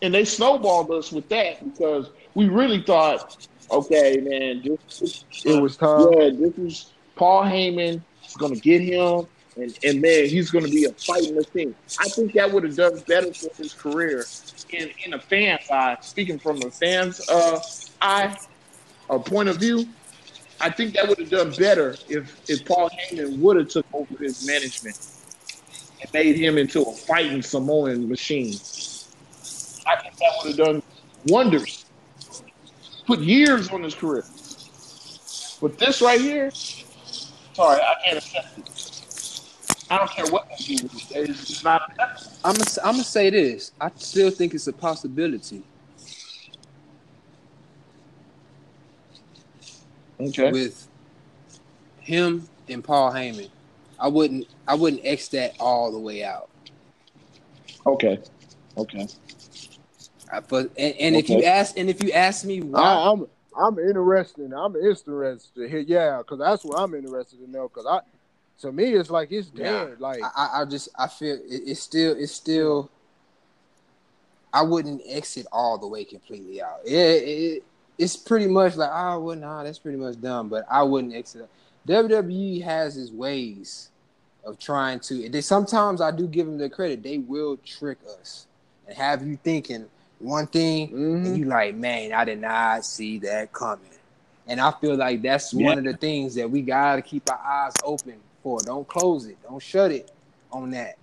[0.00, 5.76] And they snowballed us with that because we really thought, okay, man, this, It was
[5.76, 6.12] time.
[6.12, 10.84] yeah, this is Paul Heyman is gonna get him, and, and man, he's gonna be
[10.84, 11.74] a fighting machine.
[11.98, 14.24] I think that would have done better for his career
[14.70, 15.96] in in a fan's eye.
[16.00, 17.60] Speaking from a fan's uh,
[18.00, 18.38] eye
[19.08, 19.88] or point of view,
[20.60, 24.16] I think that would have done better if if Paul Heyman would have took over
[24.18, 24.98] his management
[26.00, 28.54] and made him into a fighting Samoan machine.
[29.86, 30.82] I think that would have done
[31.28, 31.84] wonders.
[33.06, 34.24] Put years on his career.
[35.60, 38.68] But this right here, sorry, I can't accept it.
[39.90, 40.46] I don't care what.
[40.58, 41.82] It's not.
[42.44, 43.72] I'm gonna I'm gonna say this.
[43.80, 45.62] I still think it's a possibility
[50.20, 50.50] Okay.
[50.50, 50.88] with
[52.00, 53.50] him and Paul Heyman.
[53.98, 56.48] I wouldn't I wouldn't X that all the way out.
[57.86, 58.18] Okay.
[58.76, 59.06] Okay.
[60.32, 63.26] I, but and, and if you ask and if you ask me why, I, I'm
[63.58, 64.52] I'm interested.
[64.52, 65.80] I'm interested to hear.
[65.80, 67.68] Yeah, because that's what I'm interested in know.
[67.68, 68.00] Because I,
[68.60, 69.86] to me, it's like it's Yeah.
[69.86, 70.00] dead.
[70.00, 72.90] Like I, I- I just I feel it, it's still it's still.
[74.52, 76.80] I wouldn't exit all the way completely out.
[76.86, 77.64] Yeah, it,
[77.98, 80.48] it's pretty much like oh well nah that's pretty much done.
[80.48, 81.48] But I wouldn't exit.
[81.86, 83.90] WWE has its ways
[84.44, 85.28] of trying to.
[85.28, 87.02] They sometimes I do give them the credit.
[87.02, 88.46] They will trick us
[88.86, 89.86] and have you thinking
[90.18, 91.26] one thing mhm.
[91.26, 93.84] and you like, man, I did not see that coming.
[94.46, 95.66] And I feel like that's Yeah.
[95.66, 98.60] one of the things that we gotta keep our eyes open for.
[98.60, 99.36] Don't close it.
[99.42, 100.10] Don't shut it
[100.50, 100.96] on that.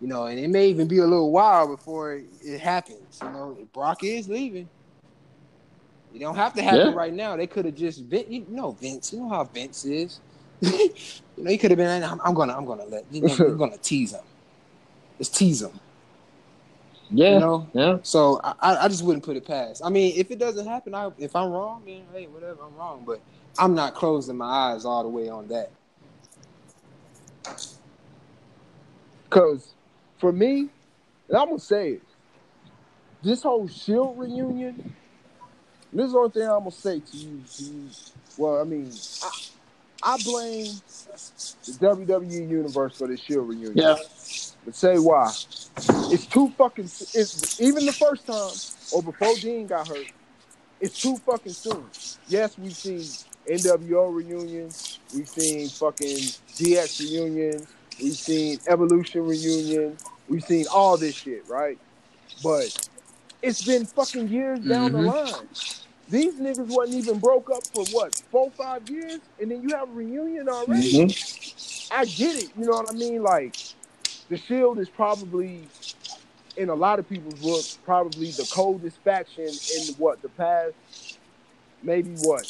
[0.00, 3.18] You know, and it may even be a little while before it, it happens.
[3.22, 4.68] You know, Brock is leaving.
[6.16, 6.94] You don't have to happen Yeah.
[6.94, 7.36] right now.
[7.36, 9.12] They could have just Vin- you know Vince.
[9.12, 10.20] You know how Vince is.
[10.60, 10.90] you
[11.36, 12.02] know, he could have been.
[12.02, 12.56] I'm, I'm gonna.
[12.56, 13.04] I'm gonna let.
[13.10, 14.22] You know, I'm gonna tease him.
[15.18, 15.78] Just tease him.
[17.10, 17.34] Yeah.
[17.34, 17.68] You know.
[17.74, 17.98] Yeah.
[18.02, 19.82] So I, I just wouldn't put it past.
[19.84, 23.04] I mean, if it doesn't happen, I, if I'm wrong, then hey, whatever, I'm wrong.
[23.06, 23.20] But
[23.58, 25.70] I'm not closing my eyes all the way on that.
[29.24, 29.74] Because
[30.18, 30.70] for me,
[31.28, 32.02] and I'm gonna say it,
[33.22, 34.94] this whole Shield reunion.
[35.92, 37.42] This is the only thing I'm gonna say to you.
[37.56, 37.88] To you.
[38.38, 38.90] Well, I mean,
[39.22, 39.30] I,
[40.02, 43.72] I blame the WWE universe for this Shield reunion.
[43.76, 43.96] Yeah.
[44.64, 45.32] But say why?
[46.12, 46.84] It's too fucking.
[46.84, 48.50] It's even the first time
[48.92, 50.06] or before Dean got hurt.
[50.80, 51.84] It's too fucking soon.
[52.28, 53.00] Yes, we've seen
[53.48, 54.98] NWO reunions.
[55.14, 56.16] We've seen fucking
[56.56, 57.66] DX reunions.
[58.02, 59.96] we've seen Evolution reunion,
[60.28, 61.78] we've seen all this shit, right?
[62.42, 62.88] But
[63.42, 65.48] it's been fucking years down the line.
[66.08, 69.88] These niggas wasn't even broke up for what four, five years, and then you have
[69.88, 71.06] a reunion already.
[71.06, 71.88] Mhm.
[71.90, 72.50] I get it.
[72.56, 73.22] You know what I mean?
[73.22, 73.56] Like,
[74.28, 75.66] the Shield is probably,
[76.56, 80.74] in a lot of people's books probably the coldest faction in what the past,
[81.82, 82.44] maybe what,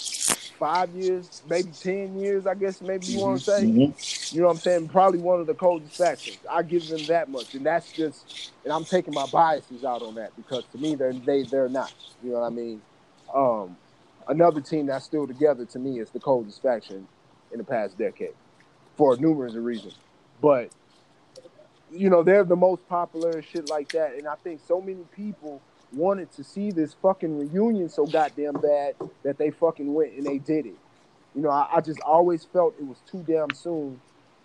[0.58, 2.46] five years, maybe ten years.
[2.46, 3.64] I guess maybe you want to say.
[3.64, 4.32] Mhm.
[4.32, 4.88] You know what I'm saying?
[4.88, 6.38] Probably one of the coldest factions.
[6.50, 10.14] I give them that much, and that's just, and I'm taking my biases out on
[10.16, 11.92] that because to me they're they they're not.
[12.22, 12.82] You know what I mean?
[13.34, 13.76] Um,
[14.28, 17.06] another team that's still together to me is the coldest faction
[17.52, 18.34] in the past decade
[18.96, 19.94] for numerous reasons.
[20.40, 20.70] But
[21.92, 25.04] you know they're the most popular and shit like that, and I think so many
[25.14, 25.60] people
[25.92, 30.38] wanted to see this fucking reunion so goddamn bad that they fucking went and they
[30.38, 30.76] did it.
[31.34, 34.00] You know, I, I just always felt it was too damn soon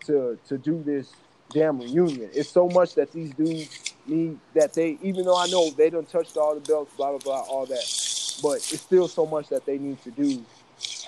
[0.06, 1.14] to to do this
[1.52, 2.30] damn reunion.
[2.34, 6.06] It's so much that these dudes need that they even though I know they done
[6.06, 9.66] touched all the belts, blah blah blah, all that, but it's still so much that
[9.66, 10.44] they need to do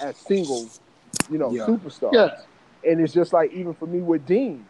[0.01, 0.79] as singles,
[1.29, 1.65] you know, Yeah.
[1.65, 2.13] superstars.
[2.13, 2.91] Yeah.
[2.91, 4.65] And it's just like even for me with Dean.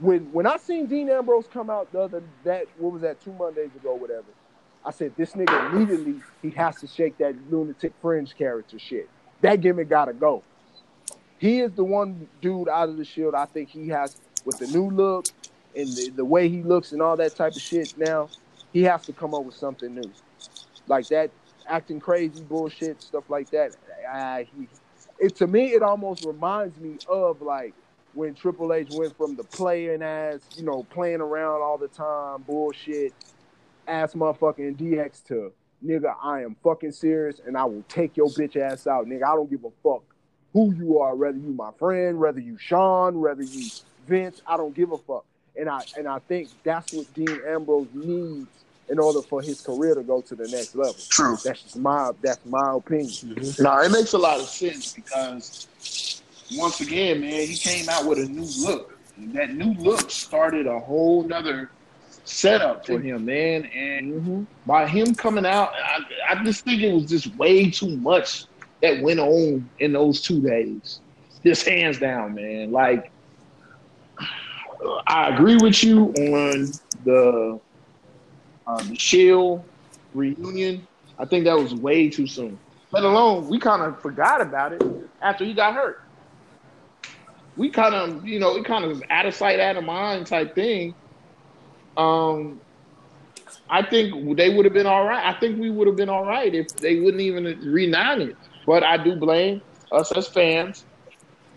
[0.00, 3.32] When when I seen Dean Ambrose come out the other that what was that two
[3.32, 4.24] Mondays ago, whatever.
[4.84, 9.08] I said this nigga immediately he has to shake that lunatic fringe character shit.
[9.40, 10.44] That gimmick gotta go.
[11.38, 13.34] He is the one dude out of the shield.
[13.34, 15.26] I think he has with the new look
[15.76, 18.28] and the, the way he looks and all that type of shit now,
[18.72, 20.12] he has to come up with something new.
[20.86, 21.30] Like that
[21.66, 23.76] acting crazy bullshit, stuff like that.
[24.10, 24.68] Uh, he,
[25.18, 27.74] it to me it almost reminds me of like
[28.14, 32.42] when Triple H went from the playing ass, you know, playing around all the time,
[32.42, 33.12] bullshit,
[33.88, 35.52] ass motherfucking DX to
[35.84, 39.24] nigga, I am fucking serious and I will take your bitch ass out, nigga.
[39.24, 40.02] I don't give a fuck
[40.52, 43.68] who you are, whether you my friend, whether you Shawn, whether you
[44.06, 45.24] Vince, I don't give a fuck.
[45.56, 48.48] And I and I think that's what Dean Ambrose needs
[48.88, 50.96] in order for his career to go to the next level.
[51.10, 51.36] True.
[51.44, 53.08] That's just my that's my opinion.
[53.08, 53.62] Mm-hmm.
[53.62, 56.22] No, it makes a lot of sense because
[56.56, 58.98] once again, man, he came out with a new look.
[59.16, 61.70] And that new look started a whole nother
[62.28, 63.64] setup for him, man.
[63.66, 64.42] And Mm-hmm.
[64.66, 66.00] by him coming out, I,
[66.30, 68.44] I just think it was just way too much
[68.82, 71.00] that went on in those two days.
[71.44, 72.70] Just hands down, man.
[72.70, 73.12] Like,
[75.06, 76.72] I agree with you on
[77.04, 77.60] the
[78.66, 79.64] uh, the Shield
[80.12, 80.86] reunion.
[81.18, 82.60] I think that was way too soon.
[82.92, 84.82] Let alone we kind of forgot about it
[85.20, 85.96] after he got hurt.
[87.56, 90.54] We kind of, you know, it kind of out of sight, out of mind type
[90.54, 90.94] thing.
[91.98, 92.60] Um,
[93.68, 95.24] I think they would have been all right.
[95.24, 98.36] I think we would have been all right if they wouldn't even renine it.
[98.66, 99.60] But I do blame
[99.92, 100.84] us as fans,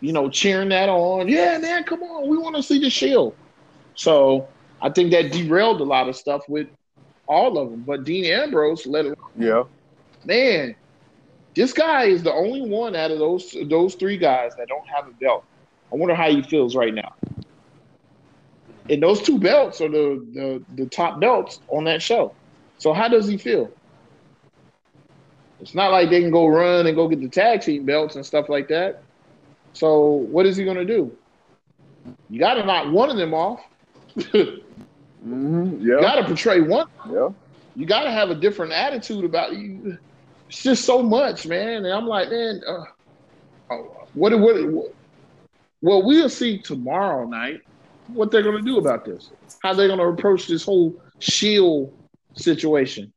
[0.01, 1.27] you know, cheering that on.
[1.27, 3.35] Yeah, man, come on, we want to see the Shield.
[3.95, 4.47] So
[4.81, 6.67] I think that derailed a lot of stuff with
[7.27, 7.83] all of them.
[7.85, 9.63] But Dean Ambrose let it Yeah.
[10.25, 10.75] man,
[11.55, 15.07] this guy is the only one out of those those three guys that don't have
[15.07, 15.45] a belt.
[15.93, 17.13] I wonder how he feels right now.
[18.91, 22.37] And those two belts are the, the the top belts on that show.
[22.77, 23.71] So how does he feel?
[25.61, 28.25] It's not like they can go run and go get the tag team belts and
[28.25, 29.05] stuff like that.
[29.73, 31.17] So what is he gonna do?
[32.29, 33.61] You gotta knock one of them off.
[34.15, 34.57] you
[35.25, 35.87] Mm-hmm.
[35.87, 36.01] Yeah.
[36.01, 37.29] gotta portray one Yeah.
[37.75, 39.97] you got to have a different attitude about you.
[40.49, 41.85] It's just so much, man.
[41.85, 42.83] And I'm like, man, uh,
[43.71, 44.95] oh, what, what, what?
[45.81, 47.61] Well, we'll see tomorrow night
[48.13, 49.31] what they're going to do about this.
[49.63, 51.93] How they're going to approach this whole shield
[52.33, 53.11] situation.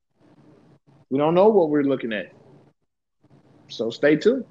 [1.10, 2.32] We don't know what we're looking at.
[3.68, 4.44] So stay tuned.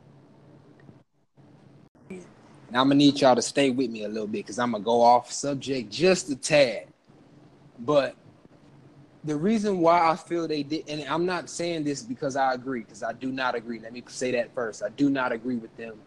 [2.73, 4.83] Now I'm gonna need y'all to stay with me a little bit because I'm gonna
[4.83, 6.87] go off subject just a tad.
[7.79, 8.15] But
[9.23, 12.81] the reason why I feel they did, and I'm not saying this because I agree,
[12.81, 13.79] because I do not agree.
[13.79, 14.81] Let me say that first.
[14.81, 15.99] I do not agree with them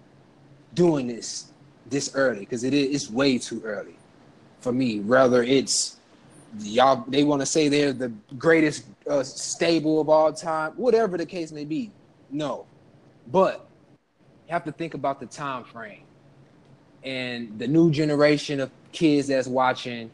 [0.75, 1.53] doing this
[1.89, 3.96] this early because it is way too early
[4.61, 5.01] for me.
[5.01, 5.97] Rather, it's
[6.61, 11.27] y'all they want to say they're the greatest uh, stable of all time, whatever the
[11.27, 11.91] case may be.
[12.31, 12.67] No,
[13.31, 13.67] but
[14.47, 16.03] you have to think about the time frame
[17.05, 20.11] and the new generation of kids that's watching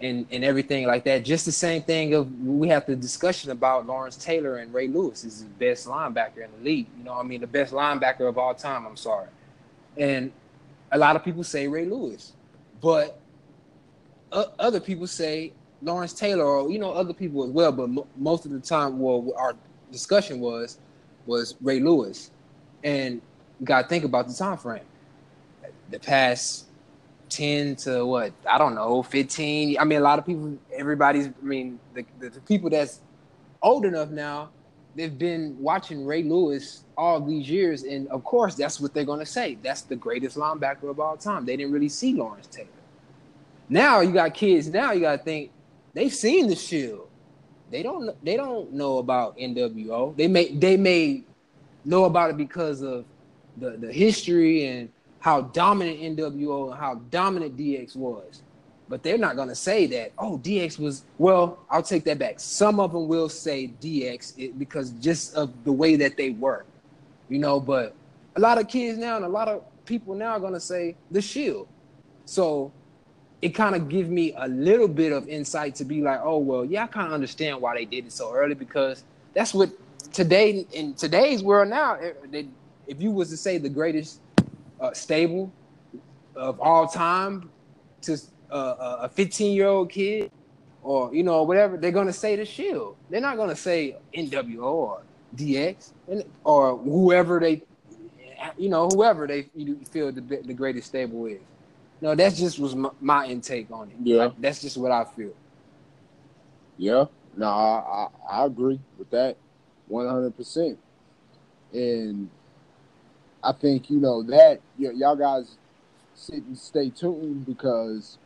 [0.00, 1.24] and and everything like that.
[1.24, 5.24] Just the same thing of we have the discussion about Lawrence Taylor and Ray Lewis
[5.24, 6.86] is the best linebacker in the league.
[6.96, 8.86] You know, I mean, the best linebacker of all time.
[8.86, 9.28] I'm sorry,
[9.96, 10.32] and
[10.92, 12.32] a lot of people say Ray Lewis,
[12.80, 13.17] but
[14.32, 15.52] uh, other people say
[15.82, 17.72] Lawrence Taylor, or you know, other people as well.
[17.72, 19.54] But mo- most of the time, well, our
[19.92, 20.78] discussion was
[21.26, 22.30] was Ray Lewis,
[22.84, 23.20] and
[23.60, 24.82] you got to think about the time frame.
[25.90, 26.66] The past
[27.28, 29.76] ten to what I don't know, fifteen.
[29.78, 31.28] I mean, a lot of people, everybody's.
[31.28, 33.00] I mean, the, the, the people that's
[33.62, 34.50] old enough now,
[34.96, 39.26] they've been watching Ray Lewis all these years, and of course, that's what they're gonna
[39.26, 39.56] say.
[39.62, 41.44] That's the greatest linebacker of all time.
[41.46, 42.68] They didn't really see Lawrence Taylor.
[43.68, 44.68] Now you got kids.
[44.68, 45.50] Now you got to think
[45.94, 47.08] they've seen the Shield.
[47.70, 48.24] They don't.
[48.24, 50.16] They don't know about NWO.
[50.16, 50.54] They may.
[50.54, 51.24] They may
[51.84, 53.04] know about it because of
[53.58, 54.88] the the history and
[55.20, 58.42] how dominant NWO and how dominant DX was.
[58.88, 60.12] But they're not gonna say that.
[60.16, 61.04] Oh, DX was.
[61.18, 62.40] Well, I'll take that back.
[62.40, 66.64] Some of them will say DX because just of the way that they were,
[67.28, 67.60] you know.
[67.60, 67.94] But
[68.36, 71.20] a lot of kids now and a lot of people now are gonna say the
[71.20, 71.68] Shield.
[72.24, 72.72] So
[73.40, 76.64] it kind of gives me a little bit of insight to be like, oh well,
[76.64, 79.04] yeah, I kind of understand why they did it so early because
[79.34, 79.70] that's what
[80.12, 81.94] today in today's world now.
[81.94, 82.42] eh,
[82.86, 84.20] if you was to say the greatest
[84.80, 85.52] uh, stable
[86.34, 87.50] of all time
[88.02, 88.18] to
[88.50, 90.30] uh, a 15 year old kid
[90.82, 92.96] or you know whatever, they're gonna say the Shield.
[93.10, 95.02] They're not gonna say NWO or
[95.36, 95.92] DX
[96.44, 97.62] or whoever they,
[98.56, 101.40] you know, whoever they you feel the the greatest stable is.
[102.00, 103.96] No, that's just was my, my intake on it.
[104.02, 104.16] Yeah.
[104.24, 105.32] Like, that's just what I feel.
[106.76, 107.06] Yeah,
[107.36, 109.36] no, I, I, I agree with that,
[109.88, 110.78] one hundred percent.
[111.72, 112.30] And
[113.42, 115.56] I think you know that y- y'all guys
[116.14, 118.18] sit and stay tuned because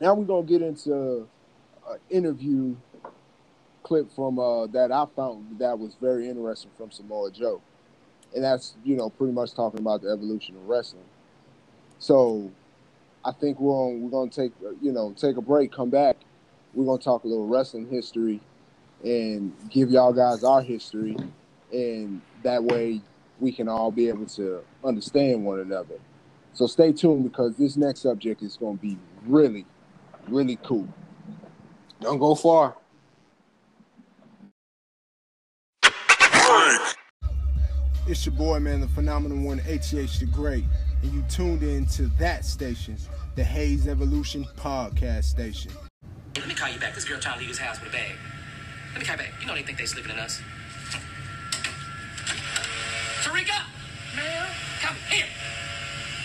[0.00, 1.28] now we're gonna get into
[1.88, 2.74] an interview
[3.82, 7.60] clip from uh, that I found that was very interesting from Samoa Joe,
[8.34, 11.04] and that's you know pretty much talking about the evolution of wrestling.
[11.98, 12.50] So
[13.24, 16.16] I think we're on, we're gonna take you know take a break, come back.
[16.74, 18.40] We're gonna talk a little wrestling history
[19.04, 21.16] and give y'all guys our history,
[21.72, 23.00] and that way
[23.40, 25.96] we can all be able to understand one another.
[26.52, 29.66] So stay tuned because this next subject is gonna be really,
[30.28, 30.88] really cool.
[32.00, 32.76] Don't go far.
[38.06, 40.64] It's your boy, man, the phenomenal one, HH the Great,
[41.02, 42.96] and you tuned in to that station,
[43.34, 45.72] the Hayes Evolution Podcast Station.
[46.36, 46.94] Let me call you back.
[46.94, 48.12] This girl trying to leave his house with a bag.
[48.92, 49.32] Let me call you back.
[49.40, 50.40] You know they think they sleeping in us.
[53.24, 53.64] Tarika!
[54.16, 54.46] Man?
[54.80, 55.26] Come here.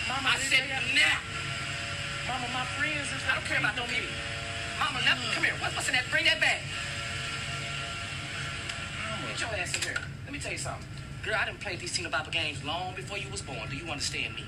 [0.08, 1.18] Mama, I said now.
[2.28, 4.10] Mama, my friends is I don't care about no people.
[4.78, 5.54] Mama, let come here.
[5.60, 6.04] What's, what's in that?
[6.10, 6.60] Bring that bag.
[9.28, 9.96] Get your ass in here.
[10.24, 10.84] Let me tell you something.
[11.24, 13.68] Girl, I done played these Tina Bopper games long before you was born.
[13.68, 14.44] Do you understand me?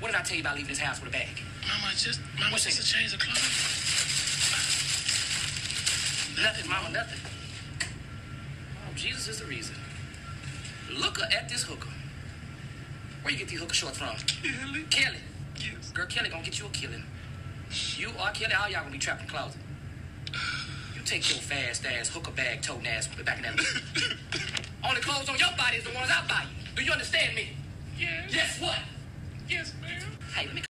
[0.00, 1.40] What did I tell you about leaving this house with a bag?
[1.62, 3.40] Mama, just Mama, What's just a change of clothes.
[6.42, 7.20] Nothing, mama, nothing.
[7.80, 9.74] Oh, Jesus is the reason.
[10.92, 11.88] Look at this hooker.
[13.22, 14.14] Where you get these hooker shorts from?
[14.42, 14.84] Kelly.
[14.90, 15.18] Kelly.
[15.56, 15.90] Yes.
[15.92, 17.02] Girl, Kelly gonna get you a killing.
[17.96, 19.60] You or Kelly, all y'all gonna be trapped in the closet.
[20.94, 23.56] You take your fast ass, hooker bag, toting ass, put it back in that.
[24.84, 26.76] Only clothes on your body is the ones I buy you.
[26.76, 27.48] Do you understand me?
[27.98, 28.32] Yes.
[28.32, 28.78] Yes, what?
[29.48, 30.02] Yes, ma'am.
[30.34, 30.62] Hey, let me.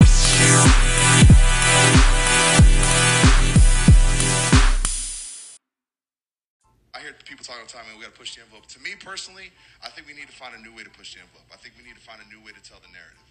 [6.90, 8.66] I hear people talking all the time, and we got to push the envelope.
[8.74, 11.22] To me personally, I think we need to find a new way to push the
[11.22, 11.46] envelope.
[11.54, 13.22] I think we need to find a new way to tell the narrative.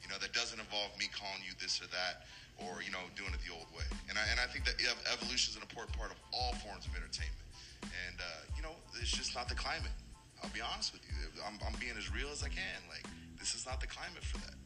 [0.00, 2.24] You know, that doesn't involve me calling you this or that,
[2.56, 3.84] or you know, doing it the old way.
[4.08, 6.88] And I and I think that ev- evolution is an important part of all forms
[6.88, 7.44] of entertainment.
[7.84, 9.92] And uh, you know, it's just not the climate.
[10.40, 11.20] I'll be honest with you.
[11.44, 12.80] I'm, I'm being as real as I can.
[12.88, 13.04] Like,
[13.40, 14.56] this is not the climate for that.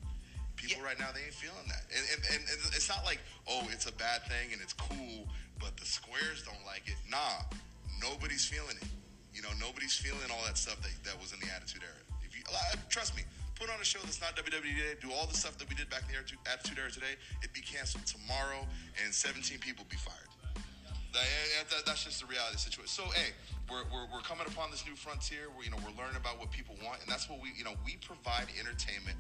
[0.60, 3.18] People right now they ain't feeling that, and, and, and it's not like
[3.48, 5.24] oh it's a bad thing and it's cool,
[5.58, 7.00] but the squares don't like it.
[7.10, 7.42] Nah,
[8.00, 8.88] nobody's feeling it.
[9.32, 11.96] You know, nobody's feeling all that stuff that, that was in the Attitude Era.
[12.26, 13.22] If you uh, trust me,
[13.56, 15.88] put on a show that's not WWE today, do all the stuff that we did
[15.88, 18.66] back in the Attitude Attitude Era today, it'd be canceled tomorrow,
[19.00, 20.28] and 17 people be fired.
[21.12, 21.24] That,
[21.70, 22.90] that- that's just the reality of the situation.
[22.92, 23.34] So, hey,
[23.66, 25.50] we're, we're, we're coming upon this new frontier.
[25.56, 27.74] We're, you know, we're learning about what people want, and that's what we, you know,
[27.84, 29.18] we provide entertainment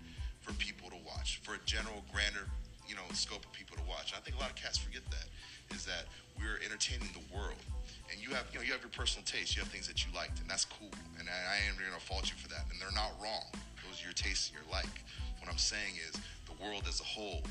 [0.50, 2.50] for people to watch, for a general, grander,
[2.90, 4.10] you know, scope of people to watch.
[4.16, 5.30] I think a lot of cats forget that,
[5.70, 7.62] is that we're entertaining the world.
[8.10, 9.54] And you have, you know, you have your personal taste.
[9.54, 10.90] You have things that you liked, and that's cool.
[11.22, 12.66] And I, I am to fault you for that.
[12.66, 13.46] And they're not wrong.
[13.86, 14.90] Those are your tastes and your like.
[15.38, 16.18] What I'm saying is,
[16.50, 17.46] the world as a whole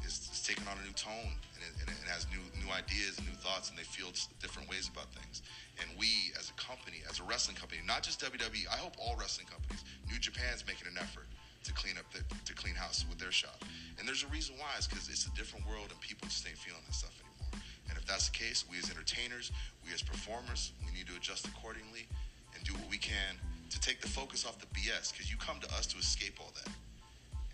[0.00, 3.18] is, is taking on a new tone and it, and it has new new ideas
[3.18, 4.10] and new thoughts and they feel
[4.40, 5.42] different ways about things.
[5.78, 9.14] And we, as a company, as a wrestling company, not just WWE, I hope all
[9.14, 11.30] wrestling companies, New Japan's making an effort
[11.64, 13.64] to clean up the, to clean house with their shop.
[13.98, 14.68] And there's a reason why.
[14.76, 17.62] It's because it's a different world and people just ain't feeling that stuff anymore.
[17.88, 19.52] And if that's the case, we as entertainers,
[19.84, 22.08] we as performers, we need to adjust accordingly
[22.54, 23.38] and do what we can
[23.70, 25.12] to take the focus off the BS.
[25.12, 26.72] Because you come to us to escape all that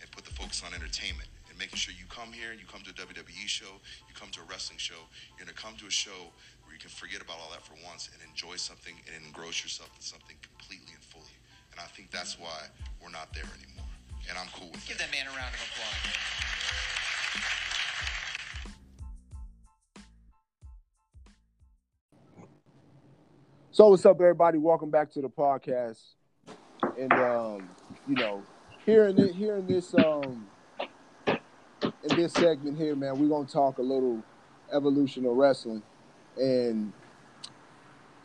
[0.00, 2.90] and put the focus on entertainment and making sure you come here, you come to
[2.90, 5.00] a WWE show, you come to a wrestling show,
[5.36, 6.30] you're gonna come to a show
[6.64, 9.90] where you can forget about all that for once and enjoy something and engross yourself
[9.96, 11.34] in something completely and fully.
[11.72, 12.68] And I think that's why
[13.02, 13.87] we're not there anymore.
[14.28, 15.10] And I'm cool with Give that.
[15.10, 16.28] that man a round of applause.
[23.70, 24.58] So what's up, everybody?
[24.58, 26.00] Welcome back to the podcast.
[26.98, 27.70] And um,
[28.06, 28.42] you know,
[28.84, 30.46] here in this, here in this um
[31.26, 34.22] in this segment here, man, we're gonna talk a little
[34.74, 35.82] evolution of wrestling.
[36.36, 36.92] And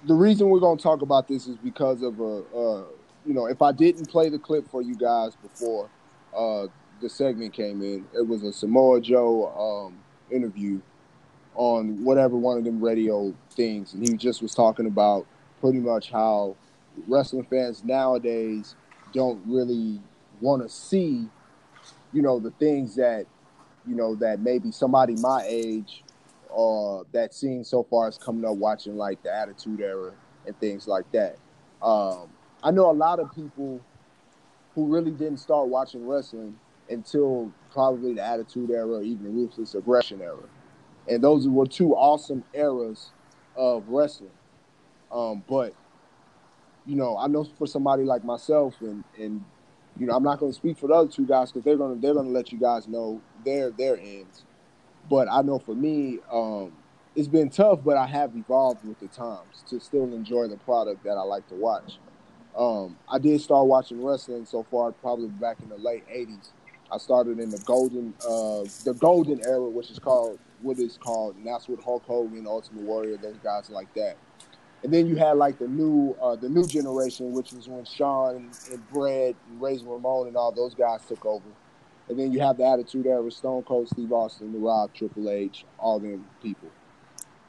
[0.06, 2.84] the reason we're gonna talk about this is because of a uh,
[3.26, 5.90] you know, if I didn't play the clip for you guys before
[6.36, 6.68] uh
[7.02, 9.48] the segment came in, it was a Samoa Joe
[9.88, 10.00] um
[10.32, 10.80] interview
[11.56, 15.26] on whatever one of them radio things, and he just was talking about
[15.62, 16.56] pretty much how
[17.08, 18.76] wrestling fans nowadays
[19.14, 20.02] don't really
[20.42, 21.28] want to see,
[22.12, 23.26] you know, the things that,
[23.88, 26.04] you know, that maybe somebody my age
[26.50, 30.12] or that seen so far is coming up watching like the Attitude Era
[30.46, 31.38] and things like that.
[31.82, 32.30] Um,
[32.64, 33.82] I know a lot of people
[34.76, 36.58] who really didn't start watching wrestling
[36.90, 40.38] until probably the Attitude Era or even the Ruthless Aggression Era
[41.08, 43.12] and those were two awesome eras
[43.56, 44.32] of wrestling.
[45.12, 45.74] Um, but
[46.86, 49.44] you know, I know for somebody like myself, and and
[50.00, 51.96] you know, I'm not going to speak for the other two guys because they're gonna
[51.96, 54.44] they're gonna let you guys know their their ends.
[55.10, 56.72] But I know for me, um,
[57.16, 61.04] it's been tough, but I have evolved with the times to still enjoy the product
[61.04, 62.00] that I like to watch.
[62.56, 66.50] Um, I did start watching wrestling so far, probably back in the late '80s.
[66.92, 71.36] I started in the golden, uh, the golden era, which is called what is called,
[71.36, 74.16] and that's with Hulk Hogan, Ultimate Warrior, those guys like that.
[74.84, 78.50] And then you had like the new, uh, the new generation, which was when Shawn
[78.72, 81.46] and Bret and Razor Ramon and all those guys took over.
[82.10, 85.64] And then you have the Attitude Era, Stone Cold, Steve Austin, The Rock, Triple H,
[85.80, 86.70] all them people.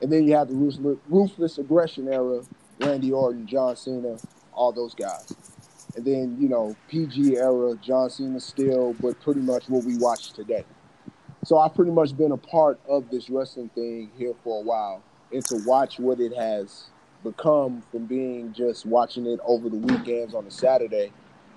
[0.00, 2.42] And then you have the ruthless, ruthless aggression era,
[2.78, 4.16] Randy Orton, John Cena,
[4.54, 5.34] all those guys.
[5.96, 10.32] And then, you know, PG era, John Cena still, but pretty much what we watch
[10.32, 10.64] today.
[11.44, 15.02] So I've pretty much been a part of this wrestling thing here for a while.
[15.32, 16.86] And to watch what it has
[17.22, 21.12] become from being just watching it over the weekends on a Saturday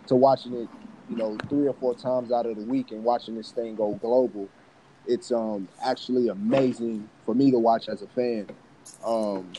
[0.08, 0.70] to watching it,
[1.10, 3.94] you know, three or four times out of the week and watching this thing go
[4.02, 4.50] global.
[5.06, 8.48] It's um actually amazing for me to watch as a fan.
[9.06, 9.52] Um,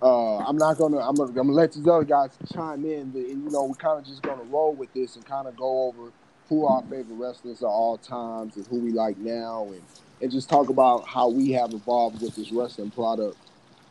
[0.00, 0.98] uh, I'm not gonna.
[0.98, 3.74] I'm gonna, I'm gonna let these other guys chime in, but, and you know, we're
[3.74, 6.12] kind of just gonna roll with this and kind of go over
[6.48, 9.82] who our favorite wrestlers are all times and who we like now, and
[10.20, 13.36] and just talk about how we have evolved with this wrestling product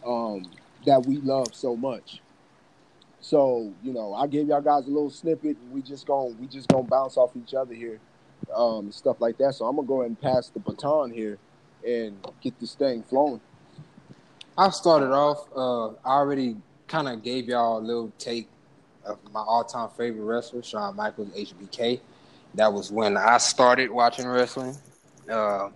[0.05, 0.45] um,
[0.85, 2.21] that we love so much.
[3.19, 6.47] So you know, I gave y'all guys a little snippet, and we just gonna we
[6.47, 7.99] just gonna bounce off each other here,
[8.55, 9.55] um, and stuff like that.
[9.55, 11.37] So I'm gonna go ahead and pass the baton here
[11.85, 13.41] and get this thing flowing.
[14.57, 15.47] I started off.
[15.55, 16.57] Uh, I already
[16.87, 18.47] kind of gave y'all a little take
[19.05, 21.99] of my all-time favorite wrestler, Shawn Michaels, HBK.
[22.55, 24.75] That was when I started watching wrestling.
[25.29, 25.69] Uh,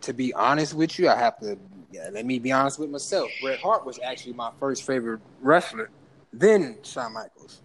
[0.00, 1.56] to be honest with you, I have to
[1.92, 3.30] yeah, let me be honest with myself.
[3.42, 5.90] Bret Hart was actually my first favorite wrestler,
[6.32, 7.60] then Shawn Michaels.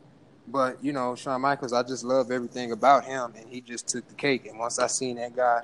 [0.50, 4.08] But you know, Shawn Michaels, I just love everything about him, and he just took
[4.08, 4.46] the cake.
[4.46, 5.62] And once I seen that guy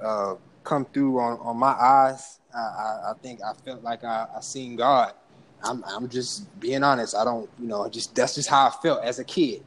[0.00, 4.26] uh, come through on, on my eyes, I, I, I think I felt like I,
[4.36, 5.14] I seen God.
[5.62, 7.14] I'm I'm just being honest.
[7.14, 9.62] I don't, you know, just that's just how I felt as a kid.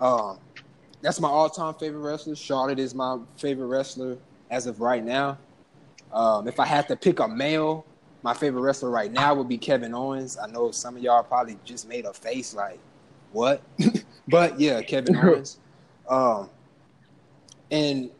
[0.00, 0.38] Um,
[1.00, 2.34] that's my all-time favorite wrestler.
[2.34, 4.18] Charlotte is my favorite wrestler
[4.50, 5.38] as of right now.
[6.12, 7.84] Um, if I had to pick a male,
[8.22, 10.38] my favorite wrestler right now would be Kevin Owens.
[10.38, 12.80] I know some of y'all probably just made a face like,
[13.32, 13.62] "What?"
[14.28, 15.58] but yeah, Kevin Owens.
[16.08, 16.50] Um,
[17.70, 18.10] and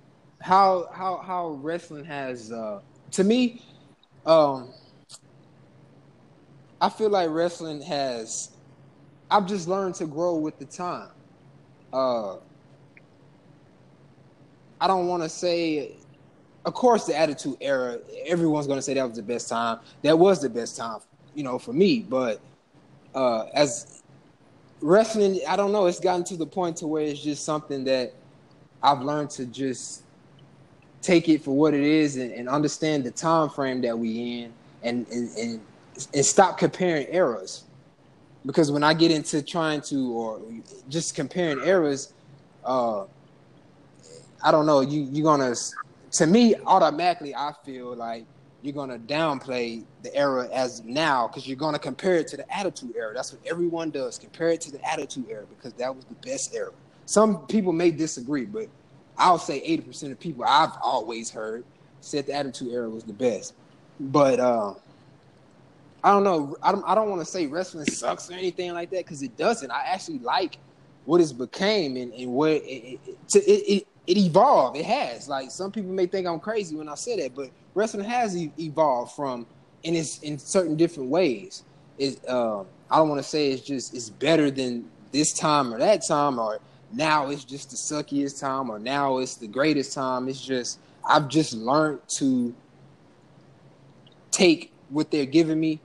[0.40, 2.80] how how how wrestling has uh,
[3.12, 3.62] to me,
[4.26, 4.68] um,
[6.80, 8.50] I feel like wrestling has.
[9.30, 11.10] I've just learned to grow with the time.
[11.92, 12.36] Uh,
[14.80, 15.96] I don't want to say
[16.68, 19.78] of course, the Attitude Era, everyone's going to say that was the best time.
[20.02, 21.00] That was the best time,
[21.34, 22.00] you know, for me.
[22.00, 22.40] But
[23.14, 24.02] uh, as
[24.82, 28.12] wrestling, I don't know, it's gotten to the point to where it's just something that
[28.82, 30.02] I've learned to just
[31.08, 34.52] take it for what it is and, and understand the time frame that we in
[34.82, 35.60] and, and, and,
[36.12, 37.64] and stop comparing eras.
[38.44, 40.40] Because when I get into trying to, or
[40.90, 42.12] just comparing eras,
[42.62, 43.04] uh,
[44.44, 45.58] I don't know, you, you're to
[46.10, 48.24] to me, automatically, I feel like
[48.62, 52.94] you're gonna downplay the era as now because you're gonna compare it to the Attitude
[52.96, 53.14] Era.
[53.14, 54.18] That's what everyone does.
[54.18, 56.72] Compare it to the Attitude Era because that was the best era.
[57.06, 58.68] Some people may disagree, but
[59.18, 61.64] I'll say eighty percent of people I've always heard
[62.00, 63.54] said the Attitude Era was the best.
[64.00, 64.74] But uh,
[66.02, 66.56] I don't know.
[66.62, 66.84] I don't.
[66.86, 69.70] I don't want to say wrestling sucks or anything like that because it doesn't.
[69.70, 70.58] I actually like
[71.04, 73.00] what it's became and, and where it it,
[73.34, 74.76] it, it it evolved.
[74.76, 75.28] It has.
[75.28, 79.12] Like some people may think I'm crazy when I say that, but wrestling has evolved
[79.12, 79.46] from
[79.82, 81.64] in its in certain different ways.
[81.98, 85.78] It um, I don't want to say it's just it's better than this time or
[85.78, 86.60] that time or
[86.92, 90.28] now it's just the suckiest time or now it's the greatest time.
[90.28, 92.54] It's just I've just learned to
[94.30, 95.80] take what they're giving me,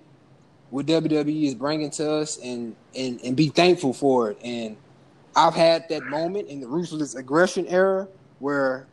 [0.69, 4.37] what WWE is bringing to us, and and and be thankful for it.
[4.43, 4.77] And
[5.35, 8.07] I've had that moment in the ruthless aggression era
[8.39, 8.87] where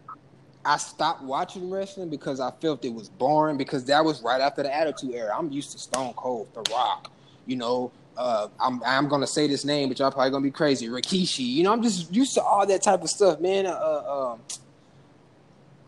[0.65, 4.63] I stopped watching wrestling because I felt it was boring because that was right after
[4.63, 5.35] the Attitude Era.
[5.37, 7.11] I'm used to Stone Cold, The Rock,
[7.47, 7.91] you know.
[8.17, 10.89] Uh, I'm I'm gonna say this name, but y'all probably gonna be crazy.
[10.89, 11.73] Rikishi, you know.
[11.73, 13.67] I'm just used to all that type of stuff, man.
[13.67, 14.41] Uh, uh, um,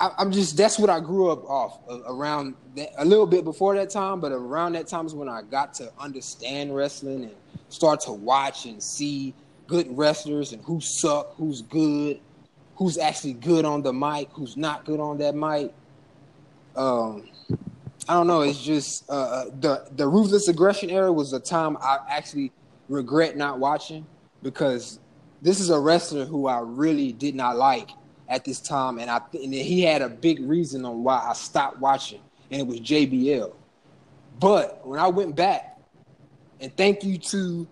[0.00, 1.78] I, I'm just that's what I grew up off
[2.08, 5.42] around that, a little bit before that time, but around that time is when I
[5.42, 7.34] got to understand wrestling and
[7.68, 9.34] start to watch and see
[9.66, 12.20] good wrestlers and who suck, who's good,
[12.76, 15.72] who's actually good on the mic, who's not good on that mic.
[16.74, 17.28] Um,
[18.08, 18.42] I don't know.
[18.42, 22.52] It's just uh, uh, the the ruthless aggression era was a time I actually
[22.88, 24.06] regret not watching
[24.42, 24.98] because
[25.40, 27.90] this is a wrestler who I really did not like
[28.28, 31.78] at this time, and I and he had a big reason on why I stopped
[31.78, 32.20] watching,
[32.50, 33.52] and it was JBL.
[34.40, 35.78] But when I went back,
[36.60, 37.68] and thank you to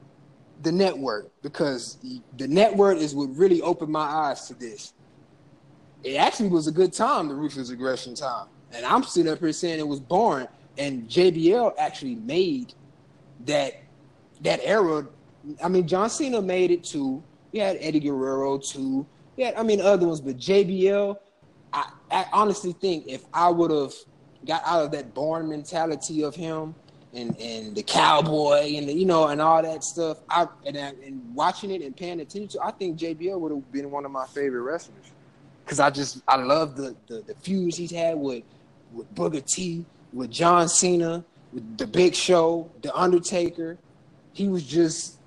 [0.62, 1.98] the network because
[2.36, 4.92] the network is what really opened my eyes to this.
[6.02, 9.52] It actually was a good time, the ruthless aggression time, and I'm sitting up here
[9.52, 10.48] saying it was boring,
[10.78, 12.74] and JBL actually made
[13.46, 13.82] that
[14.42, 15.06] that era.
[15.62, 17.22] I mean, John Cena made it too.
[17.52, 19.06] You had Eddie Guerrero too.
[19.36, 21.16] Yeah, I mean other ones, but JBL.
[21.72, 23.94] I, I honestly think if I would have
[24.44, 26.74] got out of that born mentality of him
[27.14, 31.34] and and the cowboy and the, you know and all that stuff, I and, and
[31.34, 34.26] watching it and paying attention to, I think JBL would have been one of my
[34.26, 35.12] favorite wrestlers
[35.64, 38.42] because I just I love the, the the feuds he's had with
[38.92, 43.78] with Booker T, with John Cena, with the Big Show, the Undertaker.
[44.32, 45.20] He was just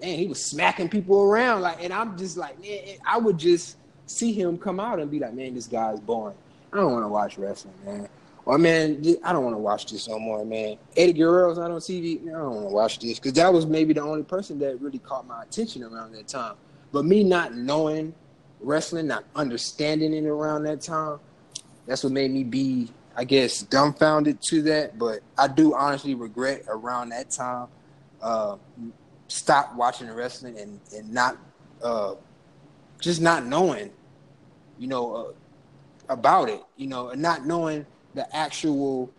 [0.00, 3.76] man, he was smacking people around like, and I'm just like, man, I would just
[4.06, 6.36] see him come out and be like, man, this guy's boring.
[6.72, 8.08] I don't want to watch wrestling, man.
[8.44, 10.78] Or man, I don't want to watch this no more, man.
[10.96, 12.22] Eddie Guerrero's not on TV.
[12.22, 14.80] Man, I don't want to watch this because that was maybe the only person that
[14.80, 16.54] really caught my attention around that time.
[16.90, 18.14] But me not knowing
[18.60, 21.20] wrestling, not understanding it around that time,
[21.86, 24.96] that's what made me be, I guess, dumbfounded to that.
[24.96, 27.66] But I do honestly regret around that time
[28.22, 28.56] uh,
[29.26, 31.36] stop watching wrestling and and not
[31.82, 32.14] uh,
[33.00, 33.90] just not knowing,
[34.78, 35.32] you know, uh,
[36.08, 37.84] about it, you know, and not knowing
[38.14, 39.10] the actual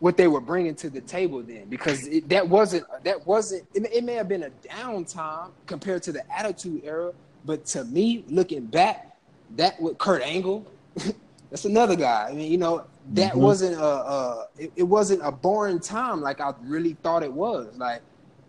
[0.00, 3.86] what they were bringing to the table then because it, that wasn't that wasn't it,
[3.92, 7.12] it may have been a downtime compared to the attitude era
[7.46, 9.16] but to me looking back
[9.56, 10.66] that with kurt angle
[11.50, 13.38] that's another guy i mean you know that Mhm.
[13.38, 17.76] wasn't a, a it, it wasn't a boring time like i really thought it was
[17.76, 18.02] like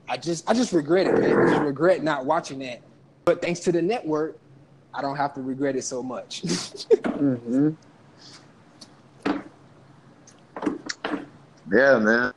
[0.09, 2.81] i just i just regret it man I just regret not watching that
[3.25, 4.39] but thanks to the network
[4.93, 6.41] i don't have to regret it so much
[7.17, 7.69] Mm-hmm.
[11.71, 12.33] Yeah, man.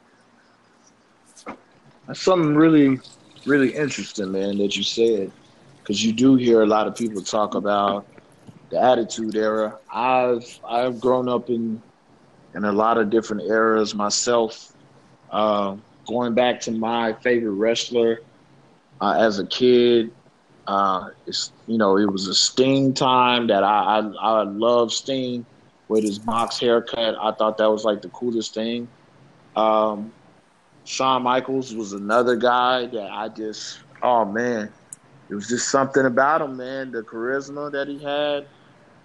[2.06, 2.98] That's something really,
[3.46, 5.30] really interesting, man, that you said.
[5.78, 8.06] Because you do hear a lot of people talk about
[8.70, 9.78] the Attitude Era.
[9.92, 11.82] I've I've grown up in
[12.54, 14.72] in a lot of different eras myself.
[15.30, 15.76] Uh,
[16.06, 18.20] going back to my favorite wrestler
[19.00, 20.10] uh, as a kid,
[20.66, 25.44] uh, it's you know it was a Sting time that I I, I love Sting
[25.88, 27.16] with his box haircut.
[27.20, 28.88] I thought that was like the coolest thing.
[29.56, 30.12] Um,
[30.84, 34.72] Shawn Michaels was another guy that I just oh man,
[35.28, 36.90] it was just something about him, man.
[36.90, 38.46] The charisma that he had,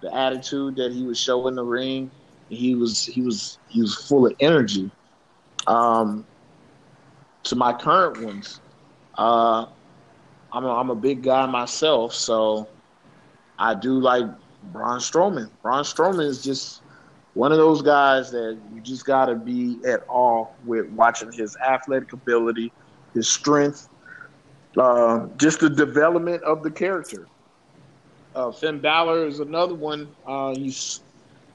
[0.06, 2.10] the attitude that he would show in the ring.
[2.48, 4.90] He was he was he was full of energy.
[5.66, 6.24] Um,
[7.44, 8.60] to my current ones,
[9.18, 9.66] uh,
[10.52, 12.68] I'm a, I'm a big guy myself, so
[13.58, 14.26] I do like
[14.72, 15.50] Braun Strowman.
[15.62, 16.82] Braun Strowman is just
[17.34, 21.56] one of those guys that you just got to be at all with watching his
[21.56, 22.72] athletic ability,
[23.12, 23.88] his strength,
[24.76, 27.26] uh, just the development of the character.
[28.36, 30.14] Uh, Finn Balor is another one.
[30.26, 31.00] Uh, he's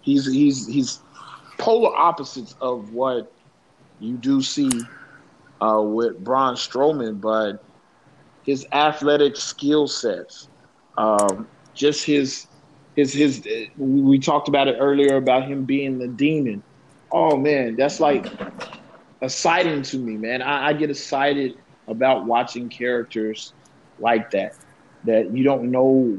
[0.02, 1.00] he's he's he's
[1.60, 3.32] polar opposites of what
[4.00, 4.70] you do see
[5.62, 7.64] uh, with Braun Strowman, but
[8.44, 10.50] his athletic skill sets,
[10.98, 12.48] um, just his
[12.96, 13.48] his his
[13.78, 16.64] we talked about it earlier about him being the demon.
[17.12, 18.26] Oh man, that's like
[19.22, 20.42] exciting to me, man.
[20.42, 23.54] I, I get excited about watching characters
[24.00, 24.56] like that.
[25.04, 26.18] That you don't know,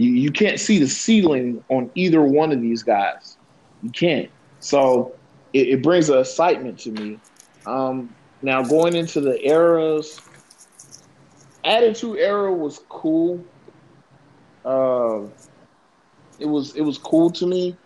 [0.00, 3.36] you, you can't see the ceiling on either one of these guys.
[3.82, 4.30] You can't.
[4.60, 5.14] So
[5.52, 7.18] it, it brings an excitement to me.
[7.66, 10.18] Um, now going into the eras,
[11.64, 13.44] Attitude Era was cool.
[14.64, 15.24] Uh,
[16.38, 17.76] it was it was cool to me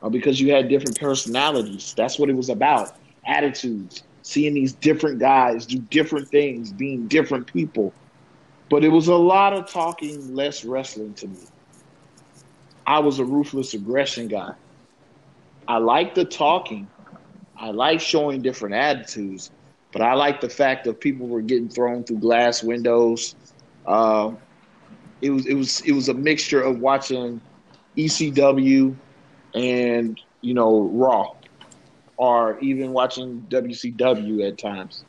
[0.00, 1.92] uh, because you had different personalities.
[1.96, 2.96] That's what it was about.
[3.26, 7.92] Attitudes, seeing these different guys do different things, being different people.
[8.70, 11.40] But it was a lot of talking, less wrestling to me.
[12.86, 14.52] I was a ruthless aggression guy.
[15.66, 16.86] I like the talking.
[17.56, 19.50] I like showing different attitudes,
[19.92, 23.34] but I like the fact that people were getting thrown through glass windows.
[23.86, 24.32] Uh,
[25.22, 27.40] it was it was it was a mixture of watching
[27.96, 28.94] ECW
[29.54, 31.34] and you know Raw,
[32.16, 35.04] or even watching WCW at times.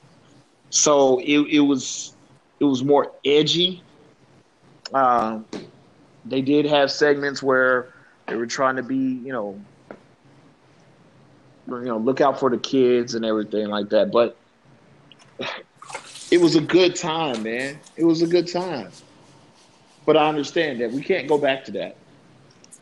[0.70, 2.16] So it it was
[2.60, 3.84] it was more edgy.
[4.94, 5.40] Uh,
[6.26, 7.94] they did have segments where
[8.28, 9.60] they were trying to be you know
[11.68, 14.38] you know look out for the kids and everything like that, but
[16.32, 17.80] it was a good time, man.
[17.96, 18.92] It was a good time.
[20.06, 21.96] But I understand that we can't go back to that.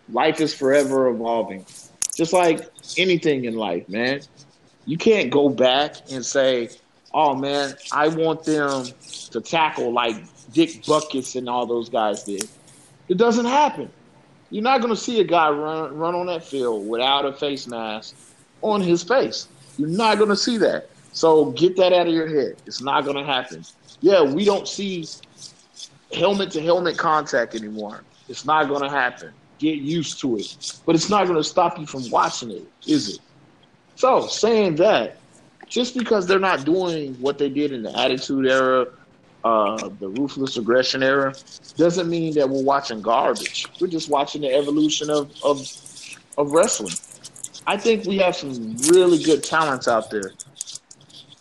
[0.10, 1.66] Life is forever evolving.
[2.16, 2.68] Just like
[2.98, 4.22] anything in life, man.
[4.86, 6.70] You can't go back and say,
[7.14, 8.86] oh man, I want them
[9.32, 10.16] to tackle like
[10.52, 12.48] Dick Butkus and all those guys did.
[13.08, 13.90] It doesn't happen.
[14.50, 17.68] You're not going to see a guy run, run on that field without a face
[17.68, 18.16] mask
[18.62, 19.48] on his face.
[19.78, 20.90] You're not going to see that.
[21.12, 22.58] So get that out of your head.
[22.66, 23.64] It's not going to happen.
[24.02, 25.06] Yeah, we don't see
[26.14, 28.04] helmet to helmet contact anymore.
[28.30, 29.32] It's not going to happen.
[29.60, 30.80] Get used to it.
[30.86, 33.20] But it's not going to stop you from watching it, is it?
[33.96, 35.18] So, saying that,
[35.68, 38.88] just because they're not doing what they did in the Attitude Era,
[39.44, 41.34] uh, the Ruthless Aggression Era,
[41.76, 43.68] doesn't mean that we're watching garbage.
[43.80, 45.68] We're just watching the evolution of, of,
[46.38, 46.94] of wrestling.
[47.66, 50.32] I think we have some really good talents out there.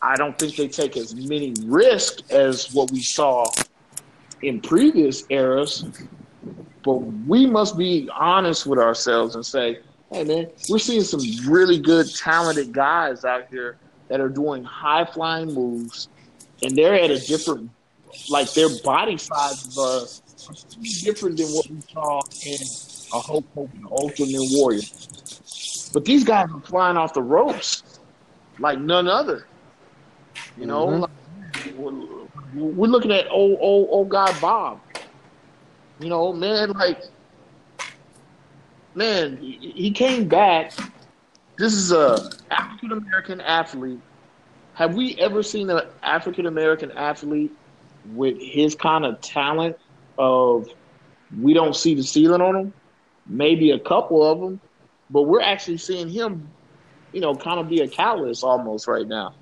[0.01, 3.47] I don't think they take as many risks as what we saw
[4.43, 5.85] in previous eras,
[6.83, 9.79] but we must be honest with ourselves and say,
[10.13, 11.21] hey man, we're seeing some
[11.51, 16.09] really good, talented guys out here that are doing high flying moves,
[16.63, 17.71] and they're at a different,
[18.31, 20.07] like their body sizes are
[21.05, 22.59] different than what we saw in
[23.13, 24.83] a Hulk Hogan, Ultimate Warrior.
[25.93, 27.83] But these guys are flying off the ropes
[28.59, 29.47] like none other.
[30.57, 31.01] You know, Mhm.
[31.01, 31.11] like,
[31.77, 34.81] we're, we're looking at old old old guy Bob.
[36.01, 37.03] You know, man, like
[38.95, 40.73] man, he he came back.
[41.59, 44.01] This is a African American athlete.
[44.75, 47.53] Have we ever seen an African American athlete
[48.05, 49.77] with his kind of talent
[50.19, 50.69] of
[51.41, 52.75] we don't see the ceiling on him?
[53.27, 54.61] Maybe a couple of them,
[55.11, 56.49] but we're actually seeing him,
[57.13, 59.35] you know, kind of be a catalyst almost right now.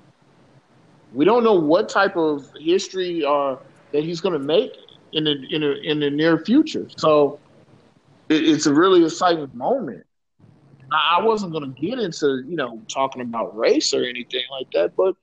[1.13, 3.57] We don't know what type of history uh,
[3.91, 4.71] that he's going to make
[5.13, 6.87] in the in the in the near future.
[6.97, 7.39] So
[8.29, 10.05] it, it's a really exciting moment.
[10.91, 14.67] I I wasn't going to get into you know talking about race or anything like
[14.73, 15.15] that, but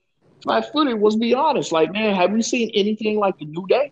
[0.43, 1.71] flat footed was be honest.
[1.71, 3.91] Like, man, have we seen anything like the New Day?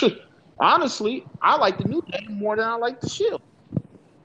[0.58, 3.42] Honestly, I like the New Day more than I like the Shield.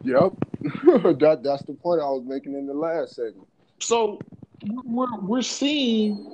[0.04, 0.34] Yep.
[0.62, 3.48] that that's the point I was making in the last segment.
[3.80, 4.20] So
[4.86, 6.26] we're we're seeing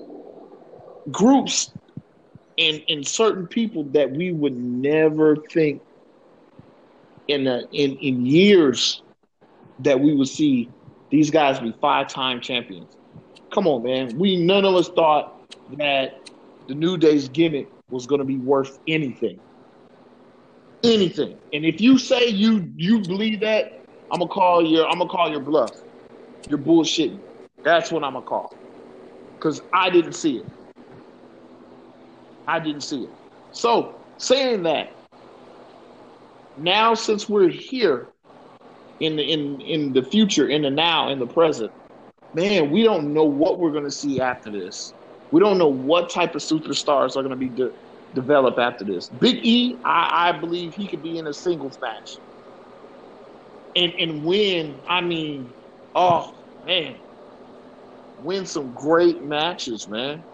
[1.12, 1.72] groups
[2.58, 5.82] and and certain people that we would never think
[7.28, 9.02] in a, in in years
[9.80, 10.70] that we would see
[11.10, 12.96] these guys be five time champions.
[13.54, 14.18] Come on, man.
[14.18, 15.42] We none of us thought
[15.78, 16.30] that
[16.68, 19.40] the New Day's gimmick was going to be worth anything.
[20.84, 21.38] Anything.
[21.54, 25.30] And if you say you you believe that, I'm gonna call your I'm gonna call
[25.30, 25.72] your bluff.
[26.50, 27.20] You're bullshitting.
[27.64, 28.54] That's what I'm gonna call.
[29.40, 30.46] Cause I didn't see it.
[32.48, 33.10] I didn't see it.
[33.52, 34.92] So saying that,
[36.60, 38.08] now since we're here
[39.00, 41.72] in the in in the future, in the now, in the present,
[42.34, 44.94] man, we don't know what we're gonna see after this.
[45.32, 47.72] We don't know what type of superstars are gonna be de-
[48.14, 49.10] developed after this.
[49.10, 52.20] Big E, I, I believe he could be in a singles match.
[53.76, 55.54] And and win, I mean,
[55.96, 56.32] oh
[56.64, 56.98] man,
[58.18, 60.26] win some great matches, man.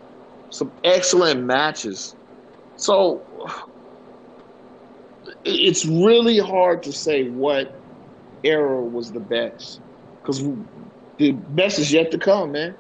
[0.49, 2.15] Some excellent matches.
[2.75, 3.25] So
[5.43, 7.71] it's really hard to say what
[8.43, 9.81] era was the best
[10.23, 10.41] because
[11.23, 12.75] the best is yet to come, man.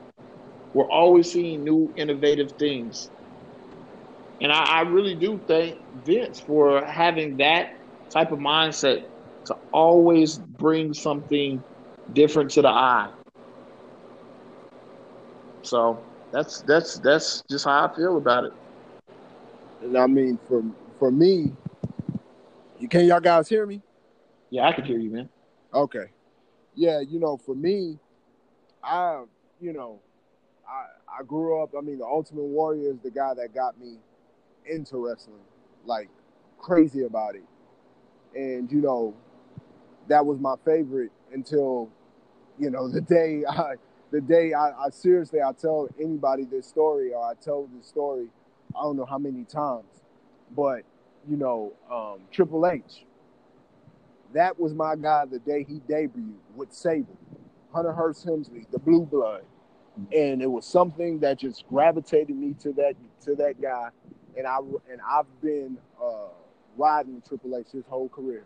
[0.73, 3.09] We're always seeing new innovative things.
[4.41, 7.69] And I, I really do thank Vince for having that
[8.09, 9.05] type of mindset
[9.45, 11.63] to always bring something
[12.11, 13.09] different to the eye.
[15.61, 16.03] So
[16.33, 18.53] that's that's that's just how I feel about it.
[19.81, 20.61] And I mean, for
[20.99, 21.53] for me,
[22.77, 23.81] you can y'all guys hear me?
[24.49, 25.29] Yeah, I can hear you, man.
[25.73, 26.07] Okay.
[26.75, 27.99] Yeah, you know, for me,
[28.83, 29.23] I
[29.61, 29.99] you know,
[30.67, 31.71] I I grew up.
[31.77, 33.97] I mean, the Ultimate Warrior is the guy that got me
[34.65, 35.39] into wrestling,
[35.85, 36.09] like
[36.59, 37.43] crazy about it.
[38.35, 39.15] And you know,
[40.07, 41.89] that was my favorite until
[42.59, 43.75] you know the day I
[44.11, 48.27] the day I, I seriously I tell anybody this story or I tell this story
[48.75, 50.03] I don't know how many times,
[50.55, 50.83] but
[51.29, 53.05] you know um, Triple H.
[54.33, 57.17] That was my guy the day he debuted with Sable,
[57.73, 59.43] Hunter Hearst Helmsley, the Blue Blood,
[60.11, 63.89] and it was something that just gravitated me to that to that guy,
[64.37, 64.57] and I
[64.91, 66.29] and I've been uh,
[66.77, 68.45] riding Triple H his whole career,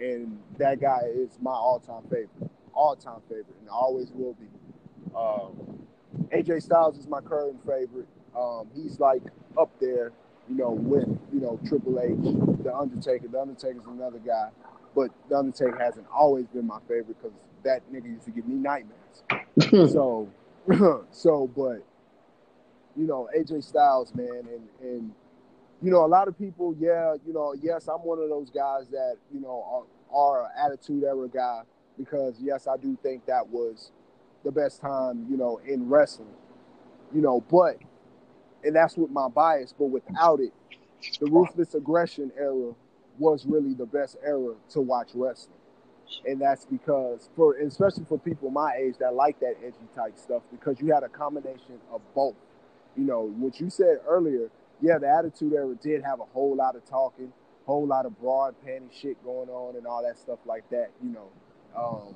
[0.00, 4.48] and that guy is my all-time favorite, all-time favorite, and always will be.
[5.16, 5.86] Um,
[6.32, 8.08] AJ Styles is my current favorite.
[8.36, 9.22] Um, he's like
[9.58, 10.12] up there,
[10.48, 13.28] you know, with you know Triple H, The Undertaker.
[13.28, 14.48] The Undertaker's another guy,
[14.94, 18.54] but The Undertaker hasn't always been my favorite because that nigga used to give me
[18.54, 19.90] nightmares.
[19.92, 20.28] so,
[21.10, 21.84] so, but
[22.96, 25.12] you know, AJ Styles, man, and and
[25.82, 28.88] you know, a lot of people, yeah, you know, yes, I'm one of those guys
[28.90, 31.62] that you know are, are an attitude era guy
[31.98, 33.90] because yes, I do think that was
[34.44, 36.28] the best time, you know, in wrestling.
[37.14, 37.78] You know, but
[38.64, 40.52] and that's with my bias, but without it,
[41.20, 42.72] the ruthless aggression era
[43.18, 45.56] was really the best era to watch wrestling.
[46.26, 50.42] And that's because for especially for people my age that like that edgy type stuff,
[50.50, 52.34] because you had a combination of both.
[52.96, 54.50] You know, what you said earlier,
[54.80, 57.32] yeah, the attitude era did have a whole lot of talking,
[57.66, 61.10] whole lot of broad panty shit going on and all that stuff like that, you
[61.10, 61.28] know.
[61.76, 62.14] Um,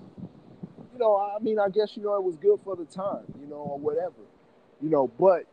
[0.92, 3.46] you know, I mean, I guess you know it was good for the time, you
[3.46, 4.14] know, or whatever,
[4.80, 5.10] you know.
[5.18, 5.46] But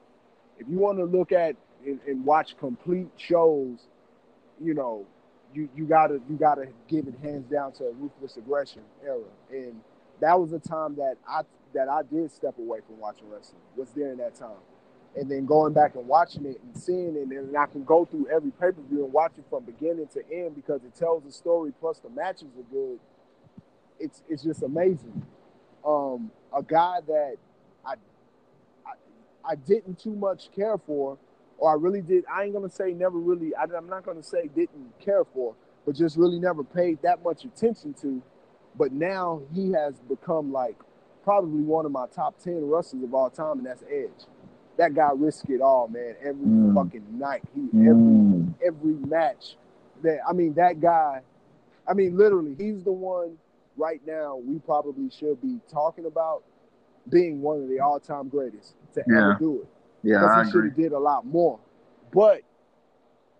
[0.59, 1.55] if you want to look at
[1.85, 3.80] and, and watch complete shows,
[4.61, 5.05] you know,
[5.56, 9.22] you you gotta you gotta give it hands down to a ruthless aggression era,
[9.52, 9.82] and
[10.22, 11.44] that was a time that I
[11.76, 13.61] that I did step away from watching wrestling.
[13.77, 14.61] Was during that time,
[15.18, 18.30] and then going back and watching it and seeing it, and I can go through
[18.30, 21.32] every pay per view and watch it from beginning to end because it tells a
[21.34, 21.73] story.
[21.80, 22.99] Plus the matches are good.
[23.99, 25.14] It's it's just amazing
[25.86, 27.36] um, a guy that
[27.86, 27.94] I,
[28.86, 28.94] I
[29.52, 31.18] I didn't too much care for,
[31.57, 32.23] or I really did.
[32.32, 33.56] I ain't gonna say never really.
[33.56, 35.56] I, I'm not gonna say didn't care for,
[35.86, 38.22] but just really never paid that much attention to.
[38.77, 40.76] But now he has become like
[41.23, 44.26] probably one of my top ten wrestlers of all time, and that's Edge.
[44.77, 46.15] That guy risked it all, man.
[46.22, 46.73] Every Mm.
[46.76, 48.53] fucking night, he Mm.
[48.61, 49.57] every every match.
[50.03, 51.22] That I mean, that guy.
[51.88, 53.38] I mean, literally, he's the one
[53.77, 56.44] right now we probably should be talking about
[57.10, 59.68] being one of the all-time greatest to ever do it.
[60.06, 61.60] Yeah, I he should have did a lot more.
[62.14, 62.41] But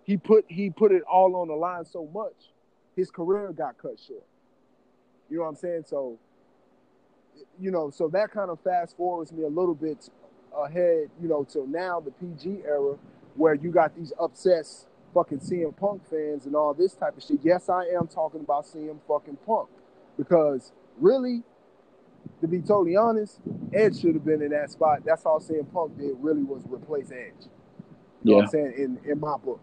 [0.04, 2.52] he put he put it all on the line so much,
[2.96, 4.24] his career got cut short.
[5.30, 5.84] You know what I'm saying?
[5.88, 6.18] So,
[7.60, 10.10] you know, so that kind of fast forwards me a little bit
[10.56, 12.96] ahead, you know, till now the PG era,
[13.36, 17.40] where you got these obsessed fucking CM Punk fans and all this type of shit.
[17.44, 19.70] Yes, I am talking about CM fucking Punk
[20.18, 21.44] because really,
[22.42, 23.40] to be totally honest,
[23.74, 25.00] Edge should have been in that spot.
[25.06, 27.48] That's all CM Punk did really was replace Edge.
[28.24, 28.74] You know what I'm saying?
[28.78, 29.62] In in my book.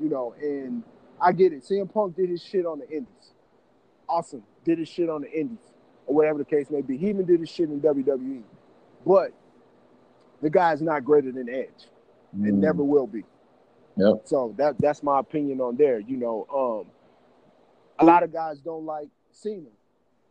[0.00, 0.82] You know, and
[1.20, 1.64] I get it.
[1.64, 3.32] CM Punk did his shit on the indies.
[4.08, 4.42] Awesome.
[4.64, 5.58] Did his shit on the indies.
[6.06, 6.96] Or whatever the case may be.
[6.96, 8.42] He even did his shit in WWE.
[9.04, 9.32] But
[10.40, 11.88] the guy's not greater than Edge.
[12.32, 12.58] It Mm.
[12.58, 13.24] never will be.
[13.96, 14.22] Yep.
[14.24, 15.98] So that that's my opinion on there.
[15.98, 16.90] You know, um
[17.98, 19.66] a lot of guys don't like Cena,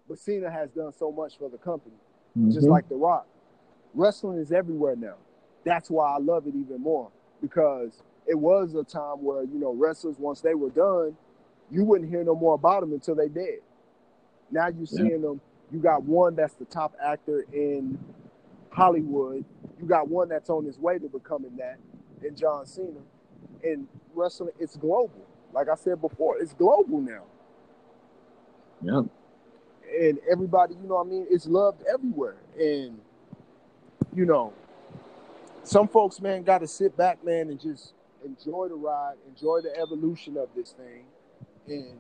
[0.08, 1.96] but Cena has done so much for the company
[2.52, 2.72] just Mhm.
[2.72, 3.28] like The Rock.
[3.94, 5.16] Wrestling is everywhere now.
[5.64, 7.12] That's why I love it even more
[7.42, 11.18] because it was a time where you know wrestlers once they were done,
[11.72, 13.60] you wouldn't hear no more about them until they dead.
[14.52, 15.00] Now you're Yeah.
[15.00, 15.42] seeing them.
[15.72, 18.00] You got one that's the top actor in
[18.70, 19.44] Hollywood.
[19.80, 21.80] You got one that's on his way to becoming that,
[22.24, 23.02] in John Cena.
[23.64, 25.26] And wrestling, it's global.
[25.54, 27.24] Like I said before, it's global now
[28.82, 29.06] Yep.
[30.00, 32.38] And everybody, you know what I mean, it's loved everywhere.
[32.60, 33.00] And
[34.16, 34.54] you know,
[35.64, 37.94] some folks, man, got to sit back, man, and just
[38.26, 41.06] enjoy the ride, enjoy the evolution of this thing,
[41.68, 41.98] and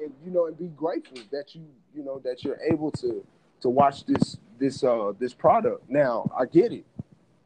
[0.00, 3.24] and you know and be grateful that you you know that you're able to
[3.60, 5.88] to watch this this uh this product.
[5.88, 6.86] Now I get it.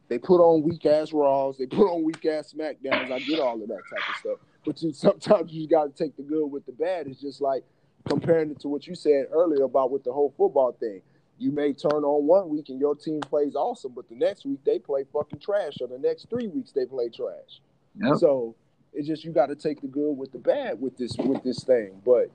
[0.09, 3.11] They put on weak ass Raws, they put on weak ass Smackdowns.
[3.11, 4.39] I get all of that type of stuff.
[4.65, 7.07] But you sometimes you got to take the good with the bad.
[7.07, 7.65] It's just like
[8.09, 11.03] comparing it to what you said earlier about with the whole football thing.
[11.39, 14.61] You may turn on one week and your team plays awesome, but the next week
[14.65, 17.61] they play fucking trash, or the next three weeks they play trash.
[18.01, 18.17] Yep.
[18.19, 18.57] So
[18.93, 21.63] it's just you got to take the good with the bad with this with this
[21.63, 22.01] thing.
[22.05, 22.31] But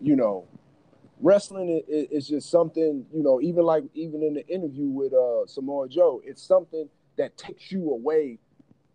[0.00, 0.46] you know,
[1.20, 3.40] wrestling is just something you know.
[3.40, 7.90] Even like even in the interview with uh Samoa Joe, it's something that takes you
[7.90, 8.38] away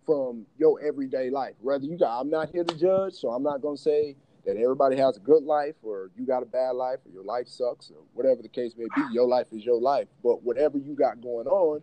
[0.05, 1.53] from your everyday life.
[1.61, 4.15] Whether you got, I'm not here to judge, so I'm not gonna say
[4.45, 7.47] that everybody has a good life or you got a bad life or your life
[7.47, 9.01] sucks or whatever the case may be.
[9.13, 10.07] Your life is your life.
[10.23, 11.81] But whatever you got going on,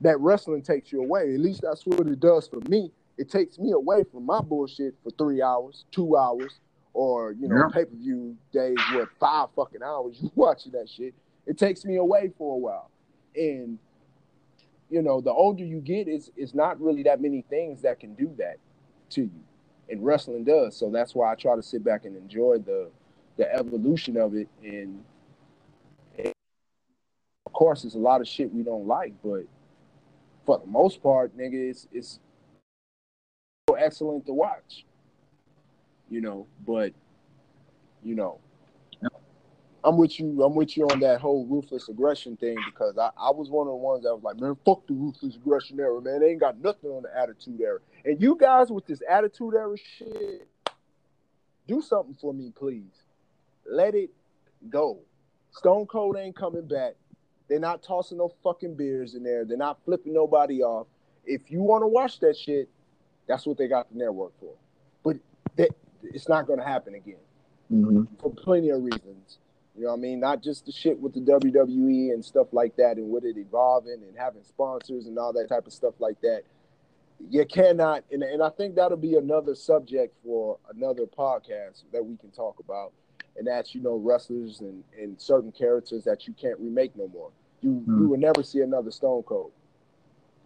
[0.00, 1.34] that wrestling takes you away.
[1.34, 2.92] At least that's what it does for me.
[3.18, 6.60] It takes me away from my bullshit for three hours, two hours,
[6.92, 7.68] or you know, Yeah.
[7.72, 11.14] pay per view days where five fucking hours you watching that shit.
[11.46, 12.90] It takes me away for a while,
[13.34, 13.78] and
[14.90, 18.14] you know, the older you get, it's it's not really that many things that can
[18.14, 18.56] do that
[19.10, 19.44] to you,
[19.88, 20.76] and wrestling does.
[20.76, 22.90] So that's why I try to sit back and enjoy the
[23.36, 24.48] the evolution of it.
[24.62, 25.04] And,
[26.18, 26.32] and
[27.44, 29.44] of course, there's a lot of shit we don't like, but
[30.44, 32.18] for the most part, nigga, it's it's
[33.68, 34.84] so excellent to watch.
[36.08, 36.92] You know, but
[38.02, 38.38] you know,
[39.86, 40.42] I'm with you.
[40.42, 43.72] I'm with you on that whole ruthless aggression thing because I, I was one of
[43.72, 46.20] the ones that was like, man, fuck the ruthless aggression era, man.
[46.20, 47.78] They ain't got nothing on the attitude era.
[48.06, 50.48] And you guys with this attitude era shit,
[51.66, 53.02] do something for me, please.
[53.68, 54.10] Let it
[54.70, 55.00] go.
[55.50, 56.94] Stone Cold ain't coming back.
[57.48, 59.44] They're not tossing no fucking beers in there.
[59.44, 60.86] They're not flipping nobody off.
[61.24, 62.68] If you want to watch that shit,
[63.26, 64.54] that's what they got the network for.
[65.02, 65.16] But
[65.56, 65.70] that,
[66.04, 67.16] it's not going to happen again
[67.68, 69.38] hmm for plenty of reasons.
[69.76, 70.20] You know what I mean?
[70.20, 74.02] Not just the shit with the WWE and stuff like that and with it evolving
[74.06, 76.42] and having sponsors and all that type of stuff like that.
[77.30, 82.16] You cannot, and, and I think that'll be another subject for another podcast that we
[82.16, 82.92] can talk about.
[83.36, 87.30] And that's, you know, wrestlers and, and certain characters that you can't remake no more.
[87.62, 88.02] You Hmm.
[88.02, 89.50] you will never see another Stone Cold.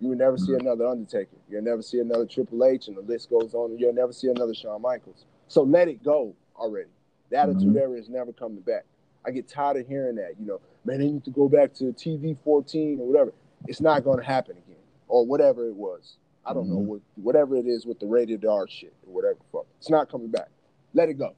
[0.01, 1.37] You will never see another Undertaker.
[1.49, 3.77] You'll never see another Triple H, and the list goes on.
[3.79, 5.25] You'll never see another Shawn Michaels.
[5.49, 6.89] So let it go already.
[7.29, 8.85] The attitude era is never coming back.
[9.27, 10.35] I get tired of hearing that.
[10.41, 13.33] You know, man, they need to go back to TV 14 or whatever.
[13.69, 16.17] It's not going to happen again, or whatever it was.
[16.45, 16.87] I don't know mm-hmm.
[16.87, 19.39] what whatever it is with the rated R shit or whatever.
[19.53, 20.49] Fuck, it's not coming back.
[20.95, 21.35] Let it go.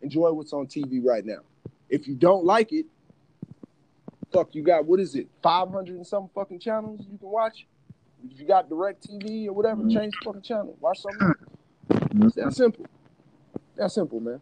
[0.00, 1.40] Enjoy what's on TV right now.
[1.88, 2.86] If you don't like it,
[4.32, 5.28] fuck, you got what is it?
[5.42, 7.66] 500 and some fucking channels you can watch.
[8.30, 9.96] If you got Direct TV or whatever, mm-hmm.
[9.98, 10.76] change the fucking channel.
[10.80, 11.34] Watch something.
[11.90, 12.26] Mm-hmm.
[12.26, 12.86] It's that simple.
[13.76, 14.40] That simple, man.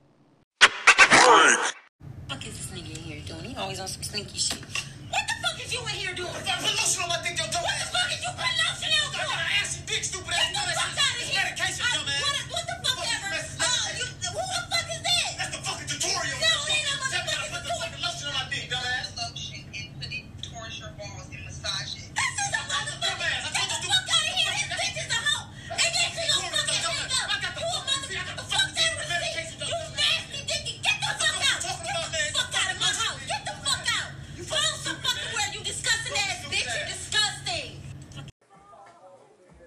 [2.28, 3.44] fuck is this nigga in here doing?
[3.44, 4.60] He always on some sneaky shit.
[4.60, 6.28] What the fuck is you in here doing?
[6.28, 7.91] Put lotion on my dick, yo,
[8.23, 8.78] dumb What the ass.
[8.78, 9.40] fuck is you putting lotion on I got for?
[9.43, 10.53] an assy dick, stupid Get ass.
[10.55, 11.43] the fuck out of here.
[11.43, 12.11] Medication,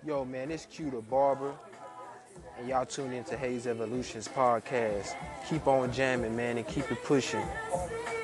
[0.06, 1.52] Yo, man, it's Q the Barber,
[2.60, 5.16] and y'all tune into Hayes Evolutions podcast.
[5.50, 7.42] Keep on jamming, man, and keep it pushing.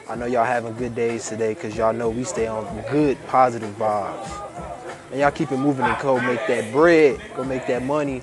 [0.08, 3.76] I know y'all having good days today, cause y'all know we stay on good, positive
[3.78, 5.10] vibes.
[5.10, 8.22] And y'all keep it moving and go make that bread, go make that money.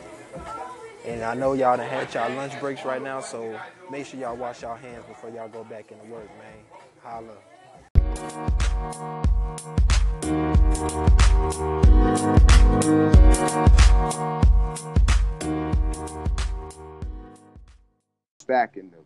[1.04, 3.58] And I know y'all done had y'all lunch breaks right now, so
[3.90, 6.62] make sure y'all wash y'all hands before y'all go back into work, man.
[7.02, 7.34] Holla.
[18.48, 18.96] Back in the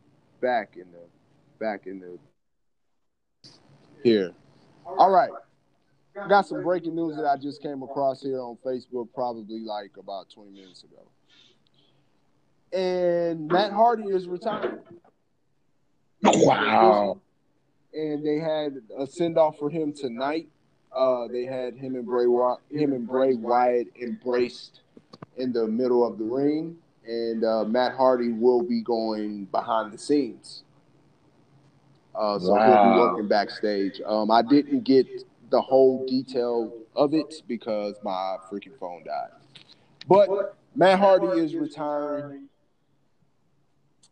[0.40, 1.05] back in the
[1.59, 2.18] back in the
[4.02, 4.32] here.
[4.86, 5.30] All right.
[6.28, 10.30] Got some breaking news that I just came across here on Facebook probably like about
[10.30, 11.09] 20 minutes ago.
[12.76, 14.80] And Matt Hardy is retiring.
[16.22, 17.20] Wow.
[17.94, 20.48] And they had a send off for him tonight.
[20.94, 22.24] Uh, they had him and Bray
[22.70, 24.81] him and Bray Wyatt embraced
[25.36, 29.98] in the middle of the ring, and uh, Matt Hardy will be going behind the
[29.98, 30.64] scenes.
[32.14, 34.01] Uh, so he'll be working backstage.
[34.05, 35.06] Um, I didn't get
[35.51, 39.31] the whole detail of it because my freaking phone died.
[40.06, 42.48] But Matt Hardy is retiring.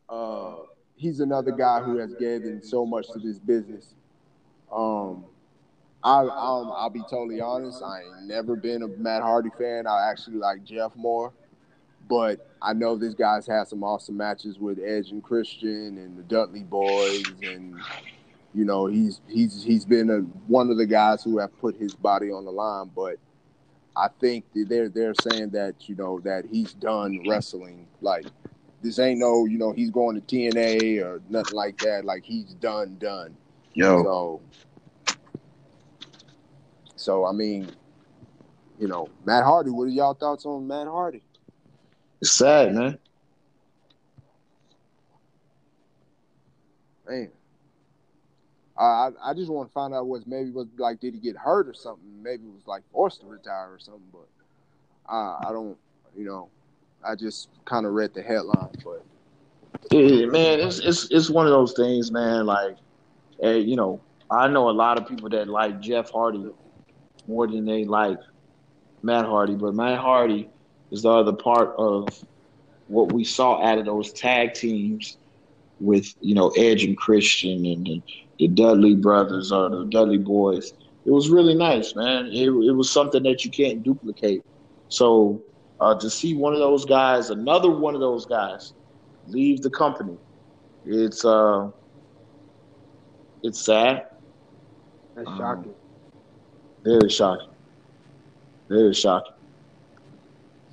[0.08, 0.56] Uh,
[1.00, 3.94] he's another guy who has given so much to this business.
[4.70, 5.24] Um,
[6.04, 7.82] I, I'll, I'll be totally honest.
[7.82, 9.86] I ain't never been a Matt Hardy fan.
[9.86, 11.32] I actually like Jeff more,
[12.06, 16.22] but I know this guy's had some awesome matches with Edge and Christian and the
[16.22, 17.80] Dudley Boys, and
[18.54, 20.18] you know he's he's he's been a,
[20.48, 22.90] one of the guys who have put his body on the line.
[22.94, 23.16] But
[23.96, 27.86] I think they're they're saying that you know that he's done wrestling.
[28.02, 28.26] Like
[28.82, 32.04] this ain't no you know he's going to TNA or nothing like that.
[32.04, 33.36] Like he's done done.
[33.74, 34.40] Yo, So,
[36.96, 37.70] so I mean,
[38.78, 39.70] you know, Matt Hardy.
[39.70, 41.22] What are y'all thoughts on Matt Hardy?
[42.20, 42.98] it's sad, man.
[47.08, 47.30] Man,
[48.78, 51.68] I I, just want to find out what's maybe was like did he get hurt
[51.68, 52.22] or something?
[52.22, 54.02] Maybe it was like forced to retire or something.
[54.12, 54.28] But
[55.08, 55.76] I I don't
[56.16, 56.50] you know
[57.04, 59.04] I just kind of read the headline, but
[59.90, 62.46] Yeah, man, it's it's it's one of those things, man.
[62.46, 62.76] Like,
[63.40, 64.00] hey, you know,
[64.30, 66.46] I know a lot of people that like Jeff Hardy
[67.26, 68.18] more than they like
[69.02, 70.48] Matt Hardy, but Matt Hardy
[70.90, 72.08] is the other part of
[72.88, 75.16] what we saw out of those tag teams
[75.80, 78.02] with you know Edge and Christian and the,
[78.38, 80.72] the Dudley brothers or the Dudley boys.
[81.06, 82.26] It was really nice, man.
[82.26, 84.44] It it was something that you can't duplicate.
[84.88, 85.42] So
[85.80, 88.74] uh, to see one of those guys, another one of those guys,
[89.26, 90.16] leave the company,
[90.84, 91.70] it's uh,
[93.42, 94.06] it's sad,
[95.14, 95.74] That's Um, shocking.
[96.84, 97.48] very shocking,
[98.68, 99.32] very shocking.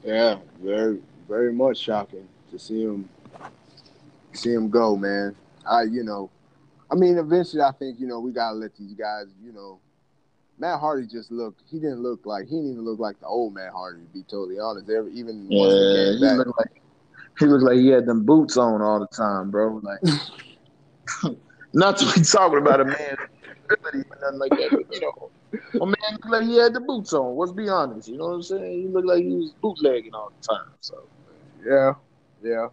[0.04, 3.10] yeah, very very much shocking to see him
[4.34, 5.36] see him go, man.
[5.70, 6.30] I you know,
[6.90, 9.80] I mean, eventually I think you know we gotta let these guys, you know.
[10.60, 11.62] Matt Hardy just looked.
[11.70, 14.02] He didn't look like he didn't even look like the old Matt Hardy.
[14.02, 16.82] To be totally honest, even once Yeah, he he came back, looked like
[17.40, 19.80] he looked like he had them boots on all the time, bro.
[19.84, 20.00] Like,
[21.74, 23.18] not to be talking about a man,
[23.70, 24.04] nothing
[24.40, 25.30] like that, but you know,
[25.82, 27.38] a man looked like he had the boots on.
[27.38, 28.82] Let's be honest, you know what I'm saying?
[28.82, 30.72] He looked like he was bootlegging all the time.
[30.80, 31.04] So,
[31.64, 31.94] yeah,
[32.42, 32.70] yeah.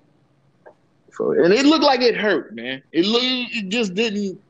[1.12, 2.82] so and it looked like it hurt, man.
[2.92, 4.40] It look, it just didn't.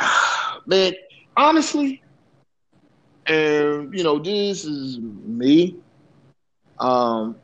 [0.66, 0.92] Man,
[1.36, 2.02] honestly,
[3.26, 5.76] and you know, this is me.
[6.78, 7.36] Um,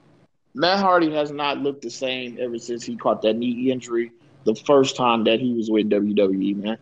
[0.54, 4.12] Matt Hardy has not looked the same ever since he caught that knee injury
[4.44, 6.78] the first time that he was with WWE, man.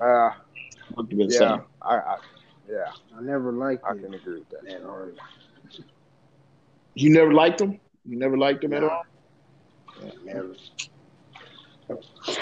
[0.00, 0.30] Uh,
[0.96, 1.62] Looked the yeah, same.
[1.82, 2.16] I, I,
[2.68, 4.00] yeah, I never liked I it.
[4.00, 4.64] can agree with that.
[4.64, 5.16] Matt Hardy.
[6.94, 7.80] You never liked him?
[8.04, 9.02] You never liked him at all?
[10.24, 10.54] Never.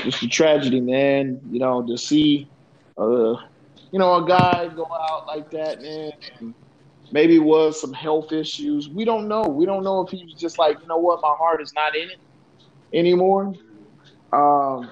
[0.05, 1.41] It's a tragedy, man.
[1.51, 2.49] You know, to see,
[2.97, 3.35] uh,
[3.91, 6.13] you know, a guy go out like that, man.
[6.41, 6.55] And
[7.13, 8.89] maybe it was some health issues.
[8.89, 9.43] We don't know.
[9.43, 11.97] We don't know if he was just like, you know what, my heart is not
[11.97, 12.19] in it
[12.93, 13.55] anymore.
[14.33, 14.91] Um,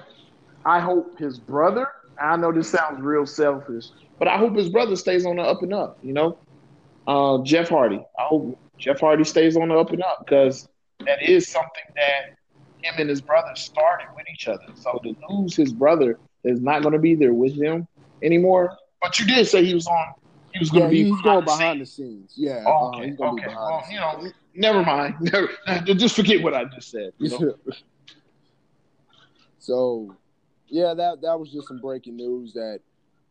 [0.65, 1.87] I hope his brother.
[2.21, 3.85] I know this sounds real selfish,
[4.17, 5.99] but I hope his brother stays on the up and up.
[6.01, 6.37] You know,
[7.07, 8.03] uh, Jeff Hardy.
[8.19, 10.67] I hope Jeff Hardy stays on the up and up because
[11.05, 12.37] that is something that
[12.81, 14.65] him and his brother started with each other.
[14.75, 17.87] So to lose his brother is not going to be there with him
[18.23, 18.75] anymore.
[19.01, 20.13] But you did say he was on.
[20.53, 22.33] He was going Yeah, to be he's going behind the behind the scenes.
[22.35, 23.47] Yeah, Oh, uh, okay, be okay.
[23.47, 25.15] Well, you know, never mind.
[25.21, 25.49] Never,
[25.93, 27.11] just forget what I just said.
[27.19, 27.55] You know?
[29.59, 30.15] so,
[30.67, 32.79] yeah, that that was just some breaking news that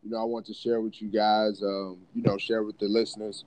[0.03, 1.61] you know I want to share with you guys.
[1.61, 3.43] Um, you know, share with the listeners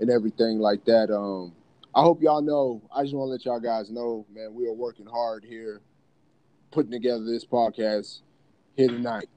[0.00, 1.14] and everything like that.
[1.14, 1.52] Um,
[1.94, 2.82] I hope y'all know.
[2.94, 4.54] I just want to let y'all guys know, man.
[4.54, 5.80] We are working hard here,
[6.70, 8.20] putting together this podcast
[8.74, 9.28] here tonight.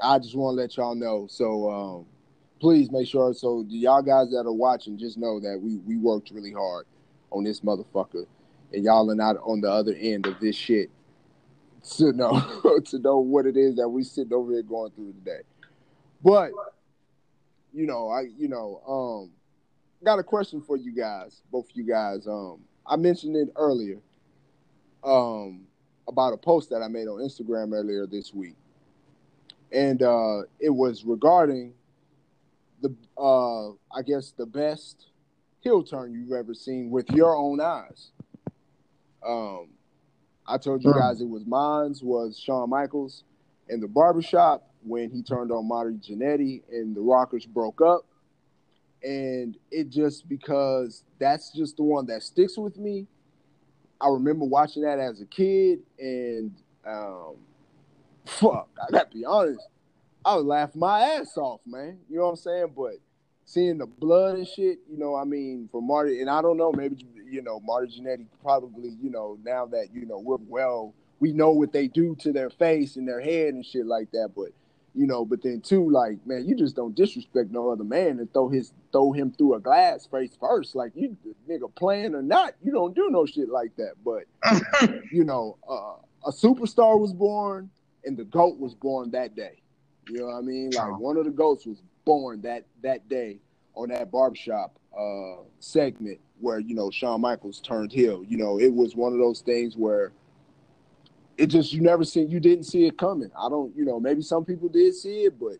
[0.00, 1.26] I just want to let y'all know.
[1.28, 2.06] So, um,
[2.60, 3.32] please make sure.
[3.34, 6.86] So, y'all guys that are watching, just know that we we worked really hard
[7.30, 8.26] on this motherfucker,
[8.72, 10.90] and y'all are not on the other end of this shit
[11.90, 15.40] to know to know what it is that we sitting over here going through today.
[16.22, 16.50] But
[17.72, 19.30] you know, I you know, um
[20.04, 22.26] got a question for you guys, both you guys.
[22.26, 23.98] Um I mentioned it earlier
[25.04, 25.62] um
[26.08, 28.56] about a post that I made on Instagram earlier this week.
[29.72, 31.74] And uh it was regarding
[32.82, 35.06] the uh I guess the best
[35.60, 38.10] heel turn you've ever seen with your own eyes.
[39.26, 39.68] Um
[40.46, 43.24] I told you guys it was mine's was Shawn Michaels
[43.68, 48.06] in the barbershop when he turned on Marty Jannetty and the Rockers broke up.
[49.02, 53.06] And it just because that's just the one that sticks with me.
[54.00, 56.54] I remember watching that as a kid and
[56.86, 57.36] um
[58.26, 59.66] fuck, I gotta be honest.
[60.24, 61.98] I was laughing my ass off, man.
[62.08, 62.72] You know what I'm saying?
[62.76, 62.94] But
[63.44, 66.72] seeing the blood and shit, you know, I mean, for Marty, and I don't know,
[66.72, 71.32] maybe you know, Marty Jannetty probably, you know, now that you know we're well, we
[71.32, 74.48] know what they do to their face and their head and shit like that, but
[74.96, 78.32] you know, but then too, like, man, you just don't disrespect no other man and
[78.32, 80.74] throw his throw him through a glass face first.
[80.74, 81.16] Like you
[81.48, 83.92] nigga playing or not, you don't do no shit like that.
[84.04, 84.24] But
[85.12, 85.96] you know, uh,
[86.26, 87.70] a superstar was born
[88.06, 89.60] and the GOAT was born that day.
[90.08, 90.70] You know what I mean?
[90.70, 93.38] Like one of the GOATs was born that that day
[93.74, 98.22] on that barbershop uh segment where, you know, Shawn Michaels turned heel.
[98.26, 100.12] You know, it was one of those things where
[101.36, 103.30] it just you never see you didn't see it coming.
[103.38, 105.56] I don't, you know, maybe some people did see it, but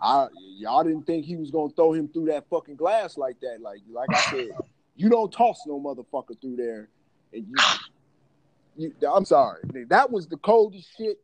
[0.00, 0.28] I
[0.58, 3.60] y'all didn't think he was gonna throw him through that fucking glass like that.
[3.60, 4.48] Like like I said,
[4.96, 6.88] you don't toss no motherfucker through there,
[7.34, 7.54] and you,
[8.76, 11.18] you I'm sorry, that was the coldest shit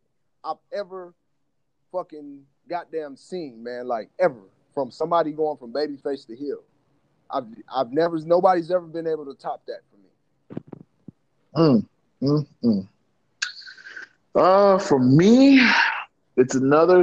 [0.46, 1.14] I've ever
[1.92, 3.88] fucking goddamn seen, man.
[3.88, 4.42] Like ever
[4.74, 6.62] from somebody going from babyface to heel.
[7.30, 10.62] I've I've never nobody's ever been able to top that for me.
[11.56, 11.86] Mm,
[12.22, 12.88] mm, mm.
[14.34, 15.66] Uh, for me,
[16.36, 17.02] it's another,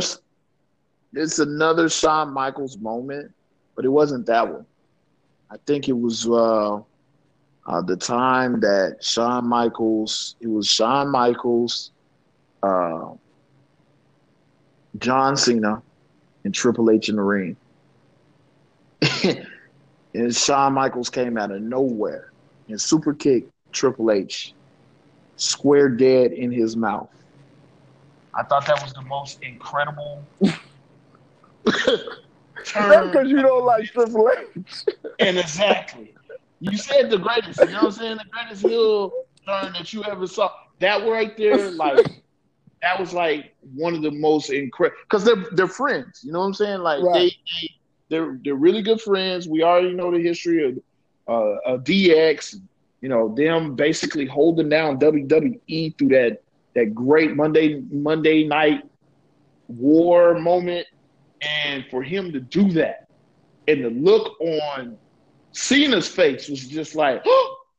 [1.14, 3.32] it's another Shawn Michaels moment,
[3.76, 4.66] but it wasn't that one.
[5.50, 6.76] I think it was uh,
[7.66, 11.92] uh, the time that Shawn Michaels, it was Shawn Michaels,
[12.62, 13.14] uh,
[15.00, 15.82] John Cena,
[16.44, 17.56] and Triple H in the ring.
[20.14, 22.32] and Shawn Michaels came out of nowhere
[22.68, 24.54] and super kicked Triple H
[25.36, 27.10] square dead in his mouth.
[28.36, 30.24] I thought that was the most incredible
[32.74, 34.86] That's because you don't like Triple H.
[35.20, 36.14] And exactly.
[36.60, 38.18] You said the greatest, you know what I'm saying?
[38.18, 39.12] The greatest heel
[39.46, 40.52] turn that you ever saw.
[40.80, 42.23] That right there, like
[42.84, 46.22] that was like one of the most incredible because they're they're friends.
[46.24, 46.82] You know what I'm saying?
[46.82, 47.14] Like Right.
[47.14, 47.70] they, they
[48.10, 49.48] they're they're really good friends.
[49.48, 50.78] We already know the history of
[51.28, 52.56] uh, of DX.
[53.02, 56.40] You know them basically holding down WWE through that
[56.76, 58.82] that great Monday Monday night
[59.68, 60.88] war moment,
[61.42, 63.08] and for him to do that,
[63.68, 64.98] and the look on
[65.54, 67.24] Cena's face was just like,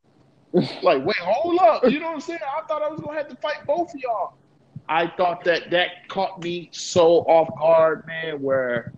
[0.82, 2.40] like wait, hold up, you know what I'm saying?
[2.42, 4.34] I thought I was gonna have to fight both of y'all.
[4.88, 8.40] I thought that that caught me so off guard, man.
[8.42, 8.92] Where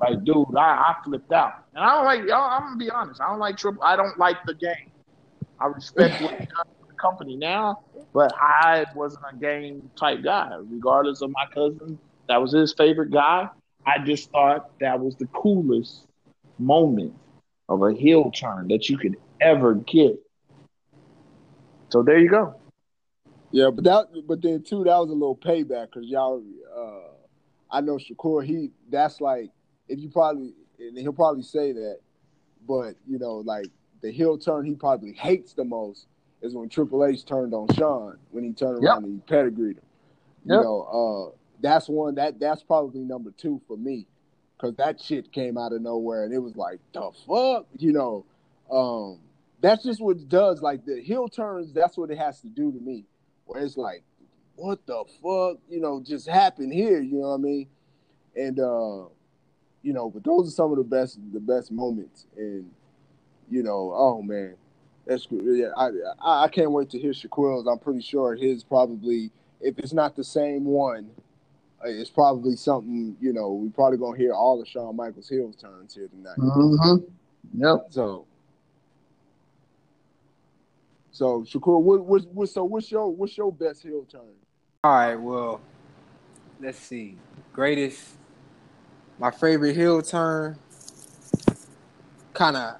[0.00, 2.28] like, dude, I, I flipped out, and I don't like.
[2.28, 3.20] y'all- I'm gonna be honest.
[3.20, 3.82] I don't like triple.
[3.82, 4.90] I don't like the game.
[5.58, 7.80] I respect what the company now,
[8.14, 10.50] but I wasn't a game type guy.
[10.70, 11.98] Regardless of my cousin,
[12.28, 13.48] that was his favorite guy.
[13.86, 16.06] I just thought that was the coolest
[16.58, 17.14] moment
[17.68, 20.18] of a heel turn that you could ever get.
[21.90, 22.59] So there you go.
[23.52, 26.42] Yeah, but that, but then too, that was a little payback because y'all.
[26.76, 27.08] Uh,
[27.70, 28.44] I know Shakur.
[28.44, 29.50] He that's like
[29.88, 31.98] if you probably and he'll probably say that,
[32.66, 33.66] but you know, like
[34.02, 36.06] the heel turn he probably hates the most
[36.42, 39.84] is when Triple H turned on Shawn when he turned around and he pedigreed him.
[40.44, 40.60] You Yep.
[40.60, 40.82] know,
[41.32, 44.06] uh, that's one that that's probably number two for me
[44.56, 48.24] because that shit came out of nowhere and it was like the fuck, you know.
[48.70, 49.20] Um,
[49.60, 50.62] that's just what it does.
[50.62, 53.04] Like the heel turns, that's what it has to do to me.
[53.50, 54.04] Where it's like,
[54.54, 57.00] what the fuck, you know, just happened here.
[57.00, 57.66] You know what I mean?
[58.36, 59.08] And uh,
[59.82, 62.26] you know, but those are some of the best, the best moments.
[62.36, 62.70] And
[63.50, 64.54] you know, oh man,
[65.04, 65.26] that's.
[65.30, 65.88] Yeah, I
[66.22, 67.66] I, I can't wait to hear Shaquille's.
[67.66, 71.10] I'm pretty sure his probably, if it's not the same one,
[71.84, 73.16] uh, it's probably something.
[73.20, 76.38] You know, we probably gonna hear all of Shawn Michaels' heel turns here tonight.
[76.38, 77.60] Mm-hmm.
[77.60, 77.86] Yep.
[77.90, 78.26] So,
[81.12, 84.20] so Shakur, what, what, what, so what's your what's your best heel turn?
[84.84, 85.60] All right, well,
[86.60, 87.16] let's see.
[87.52, 88.16] Greatest,
[89.18, 90.58] my favorite heel turn.
[92.32, 92.76] Kind of,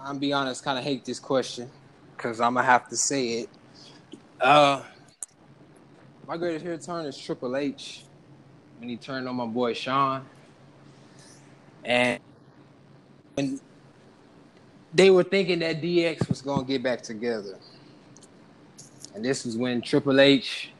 [0.00, 1.70] I'm be honest, kind of hate this question
[2.16, 3.48] because I'm gonna have to say it.
[4.40, 4.82] Uh,
[6.26, 8.04] my greatest heel turn is Triple H
[8.78, 10.26] when he turned on my boy Shawn,
[11.84, 12.20] and
[13.34, 13.60] when
[14.92, 17.58] they were thinking that DX was gonna get back together,
[19.14, 20.70] and this was when Triple H.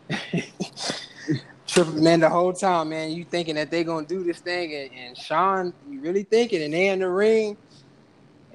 [1.66, 4.90] Triple man, the whole time, man, you thinking that they gonna do this thing, and,
[4.92, 7.58] and Shawn, you really thinking, and they in the ring,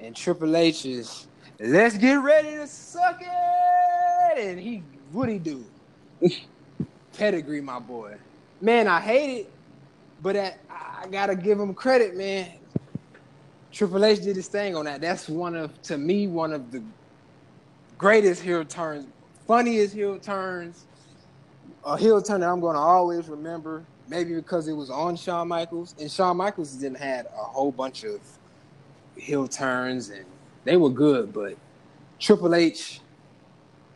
[0.00, 1.28] and Triple H is,
[1.60, 4.82] let's get ready to suck it, and he,
[5.12, 5.64] what he do?
[7.16, 8.16] Pedigree, my boy,
[8.60, 9.52] man, I hate it,
[10.20, 12.50] but I, I gotta give him credit, man.
[13.74, 15.00] Triple H did his thing on that.
[15.00, 16.80] That's one of, to me, one of the
[17.98, 19.06] greatest heel turns,
[19.46, 20.86] funniest heel turns
[21.84, 23.84] a heel turn that I'm going to always remember.
[24.06, 28.04] Maybe because it was on Shawn Michaels, and Shawn Michaels didn't had a whole bunch
[28.04, 28.20] of
[29.16, 30.26] heel turns and
[30.64, 31.56] they were good, but
[32.18, 33.00] Triple H,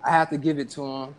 [0.03, 1.15] I have to give it to him.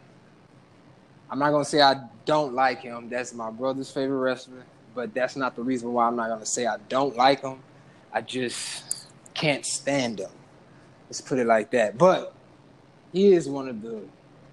[1.30, 3.10] I'm not gonna say I don't like him.
[3.10, 4.64] That's my brother's favorite wrestler,
[4.96, 7.60] but that's not the reason why I'm not gonna say I don't like him.
[8.14, 10.30] I just can't stand him.
[11.08, 11.98] Let's put it like that.
[11.98, 12.34] But
[13.12, 14.02] he is one of the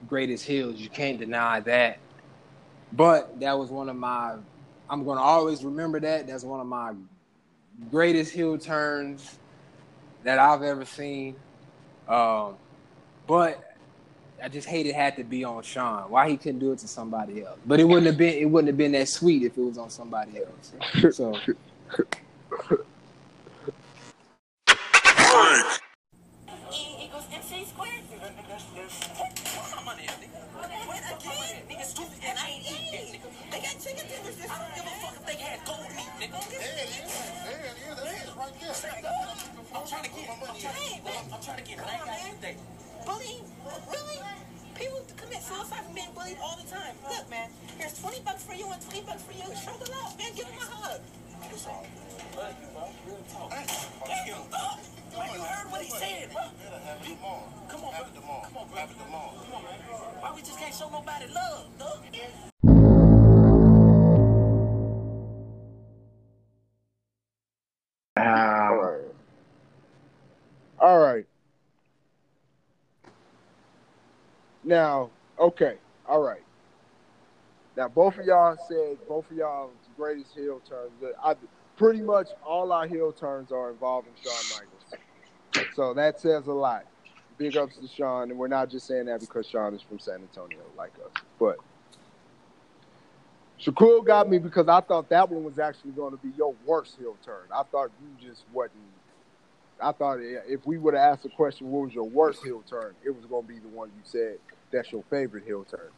[0.09, 0.77] greatest heels.
[0.77, 1.99] You can't deny that.
[2.93, 4.37] But that was one of my.
[4.89, 6.27] I'm gonna always remember that.
[6.27, 6.95] That's one of my
[7.91, 9.39] greatest heel turns
[10.23, 11.37] that I've ever seen.
[12.09, 12.55] Um,
[13.27, 13.77] but
[14.43, 16.11] I just hate it had to be on Shawn.
[16.11, 17.59] Why he couldn't do it to somebody else?
[17.66, 19.91] But it wouldn't have been it wouldn't have been that sweet if it was on
[19.91, 20.73] somebody else.
[21.16, 21.35] So
[42.45, 42.59] ain't.
[43.05, 43.45] Bullying?
[43.93, 44.19] Really?
[44.75, 46.95] People commit suicide from being bullied all the time.
[47.09, 49.45] Look, man, here's 20 bucks for you and 20 bucks for you.
[49.57, 50.33] Show the love, man.
[50.35, 51.01] Give them a hug.
[68.19, 68.77] All.
[68.77, 69.05] Right.
[70.79, 71.27] All right.
[74.65, 75.77] Now, okay.
[76.09, 76.43] All right.
[77.77, 80.93] Now, both of y'all said both of y'all's greatest heel turns.
[81.23, 81.35] I,
[81.77, 85.74] pretty much all our heel turns are involving Shawn Michaels.
[85.74, 86.85] So that says a lot.
[87.39, 90.16] Big ups to Shawn, and we're not just saying that because Shawn is from San
[90.16, 91.23] Antonio like us.
[91.39, 91.56] But
[93.60, 96.97] Shaquille got me because I thought that one was actually going to be your worst
[96.98, 97.44] heel turn.
[97.55, 98.81] I thought you just wasn't.
[99.81, 102.94] I thought if we would have asked the question, what was your worst heel turn?
[103.05, 104.39] It was going to be the one you said
[104.70, 105.90] that's your favorite heel turn.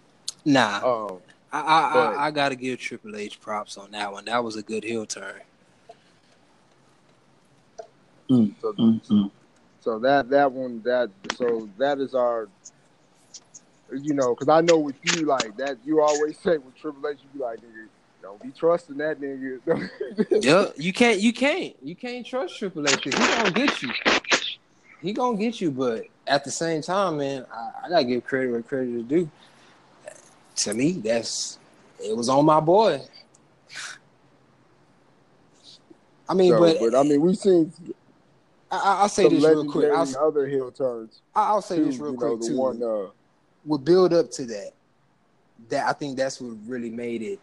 [0.44, 1.18] nah, Um,
[1.52, 4.24] I I, but- I I gotta give Triple H props on that one.
[4.26, 5.40] That was a good heel turn.
[8.30, 9.30] Mm, so, Mm-mm.
[9.80, 12.48] so that that one that so that is our.
[13.90, 17.20] You know, because I know with you like that, you always say with Triple H,
[17.22, 17.86] you be like, nigga,
[18.20, 19.90] don't be trusting that nigga.
[20.42, 23.02] Yeah, you can't you can't you can't trust Triple H.
[23.04, 23.90] He gonna get you.
[25.00, 28.50] He gonna get you, but at the same time, man, I, I gotta give credit
[28.50, 29.30] where credit is due.
[30.58, 31.58] To me, that's
[32.02, 33.00] it was on my boy.
[36.28, 37.72] I mean, but, but I mean, we've seen
[38.70, 39.90] I, I- I'll say this real quick.
[39.90, 41.20] I'll, other heel turns.
[41.34, 42.56] I'll say too, this real know, quick the too.
[42.56, 43.10] one, uh,
[43.64, 44.72] would build up to that.
[45.70, 47.40] That I think that's what really made it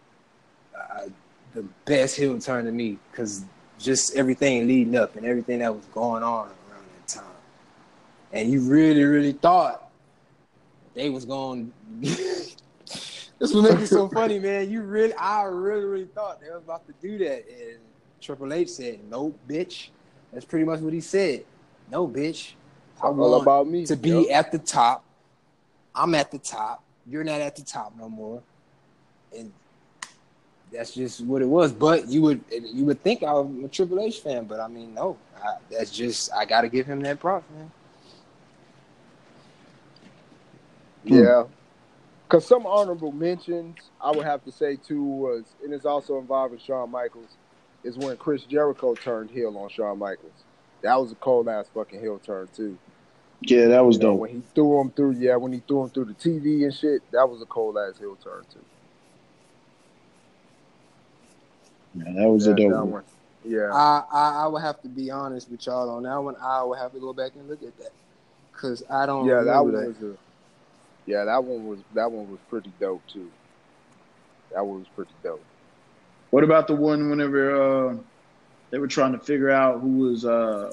[0.78, 1.08] uh,
[1.54, 3.44] the best heel turn to me because
[3.78, 7.24] just everything leading up and everything that was going on around that time,
[8.32, 9.90] and you really, really thought
[10.94, 11.72] they was going.
[13.40, 14.70] this would make it so funny, man.
[14.70, 17.80] You really, I really, really thought they were about to do that, and
[18.22, 19.90] Triple H said, "No, bitch."
[20.34, 21.46] That's pretty much what he said.
[21.92, 22.54] No, bitch.
[23.02, 23.86] I all want about me.
[23.86, 24.28] to be Yep.
[24.32, 25.04] at the top.
[25.94, 26.84] I'm at the top.
[27.08, 28.42] You're not at the top no more,
[29.38, 29.52] and
[30.74, 31.72] that's just what it was.
[31.72, 35.18] But you would you would think I'm a Triple H fan, but I mean, no.
[35.42, 37.72] I, that's just I got to give him that props, man.
[41.04, 41.44] Yeah.
[42.36, 46.60] Because some honorable mentions I would have to say too was, and it's also involving
[46.60, 47.30] Shawn Michaels,
[47.86, 50.44] is when Chris Jericho turned heel on Shawn Michaels.
[50.82, 52.78] That was a cold ass fucking heel turn too.
[53.40, 54.20] Yeah, that was You know, dope.
[54.20, 57.10] when he threw him through, yeah, when he threw him through the TV and shit,
[57.12, 58.60] that was a cold ass heel turn too.
[61.94, 62.92] Yeah, that was a dope one.
[62.92, 63.04] one.
[63.46, 63.72] Yeah.
[63.72, 66.36] I, I I would have to be honest with y'all on that one.
[66.42, 67.94] I would have to go back and look at that
[68.52, 69.26] because I don't.
[69.26, 70.25] yeah, that remember one was a,
[71.06, 73.30] yeah, that one was that one was pretty dope too.
[74.54, 75.44] That one was pretty dope.
[76.32, 77.98] What about the one whenever uh,
[78.72, 80.72] they were trying to figure out who was, uh,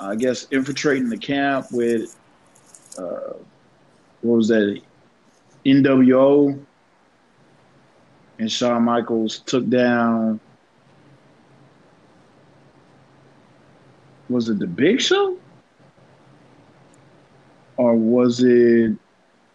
[0.00, 2.16] I guess, infiltrating the camp with,
[2.98, 3.34] uh,
[4.22, 4.80] what was that,
[5.64, 6.58] NWO?
[8.38, 10.38] And Shawn Michaels took down,
[14.28, 15.36] was it the Big Show?
[17.78, 18.92] Or was it,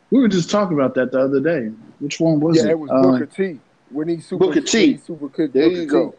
[0.09, 1.67] we were just talking about that the other day.
[1.99, 2.65] Which one was yeah, it?
[2.65, 3.59] Yeah, it was Uh, Booker T.
[3.89, 4.93] When he super Booker T.
[4.93, 5.87] he super kicked There Booker you T.
[5.87, 6.15] go.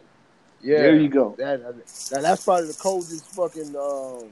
[0.61, 1.35] Yeah, There you go.
[1.37, 4.31] That, that that's probably the coldest fucking um,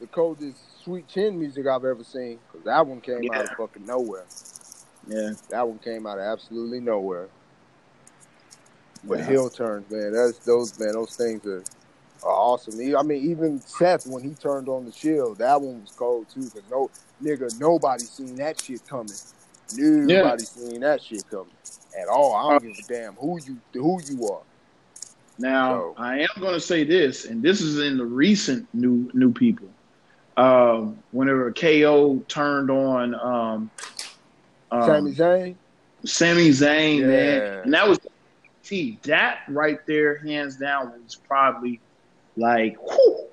[0.00, 2.38] the coldest sweet chin music I've ever seen.
[2.52, 4.24] Cause that one came out of fucking nowhere.
[5.08, 5.30] Yeah.
[5.50, 7.28] That one came out of absolutely nowhere.
[9.04, 9.26] But Yeah.
[9.26, 11.62] heel turns, man, that's those man, those things are
[12.30, 12.78] awesome.
[12.80, 16.26] He- I mean, even Seth when he turned on the Shield, that one was cold
[16.28, 16.42] too.
[16.50, 16.90] Cause no
[17.22, 19.12] nigga, nobody seen that shit coming.
[19.76, 21.52] Nobody seen that shit coming
[22.00, 22.34] at all.
[22.34, 24.42] I don't give a damn who you who you are.
[25.38, 29.32] Now, I am going to say this, and this is in the recent new new
[29.32, 29.68] people.
[30.36, 33.70] Um, whenever KO turned on um,
[34.70, 35.56] um, Sami Zayn.
[36.04, 37.06] Sami Zayn, Yeah.
[37.06, 37.98] man, and that was
[38.64, 38.98] T.
[39.04, 41.80] that right there, hands down, was probably
[42.36, 43.28] like whew,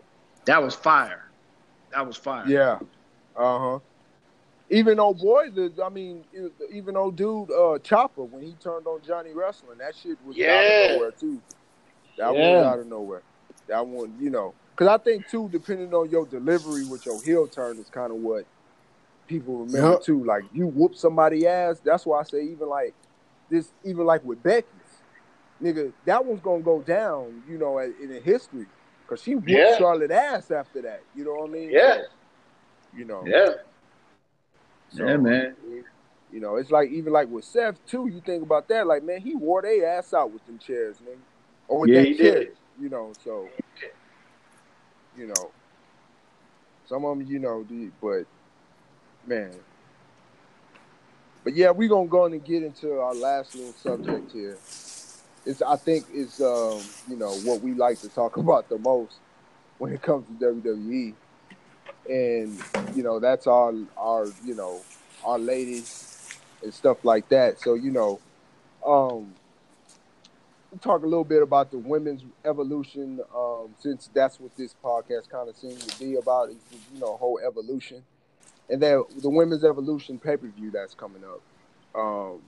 [0.45, 1.23] that was fire.
[1.91, 2.48] That was fire.
[2.48, 2.80] Yeah.
[3.36, 3.80] Uh huh.
[4.69, 6.23] Even old boy, the I mean,
[6.72, 10.41] even old dude uh, Ciampa when he turned on Johnny Wrestling, that shit was out
[10.41, 10.86] Yeah.
[10.86, 11.41] of nowhere too.
[12.18, 13.23] That one was out of nowhere.
[13.68, 17.48] That one, you know, because I think too, depending on your delivery with your heel
[17.48, 18.45] turn, is kind of what
[19.28, 20.03] people remember Yup.
[20.03, 20.23] too.
[20.23, 21.82] Like you whoop somebody ass.
[21.84, 22.95] That's why I say even like
[23.49, 25.03] this, even like with Becky's,
[25.61, 27.41] nigga, that one's gonna go down.
[27.45, 28.68] You know, in, in history
[29.11, 29.77] because she whooped Yeah.
[29.77, 31.01] Charlotte ass after that.
[31.13, 31.69] You know what I mean?
[31.69, 32.03] Yeah.
[32.95, 33.23] You know.
[33.25, 33.55] Yeah.
[34.89, 35.55] So, Yeah, man.
[36.31, 38.07] You know, it's like even like with Seth too.
[38.07, 41.17] You think about that, like man, he wore their ass out with them chairs, nigga,
[41.67, 42.57] or with Yeah, that did.
[42.79, 43.49] You know, so
[45.17, 45.51] you know,
[46.88, 47.65] some of them, you know,
[48.01, 48.23] but
[49.27, 49.51] man,
[51.43, 54.57] but yeah, we're gonna go on and get into our last little subject here.
[55.45, 59.15] It's I think it's um you know what we like to talk about the most
[59.77, 61.13] when it comes to WWE,
[62.07, 62.59] and
[62.95, 64.81] you know that's our our you know
[65.26, 67.59] our ladies and stuff like that.
[67.59, 68.19] So you know,
[68.85, 69.34] um,
[70.81, 75.49] talk a little bit about the women's evolution, um, since that's what this podcast kind
[75.49, 76.49] of seems to be about.
[76.49, 76.57] Is
[76.93, 78.03] you know whole evolution,
[78.69, 81.41] and then the women's evolution pay per view that's coming up.
[81.93, 82.41] Um,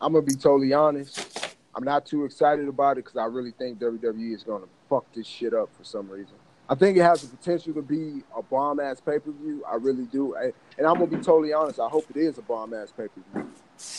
[0.00, 1.56] I'm gonna be totally honest.
[1.74, 5.26] I'm not too excited about it because I really think WWE is gonna fuck this
[5.26, 6.34] shit up for some reason.
[6.68, 9.64] I think it has the potential to be a bomb ass pay per view.
[9.70, 11.80] I really do, and I'm gonna be totally honest.
[11.80, 13.50] I hope it is a bomb ass pay per view,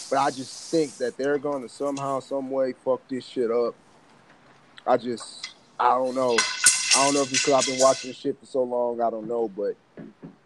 [0.10, 3.76] but I just think that they're gonna somehow, some way, fuck this shit up.
[4.88, 6.36] I just, I don't know.
[6.96, 9.02] I don't know if because I've been watching this shit for so long.
[9.02, 9.76] I don't know, but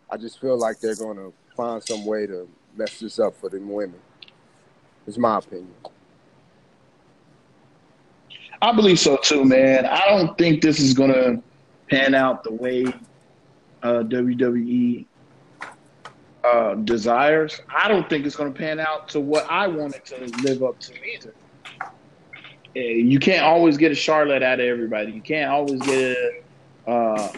[0.09, 3.69] I just feel like they're gonna find some way to mess this up for them
[3.69, 3.99] women.
[5.07, 5.73] It's my opinion.
[8.61, 9.85] I believe so too, man.
[9.85, 11.41] I don't think this is gonna
[11.89, 12.85] pan out the way
[13.83, 15.05] uh, WWE
[16.43, 17.61] uh, desires.
[17.69, 20.93] I don't think it's gonna pan out to what I wanted to live up to
[21.05, 21.33] either.
[22.73, 25.11] You can't always get a Charlotte out of everybody.
[25.11, 27.31] You can't always get a uh,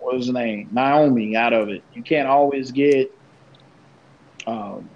[0.00, 1.82] what was the name Naomi out of it.
[1.94, 3.14] You can't always get
[4.46, 4.88] um,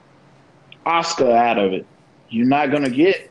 [0.86, 1.86] Asuka out of it.
[2.33, 3.31] You're not gonna get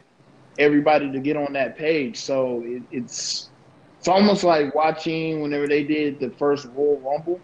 [0.60, 2.18] everybody to get on that page.
[2.18, 3.50] So it, it's
[3.98, 7.40] it's almost like watching whenever they did the first Royal Rumble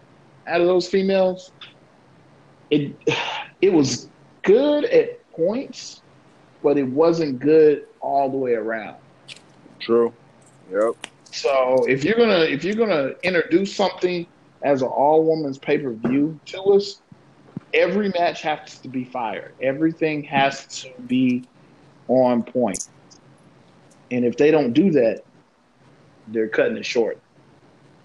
[0.46, 1.52] out of those females.
[2.70, 2.96] It
[3.60, 4.08] it was
[4.42, 6.02] good at points,
[6.62, 8.96] but it wasn't good all the way around.
[9.80, 10.12] True.
[10.70, 11.06] Yep.
[11.30, 14.26] So if you're gonna if you're gonna introduce something
[14.62, 17.00] as an all women's pay per view to us,
[17.74, 19.52] every match has to be fire.
[19.60, 21.44] Everything has to be
[22.08, 22.88] on point.
[24.10, 25.22] And if they don't do that,
[26.28, 27.18] they're cutting it short.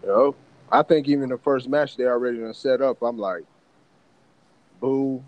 [0.06, 0.35] Yep.
[0.72, 3.01] I think even the first match they already done set up.
[3.01, 3.43] I'm like,
[4.80, 5.24] boo.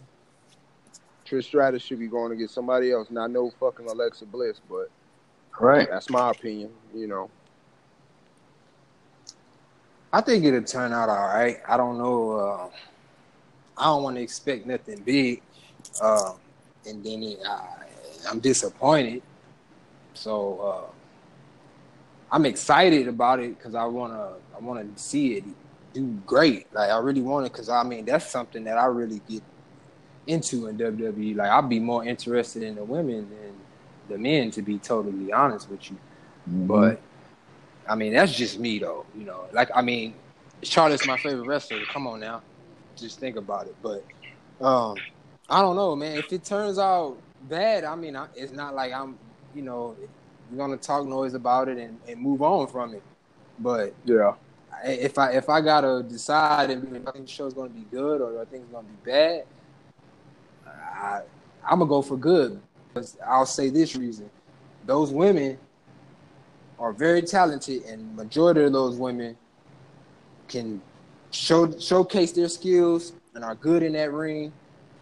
[1.26, 3.10] Trish Stratus should be going to get somebody else.
[3.10, 4.90] Not no fucking Alexa Bliss, but
[5.60, 5.88] Right.
[5.90, 6.72] that's my opinion.
[6.94, 7.30] You know.
[10.14, 11.58] I think it'll turn out all right.
[11.68, 12.32] I don't know.
[12.32, 12.70] Uh,
[13.78, 15.42] I don't want to expect nothing big,
[16.02, 16.36] um,
[16.88, 17.68] and then it, I,
[18.30, 19.22] I'm disappointed.
[20.14, 20.92] So uh,
[22.32, 25.44] I'm excited about it because I wanna I wanna see it
[25.96, 26.72] do great.
[26.74, 29.42] Like I really want it because I mean that's something that I really get
[30.28, 31.36] into in WWE.
[31.36, 33.54] Like I'd be more interested in the women than
[34.10, 35.98] the men, to be totally honest with you.
[36.46, 37.00] But
[37.88, 39.06] I mean, that's just me though.
[39.18, 40.14] You know, like I mean,
[40.62, 41.80] Charlotte's my favorite wrestler.
[41.92, 42.42] Come on now,
[42.98, 43.76] just think about it.
[43.82, 44.04] But
[44.66, 44.98] um,
[45.50, 46.18] I don't know, man.
[46.18, 47.18] If it turns out
[47.50, 49.18] bad, I mean, I, it's not like I'm,
[49.54, 49.96] you know,
[50.52, 53.04] we're gonna talk noise about it and, and move on from it.
[53.60, 54.34] But Yeah.
[54.84, 58.22] I- if I if I gotta decide if I think the show's gonna be good
[58.22, 59.46] or I think it's gonna be bad,
[60.68, 61.22] I
[61.64, 62.60] I'm gonna go for good.
[62.94, 64.30] Because I'll say this reason:
[64.86, 65.58] those women
[66.78, 69.38] are very talented, and majority of those women
[70.48, 70.82] can
[71.36, 74.52] show showcase their skills and are good in that ring.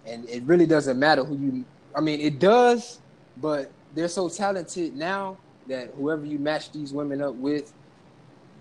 [0.06, 1.66] And it really doesn't matter who you.
[1.96, 3.00] I mean, it does,
[3.38, 5.38] but they're so talented now
[5.68, 7.74] that whoever you match these women up with,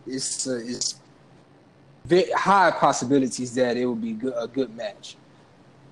[0.07, 1.01] it's uh, it's
[2.35, 5.17] high possibilities that it will be good, a good match.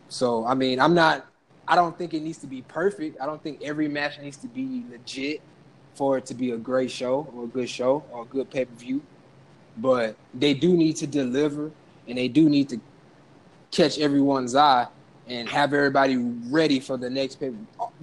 [0.09, 1.27] So I mean, I'm not.
[1.67, 3.21] I don't think it needs to be perfect.
[3.21, 5.41] I don't think every match needs to be legit
[5.95, 8.65] for it to be a great show or a good show or a good pay
[8.65, 9.03] per view.
[9.81, 11.71] But they do need to deliver,
[12.07, 12.81] and they do need to
[13.71, 14.87] catch everyone's eye
[15.27, 16.17] and have everybody
[16.51, 17.53] ready for the next pay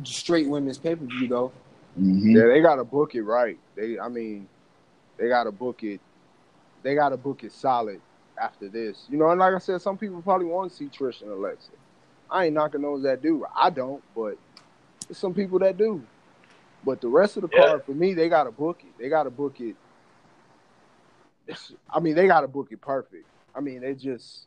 [0.03, 1.51] straight women's pay per view though.
[1.99, 2.35] Mhm.
[2.35, 3.57] Yeah, they gotta book it right.
[3.75, 4.47] They, I mean,
[5.17, 5.99] they gotta book it.
[6.83, 8.01] They gotta book it solid
[8.39, 9.05] after this.
[9.09, 11.71] You know, and like I said, some people probably want to see Trish and Alexa.
[12.29, 13.45] I ain't knocking those that do.
[13.55, 14.37] I don't, but
[15.07, 16.01] there's some people that do.
[16.83, 17.67] But the rest of the Yeah.
[17.67, 18.97] card for me, they gotta book it.
[18.99, 19.75] They gotta book it.
[21.89, 23.25] I mean, they gotta book it perfect.
[23.55, 24.45] I mean, they just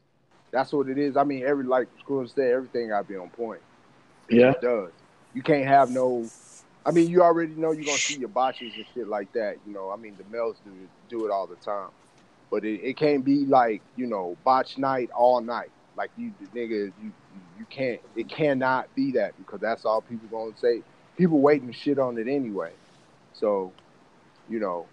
[0.51, 1.17] that's what it is.
[1.17, 3.61] I mean, every like Screw said, everything gotta be on point.
[4.29, 4.51] Yeah.
[4.51, 4.91] It does.
[5.35, 6.29] You can't have no.
[6.85, 9.57] I mean, you already know you're gonna see your botches and shit like that.
[9.67, 11.91] You know, I mean, the males do it, do it all the time,
[12.51, 15.71] but it, it can't be like you know botch night all night.
[15.97, 17.13] Like you, nigga, you
[17.59, 18.01] you can't.
[18.17, 20.83] It cannot be that because that's all people gonna say.
[21.17, 22.73] People waiting shit on it anyway.
[23.35, 23.73] So,
[24.49, 24.87] you know,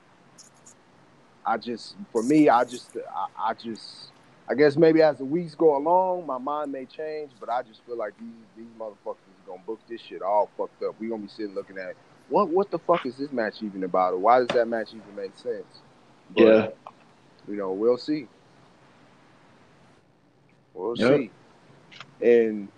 [1.48, 4.12] I just for me, I just I, I just
[4.50, 7.86] I guess maybe as the weeks go along, my mind may change, but I just
[7.86, 10.96] feel like these these motherfuckers are gonna book this shit all fucked up.
[11.00, 11.96] We gonna be sitting looking at
[12.30, 15.16] what what the fuck is this match even about, or why does that match even
[15.16, 15.82] make sense?
[16.36, 16.70] But, Yeah.
[17.48, 18.28] you know, we'll see.
[20.74, 21.22] We'll Yep.
[21.22, 21.32] see.
[22.22, 22.70] And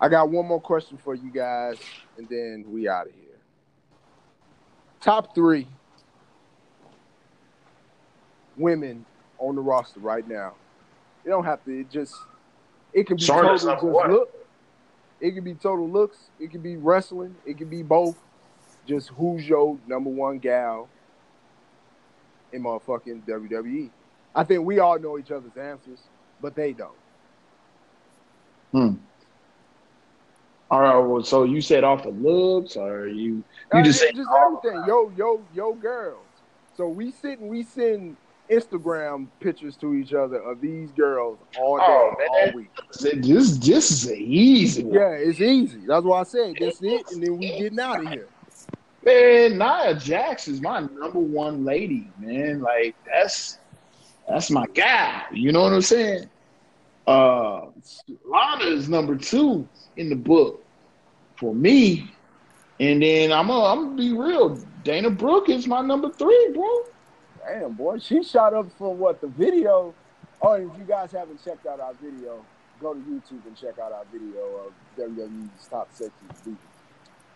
[0.00, 1.78] I got one more question for you guys,
[2.18, 3.38] and then we out of here.
[5.00, 5.68] Top three
[8.60, 9.04] women
[9.38, 10.54] on the roster right now.
[11.24, 11.80] You don't have to.
[11.80, 12.14] It just
[12.92, 14.12] it can be Charlotte's total just number one.
[14.12, 14.34] look.
[15.20, 16.16] It can be total looks.
[16.38, 17.34] It can be wrestling.
[17.44, 18.16] It can be both.
[18.86, 20.88] Just who's your number one gal
[22.52, 23.90] in motherfucking WWE?
[24.34, 25.98] I think we all know each other's answers,
[26.40, 26.90] but they don't.
[28.72, 28.94] Hmm.
[30.70, 30.96] All right.
[30.98, 34.30] Well, so you said off the looks, or you you Uh, just it's said just
[34.30, 34.82] everything.
[34.86, 36.24] Yo, yo, yo, girls.
[36.76, 38.16] So we sit and we send
[38.50, 42.28] Instagram pictures to each other of these girls all day, Oh, man.
[42.30, 42.70] all week.
[42.98, 44.94] this this is an easy one.
[44.94, 45.80] Yeah, it's easy.
[45.86, 48.28] That's why I said that's it, and then we getting out of here.
[49.04, 52.60] Man, Nia Jax is my number one lady, man.
[52.60, 53.58] Like that's
[54.28, 55.22] that's my guy.
[55.32, 56.28] You know what I'm saying?
[57.06, 57.66] Uh
[58.26, 60.62] Lana is number two in the book
[61.36, 62.10] for me.
[62.78, 64.56] And then I'm gonna I'm gonna be real.
[64.84, 66.68] Dana Brooke is my number three, bro.
[67.46, 69.94] Damn, boy, she shot up for what the video.
[70.42, 72.44] Oh, and if you guys haven't checked out our video,
[72.80, 76.12] go to YouTube and check out our video of WWE's top sexy
[76.46, 76.56] divas.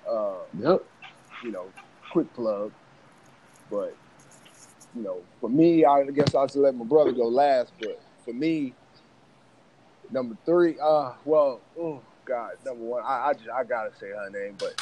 [0.08, 0.84] Uh, Yep.
[1.42, 1.66] you know,
[2.12, 2.72] quick plug.
[3.70, 3.94] But
[4.94, 7.72] you know, for me, I guess I should let my brother go last.
[7.80, 8.74] But for me,
[10.10, 14.30] number three, uh, well, oh God, number one, I I, just, I gotta say her
[14.30, 14.74] name, but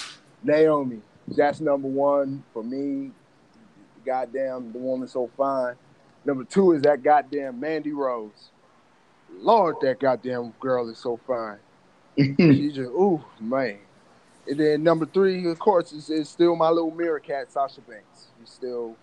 [0.42, 3.12] Naomi, that's number one for me.
[4.04, 5.74] Goddamn, the woman so fine.
[6.24, 8.50] Number two is that goddamn Mandy Rose.
[9.38, 11.58] Lord, that goddamn girl is so fine.
[12.18, 13.78] she just, ooh, man.
[14.46, 18.26] And then number three, of course, is, is still my little mirror cat, Sasha Banks.
[18.38, 18.96] She's still,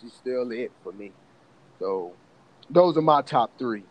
[0.00, 1.12] she's still it for me.
[1.78, 2.12] So,
[2.68, 3.84] those are my top three.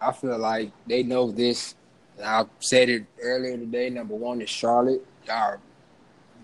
[0.00, 1.74] I feel like they know this.
[2.22, 3.90] I said it earlier today.
[3.90, 5.04] Number one is Charlotte.
[5.26, 5.58] Y'all,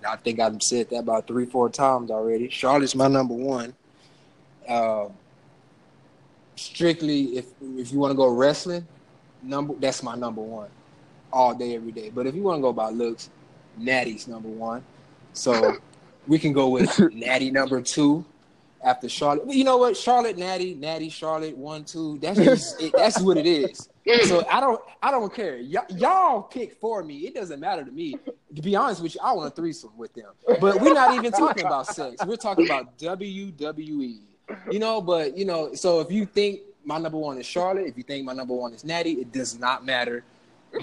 [0.06, 2.48] I think I've said that about three, four times already.
[2.48, 3.74] Charlotte's my number one.
[4.68, 5.08] Uh,
[6.56, 8.86] strictly, if if you want to go wrestling,
[9.42, 10.68] number that's my number one,
[11.32, 12.10] all day, every day.
[12.10, 13.30] But if you want to go by looks,
[13.76, 14.84] Natty's number one.
[15.32, 15.76] So
[16.26, 18.24] we can go with Natty number two
[18.82, 19.52] after Charlotte.
[19.52, 19.96] You know what?
[19.96, 22.18] Charlotte, Natty, Natty, Charlotte, one, two.
[22.18, 23.88] That's just it, that's what it is.
[24.26, 25.60] So I don't I don't care.
[25.60, 27.18] Y- y'all pick for me.
[27.18, 28.16] It doesn't matter to me.
[28.54, 30.30] To be honest with you, I want a threesome with them.
[30.60, 32.24] But we're not even talking about sex.
[32.24, 34.20] We're talking about WWE.
[34.70, 37.98] You know, but you know, so if you think my number one is Charlotte, if
[37.98, 40.24] you think my number one is Natty, it does not matter.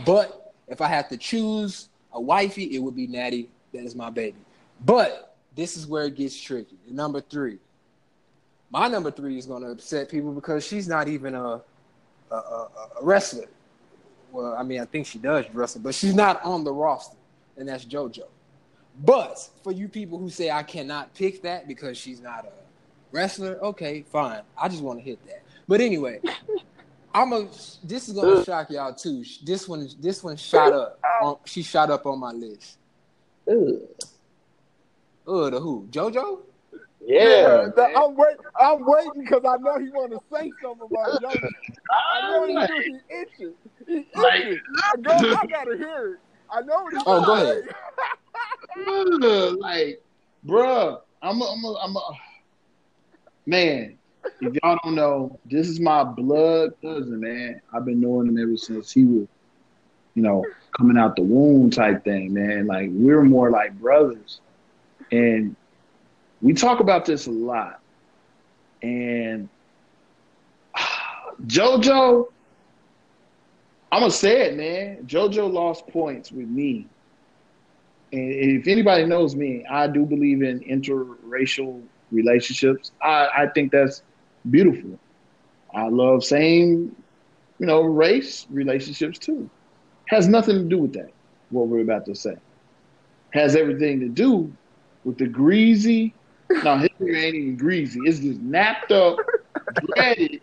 [0.05, 3.49] But if I have to choose a wifey, it would be Natty.
[3.73, 4.37] That is my baby.
[4.85, 6.77] But this is where it gets tricky.
[6.87, 7.57] Number three.
[8.71, 11.61] My number three is going to upset people because she's not even a,
[12.31, 12.69] a, a,
[13.01, 13.47] a wrestler.
[14.31, 17.17] Well, I mean, I think she does wrestle, but she's not on the roster,
[17.57, 18.23] and that's JoJo.
[19.03, 22.51] But for you people who say I cannot pick that because she's not a
[23.11, 24.41] wrestler, okay, fine.
[24.57, 25.43] I just want to hit that.
[25.67, 26.19] But anyway,
[27.13, 27.47] I'm a.
[27.83, 29.23] This is gonna shock y'all too.
[29.43, 30.99] This one, this one shot up.
[31.21, 32.77] On, she shot up on my list.
[35.27, 35.87] Ugh, the who?
[35.91, 36.39] JoJo?
[37.07, 38.37] Yeah, that- I'm wait.
[38.59, 41.49] I'm waiting because I know he want to say something about JoJo.
[41.91, 42.75] I know he Like- do.
[42.81, 43.53] He itching.
[43.87, 44.61] He Like- itching.
[45.03, 46.19] Girl, I gotta hear it.
[46.51, 47.63] I know what he's Oh, go ahead.
[49.59, 50.01] Like,
[50.45, 52.01] bruh, I'm a, I'm a, I'm a,
[53.45, 53.97] man.
[54.41, 57.61] If y'all don't know, this is my blood cousin, man.
[57.73, 59.27] I've been knowing him ever since he was,
[60.15, 60.43] you know,
[60.75, 62.65] coming out the womb type thing, man.
[62.67, 64.41] Like we're more like brothers,
[65.11, 65.55] and
[66.41, 67.79] we talk about this a lot.
[68.81, 69.49] And
[71.45, 72.25] JoJo,
[73.91, 75.05] I'm gonna say it, man.
[75.05, 76.87] JoJo lost points with me.
[78.11, 82.91] And if anybody knows me, I do believe in interracial relationships.
[83.01, 84.03] I, I think that's
[84.49, 84.99] beautiful.
[85.73, 86.95] I love same,
[87.59, 89.49] you know, race relationships too.
[90.07, 91.11] Has nothing to do with that,
[91.49, 92.35] what we're about to say.
[93.33, 94.55] Has everything to do
[95.03, 96.13] with the greasy.
[96.49, 97.99] No, his hair ain't even greasy.
[98.05, 99.17] It's just napped up,
[99.95, 100.41] dreaded,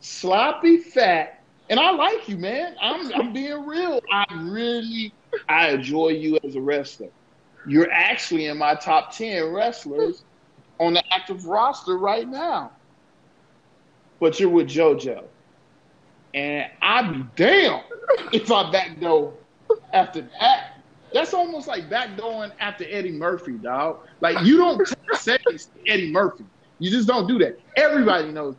[0.00, 1.42] sloppy fat.
[1.70, 2.76] And I like you, man.
[2.80, 4.00] I'm I'm being real.
[4.10, 5.14] I really
[5.48, 7.08] I enjoy you as a wrestler.
[7.66, 10.24] You're actually in my top ten wrestlers
[10.78, 12.72] on the active roster right now.
[14.20, 15.24] But you're with JoJo.
[16.34, 17.82] And I'd be damn
[18.32, 19.34] if I backdoor
[19.92, 20.71] after that.
[21.12, 23.98] That's almost like backdooring after Eddie Murphy, dog.
[24.20, 26.44] Like you don't seconds Eddie Murphy.
[26.78, 27.58] You just don't do that.
[27.76, 28.56] Everybody knows.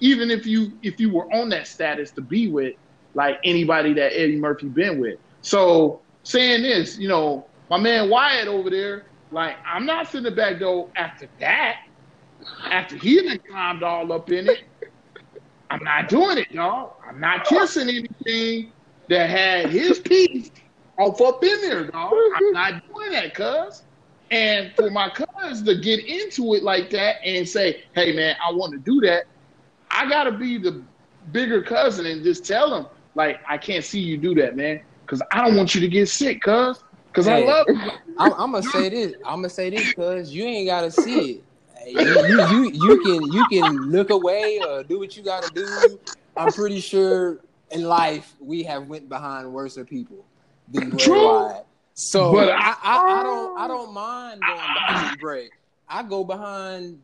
[0.00, 2.74] Even if you if you were on that status to be with
[3.14, 5.18] like anybody that Eddie Murphy been with.
[5.42, 10.30] So saying this, you know, my man Wyatt over there, like I'm not sitting the
[10.30, 11.76] back door after that.
[12.64, 14.60] After he done climbed all up in it,
[15.68, 16.92] I'm not doing it, dog.
[17.06, 18.72] I'm not kissing anything
[19.08, 20.50] that had his piece
[21.00, 22.12] off up in there, dog.
[22.36, 23.82] I'm not doing that, cuz.
[24.30, 28.52] And for my cuz to get into it like that and say, hey man, I
[28.52, 29.24] want to do that,
[29.90, 30.82] I gotta be the
[31.32, 34.80] bigger cousin and just tell him, like, I can't see you do that, man.
[35.06, 36.84] Cause I don't want you to get sick, cuz.
[37.12, 37.90] Cause I love you.
[38.18, 39.14] I'm, I'm gonna say this.
[39.24, 41.44] I'm gonna say this because you ain't gotta see it.
[41.88, 45.98] You, you, you, you can you can look away or do what you gotta do.
[46.36, 47.40] I'm pretty sure
[47.72, 50.24] in life we have went behind worse people
[50.98, 51.24] True.
[51.26, 51.66] Wyatt.
[51.94, 55.50] So But I, I, I don't I um, don't mind going behind Bray.
[55.88, 57.00] I go behind.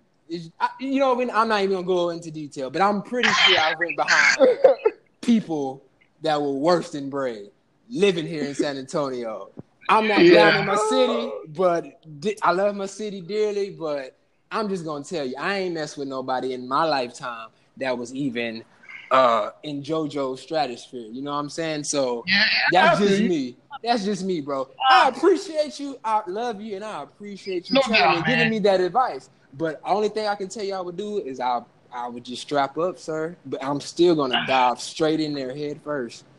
[0.58, 3.28] I, you know, I mean, I'm not even gonna go into detail, but I'm pretty
[3.32, 4.58] sure I went behind
[5.20, 5.84] people
[6.22, 7.50] that were worse than Bray
[7.88, 9.50] living here in San Antonio.
[9.88, 10.50] I'm not Yeah.
[10.50, 13.70] down in my city, but di- I love my city dearly.
[13.70, 14.16] But
[14.50, 18.12] I'm just gonna tell you, I ain't messed with nobody in my lifetime that was
[18.14, 18.64] even
[19.10, 21.06] uh, in JoJo's stratosphere.
[21.10, 21.84] You know what I'm saying?
[21.84, 22.24] So
[22.72, 23.56] that's I just me.
[23.82, 24.68] That's just me, bro.
[24.90, 25.98] I appreciate you.
[26.04, 28.50] I love you, and I appreciate you No telling doubt, giving man.
[28.50, 29.28] me that advice.
[29.54, 31.60] But only thing I can tell you I would do is I
[31.92, 33.36] I would just strap up, sir.
[33.46, 36.24] But I'm still gonna dive straight in their head first.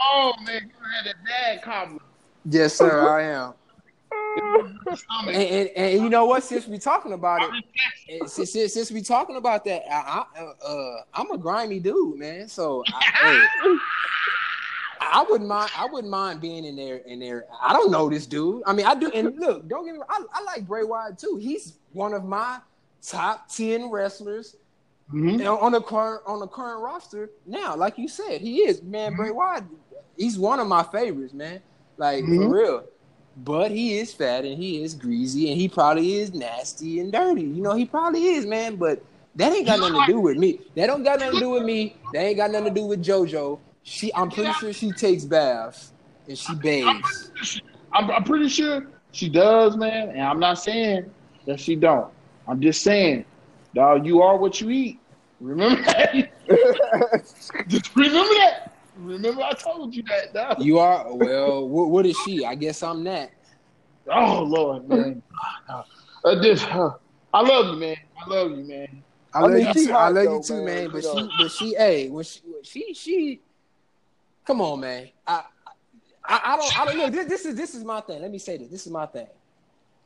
[0.00, 2.02] Oh man, you had that bad compliment.
[2.48, 3.54] Yes, sir, I am.
[5.26, 6.42] And, and, and you know what?
[6.44, 7.40] Since we talking about
[8.08, 12.18] it, since, since, since we talking about that, I, I, uh, I'm a grimy dude,
[12.18, 12.48] man.
[12.48, 13.04] So I,
[13.60, 13.76] hey,
[15.00, 15.70] I wouldn't mind.
[15.76, 16.98] I wouldn't mind being in there.
[16.98, 18.62] In there, I don't know this dude.
[18.66, 19.10] I mean, I do.
[19.10, 19.98] And look, don't get me.
[19.98, 21.38] wrong, I, I like Bray Wyatt too.
[21.40, 22.58] He's one of my
[23.02, 24.56] top ten wrestlers
[25.12, 25.38] Mhm.
[25.38, 27.74] know, on the current on the current roster now.
[27.74, 29.14] Like you said, he is man.
[29.16, 29.64] Bray Wyatt,
[30.18, 31.60] he's one of my favorites, man.
[31.96, 32.36] Like Mhm.
[32.42, 32.84] for real.
[33.44, 37.42] But he is fat and he is greasy and he probably is nasty and dirty.
[37.42, 38.76] You know, he probably is, man.
[38.76, 39.02] But
[39.36, 40.60] that ain't got nothing to do with me.
[40.74, 41.96] That don't got nothing to do with me.
[42.12, 43.60] That ain't got nothing to do with JoJo.
[43.84, 45.92] She, I'm pretty sure she takes baths
[46.26, 47.30] and she bathes.
[47.92, 50.10] I'm, I'm pretty sure she does, man.
[50.10, 51.10] And I'm not saying
[51.46, 52.12] that she don't.
[52.46, 53.24] I'm just saying,
[53.74, 55.00] dog, you are what you eat.
[55.40, 56.30] Remember that?
[57.68, 58.74] just remember that.
[58.98, 60.62] Remember I told you that, dog.
[60.62, 61.68] You are well.
[61.68, 62.44] What, what is she?
[62.44, 63.30] I guess I'm that.
[64.10, 65.22] Oh Lord, man.
[66.24, 66.94] I just, uh,
[67.32, 67.96] I love you, man.
[68.20, 69.02] I love you, man.
[69.32, 69.92] I I love mean, you too.
[69.92, 70.90] I love though, you too, man, man.
[70.90, 73.40] But she, but she, hey, when she, when she, she,
[74.44, 75.10] come on, man.
[75.26, 75.44] I,
[76.24, 77.10] I, I don't, I don't know.
[77.10, 78.20] This, this is, this is my thing.
[78.20, 78.68] Let me say this.
[78.68, 79.28] This is my thing.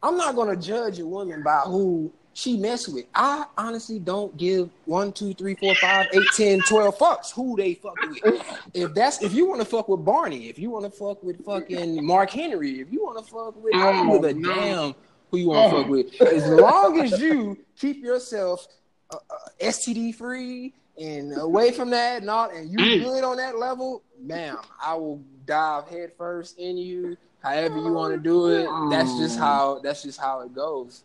[0.02, 3.07] I'm not gonna judge a woman by who she mess with.
[3.15, 7.75] I honestly don't give one, two, three, four, five, eight, ten, twelve fucks who they
[7.75, 8.43] fuck with.
[8.75, 11.44] If that's if you want to fuck with Barney, if you want to fuck with
[11.44, 14.94] fucking Mark Henry, if you want to fuck with, I don't give a damn
[15.31, 16.20] who you want to fuck with.
[16.23, 18.67] As long as you keep yourself
[19.11, 23.01] uh, uh, STD free and away from that and all, and you Mm.
[23.01, 28.15] good on that level, ma'am, I will dive head first in you, However you want
[28.15, 31.02] to do it, that's just how that's just how it goes.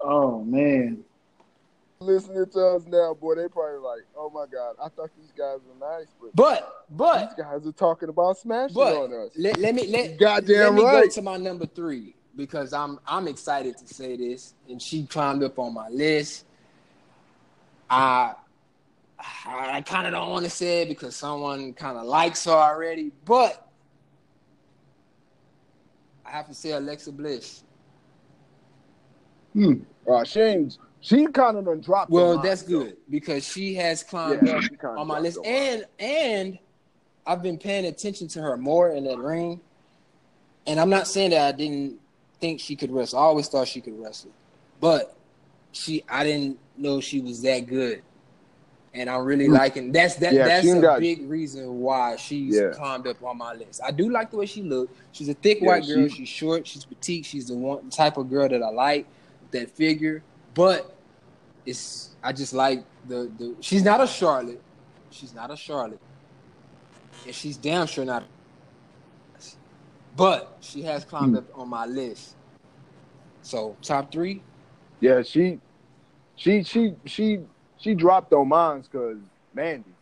[0.00, 1.04] Oh man.
[2.00, 5.58] Listening to us now, boy, they probably like, oh my god, I thought these guys
[5.66, 9.32] were nice, but But but these guys are talking about smashing but on us.
[9.36, 11.10] let, let me let, Goddamn let me go right.
[11.10, 15.58] to my number three because I'm I'm excited to say this, and she climbed up
[15.58, 16.44] on my list.
[17.90, 18.34] I
[19.44, 23.10] I kind of don't want to say it because someone kind of likes her already,
[23.24, 23.68] but
[26.24, 27.64] I have to say Alexa Bliss.
[29.52, 29.74] Hmm.
[30.08, 30.68] Uh, she
[31.00, 32.10] she kind of done dropped.
[32.10, 36.58] Well, that's line, good because she has climbed Yeah, she on my list, and and
[37.26, 39.60] I've been paying attention to her more in that ring.
[40.66, 41.98] And I'm not saying that I didn't
[42.40, 43.18] think she could wrestle.
[43.18, 44.30] I always thought she could wrestle,
[44.80, 45.16] but
[45.72, 48.02] she I didn't know she was that good.
[48.94, 50.32] And I'm really liking that's that.
[50.32, 52.70] Yeah, that's a got- big reason why she's Yeah.
[52.70, 53.80] climbed up on my list.
[53.84, 54.96] I do like the way she looked.
[55.12, 56.08] She's a thick Yeah, white girl.
[56.08, 56.66] she- she's short.
[56.66, 57.26] She's petite.
[57.26, 59.06] She's the one type of girl that I like.
[59.50, 60.22] That figure,
[60.54, 60.94] but
[61.64, 63.56] it's I just like the the.
[63.60, 64.60] She's not a Charlotte.
[65.10, 66.00] She's not a Charlotte,
[67.24, 68.24] and she's damn sure not.
[70.16, 71.36] But she has climbed Hmm.
[71.36, 72.34] up on my list.
[73.42, 74.42] So top three.
[75.00, 75.60] Yeah, she,
[76.36, 77.38] she, she, she,
[77.78, 79.18] she dropped on mine because
[79.54, 79.94] Mandy,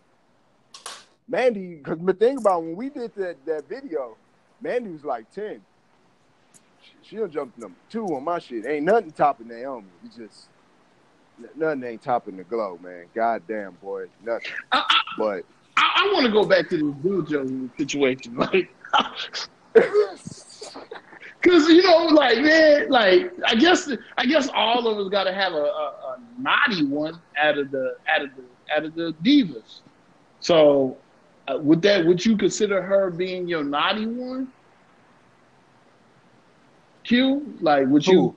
[1.29, 1.77] Mandy.
[1.77, 4.17] Because the thing about when we did that that video,
[4.61, 5.61] Mandy was like ten.
[7.09, 8.67] She, she'll jump to number two on my shit.
[8.67, 9.87] Ain't nothing topping Naomi.
[10.03, 10.49] We just
[11.57, 13.07] nothing ain't topping the glow, man.
[13.15, 14.53] Goddamn, boy, nothing.
[14.73, 15.45] I, I, But
[15.77, 18.75] I, I want to go back to the JoJo situation, like,
[21.43, 25.33] because you know, like man, like I guess I guess all of us got to
[25.33, 28.45] have a, a, a naughty one out of the out of the
[28.75, 29.81] out of the divas.
[30.41, 30.97] So,
[31.49, 34.53] uh, would that would you consider her being your naughty one?
[37.07, 38.35] Q, like would you?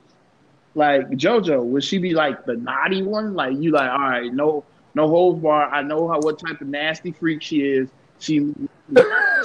[0.76, 3.34] Like JoJo, would she be like the naughty one?
[3.34, 5.68] Like you like, all right, no, no holds bar.
[5.68, 7.88] I know how what type of nasty freak she is.
[8.20, 8.54] She,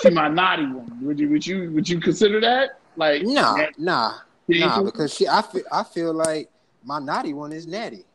[0.01, 0.99] she my naughty one.
[1.01, 2.77] Would you, would you, would you consider that?
[2.95, 4.13] Like, Nah, that- nah,
[4.47, 4.77] nah.
[4.79, 6.49] do- Because she, I feel, I feel like
[6.83, 8.05] my naughty one is Natty.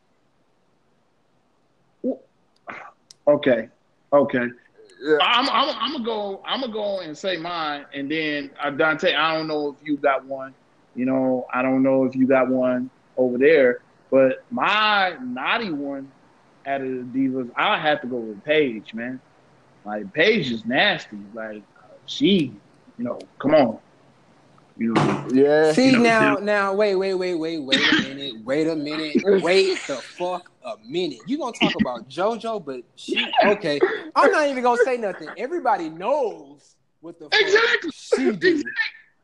[3.27, 3.69] okay,
[4.13, 4.45] okay.
[5.03, 6.41] yeah, I'm, I'm, I'm gonna go.
[6.45, 9.13] I'm gonna go and say mine, and then uh, Dante.
[9.13, 10.53] I don't know if you got one.
[10.95, 13.81] You know, I don't know if you got one over there.
[14.09, 16.11] But my naughty one
[16.65, 19.21] out of the divas, I have to go with Paige, man.
[19.85, 21.17] Like Paige is nasty.
[21.33, 21.63] Like
[22.05, 22.53] she,
[22.97, 23.79] you know, come on.
[24.77, 25.71] You know, yeah.
[25.73, 26.43] See You know, now, yeah.
[26.43, 30.73] now, wait, wait, wait, wait, wait a minute, wait a minute, wait the fuck a
[30.85, 31.19] minute.
[31.27, 33.79] You gonna talk about JoJo, but she okay.
[34.15, 35.29] I'm not even gonna say nothing.
[35.37, 37.91] Everybody knows what the fuck Exactly.
[37.91, 38.63] she do.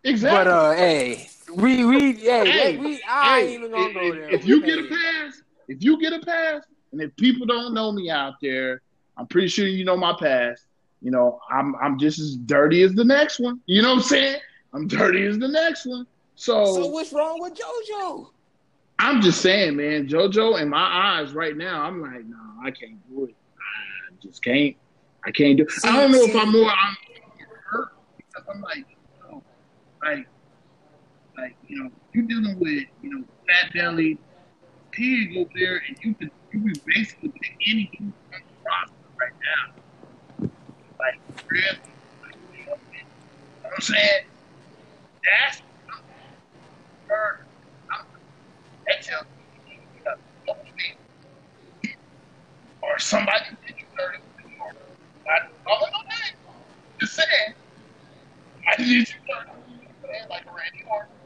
[0.03, 0.37] exactly.
[0.37, 4.30] But uh, hey, we we yeah, Hey, we I ain't even gonna if, go there.
[4.30, 7.92] if you get a pass, if you get a pass, and if people don't know
[7.92, 8.82] me out there,
[9.17, 10.66] I'm pretty sure you know my past.
[11.01, 13.61] You know, I'm I'm just as dirty as the next one.
[13.66, 14.42] You know what I'm saying?
[14.74, 16.06] I'm dirty as the next one.
[16.35, 18.27] So, So what's wrong with JoJo?
[19.00, 23.00] I'm just saying, man, JoJo in my eyes right now, I'm like, no, I can't
[23.09, 23.35] do it.
[23.58, 24.76] I just can't.
[25.26, 25.64] I can't do.
[25.64, 25.72] it.
[25.84, 26.69] I don't know if I'm more.
[26.69, 26.98] I'm
[27.69, 29.43] hurt because I'm like, you know,
[30.03, 30.27] like,
[31.38, 34.17] like you know, you dealing with you know fat belly
[34.91, 38.93] pig over there, and you could you could basically pick any dude on the roster
[39.19, 40.49] right now,
[40.99, 42.72] like really, like, you know
[43.61, 44.24] what I'm saying?
[45.24, 45.61] That's
[47.07, 47.45] her.
[48.88, 50.83] That tells me
[51.83, 51.91] you.
[52.82, 54.74] Or somebody did you dirty your
[55.27, 56.35] Not calling no name.
[56.99, 57.53] Just saying.
[58.72, 59.51] I did you dirty
[60.30, 61.16] like Randy Orton.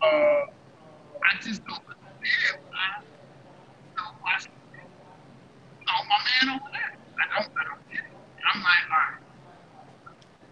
[0.00, 2.62] Uh, I just don't understand.
[2.72, 6.92] I, you know, I, you know, my man over there.
[7.18, 8.14] I don't, I don't get it.
[8.46, 9.18] I'm like, all right.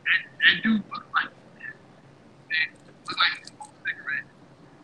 [0.02, 2.68] That, that dude look like that.
[3.06, 4.26] Look like he smoked a cigarette.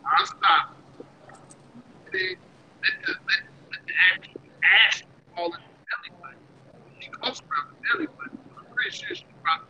[0.06, 0.76] I'll stop.
[2.12, 2.36] See,
[2.82, 3.42] let the, let,
[3.72, 4.30] let the ash,
[4.62, 5.02] ash
[5.34, 5.58] fall in the
[5.90, 6.38] belly button.
[7.00, 8.38] She close around the belly button.
[8.58, 9.66] I'm pretty sure she probably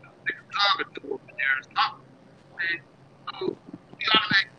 [0.00, 2.04] you know, stick a tongue or two up in there or something.
[2.60, 2.76] Man,
[3.40, 3.56] so
[3.96, 4.52] we automatically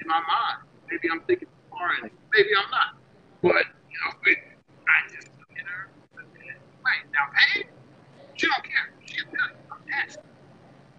[0.00, 0.58] in my mind.
[0.90, 2.94] Maybe I'm thinking too far and maybe I'm not.
[3.42, 4.38] But, you know, it,
[4.86, 5.88] I just look at her.
[6.16, 7.66] Wait, now, Paige,
[8.36, 8.92] she don't care.
[9.06, 9.56] She'll tell you.
[9.72, 10.20] I'm nasty.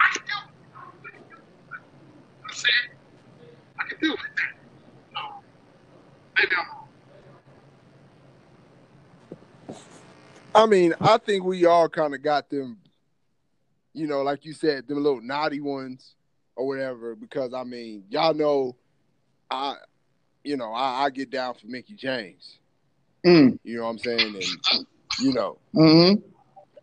[0.01, 0.73] I can deal with it.
[0.75, 1.29] I can deal with it.
[1.29, 1.81] You know
[2.41, 2.89] what I'm saying?
[3.79, 4.53] I can deal with that.
[5.13, 5.19] So,
[6.35, 6.89] maybe I'm wrong.
[10.65, 12.79] I mean, I think we all kind of got them
[13.95, 16.15] you know, like you said, them little naughty ones
[16.55, 17.15] or whatever.
[17.15, 18.75] Because I mean, y'all know,
[19.49, 19.75] I,
[20.43, 22.59] you know, I, I get down for Mickie James.
[23.25, 23.57] Mm.
[23.63, 24.35] You know what I'm saying?
[24.35, 24.85] And
[25.19, 26.21] you know, Mm-hmm.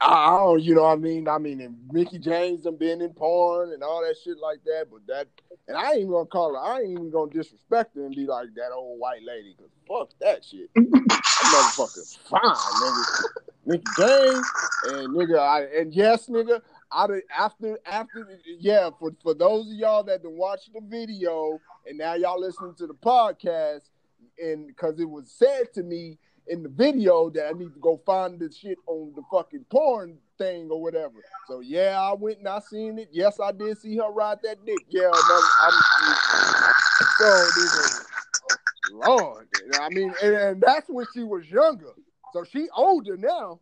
[0.00, 1.28] I, I don't, you know what I mean?
[1.28, 4.86] I mean, and Mickie James done been in porn and all that shit like that,
[4.90, 5.28] but that,
[5.68, 8.26] and I ain't even gonna call her, I ain't even gonna disrespect her and be
[8.26, 10.70] like that old white lady, cause fuck that shit.
[10.74, 13.51] that motherfucker fine, nigga.
[13.64, 14.46] Mickie James
[14.88, 16.60] and nigga, I, and yes, nigga,
[16.90, 21.60] I done- after after yeah, for for those of y'all that done watched the video
[21.86, 23.82] and now y'all listening to the podcast,
[24.42, 26.18] and because it was said to me
[26.48, 30.18] in the video that I need to go find the shit on the fucking porn
[30.38, 31.14] thing or whatever.
[31.46, 33.10] So yeah, I went and I seen it.
[33.12, 34.78] Yes, I did see her ride that dick.
[34.88, 35.72] Yeah, no, I'm
[37.18, 37.26] so
[37.60, 38.04] nigga,
[38.92, 39.46] Lord,
[39.80, 41.92] I mean, and, and that's when she was younger.
[42.32, 43.60] So she older now.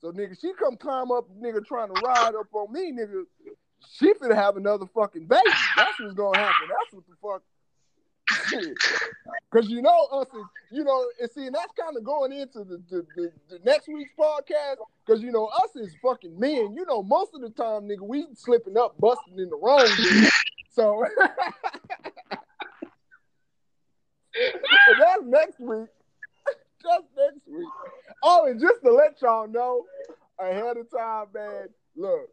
[0.00, 3.24] So nigga, she come climb up, nigga, trying to ride up on me, nigga.
[3.98, 5.42] She finna have another fucking baby.
[5.76, 6.68] That's what's gonna happen.
[6.68, 7.42] That's what the fuck.
[9.52, 12.60] Cause you know us, is, you know, and see, and that's kind of going into
[12.60, 14.76] the, the, the, the next week's podcast.
[15.06, 16.74] Cause you know, us is fucking men.
[16.74, 19.86] You know, most of the time, nigga, we slipping up, busting in the wrong.
[20.74, 21.04] So
[24.34, 25.88] that's next week.
[26.82, 27.68] just next week.
[28.22, 29.84] Oh, and just to let y'all know
[30.38, 31.68] ahead of time, man.
[31.96, 32.28] Look,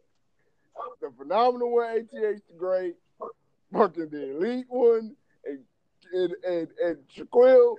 [1.00, 2.94] the phenomenal one, ATH the Great,
[3.72, 5.58] fucking the elite one, and
[6.12, 7.74] and and, and Shaquille,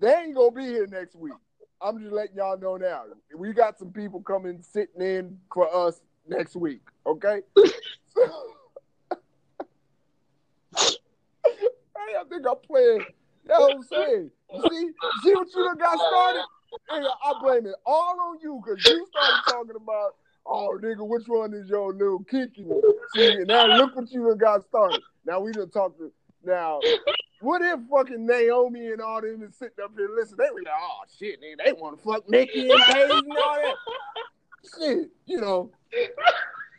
[0.00, 1.32] they ain't gonna be here next week.
[1.80, 3.04] I'm just letting y'all know now.
[3.36, 6.80] We got some people coming sitting in for us next week.
[7.06, 7.40] Okay.
[7.56, 7.66] hey,
[10.76, 13.04] I think I'm playing.
[13.44, 14.30] That's what I'm saying.
[14.54, 14.90] You see,
[15.24, 16.44] see what you done got started?
[16.90, 21.54] I blame it all on you because you started talking about, oh nigga, which one
[21.54, 22.80] is your little kicking?
[23.14, 25.00] See, and now look what you done got started.
[25.26, 26.12] Now we done talked to
[26.44, 26.80] now.
[27.40, 30.38] What if fucking Naomi and all them is sitting up here listening?
[30.38, 33.56] They were like, oh shit, nigga, they want to fuck Mickie and Paige and all
[33.56, 33.76] that.
[34.78, 35.70] Shit, you know.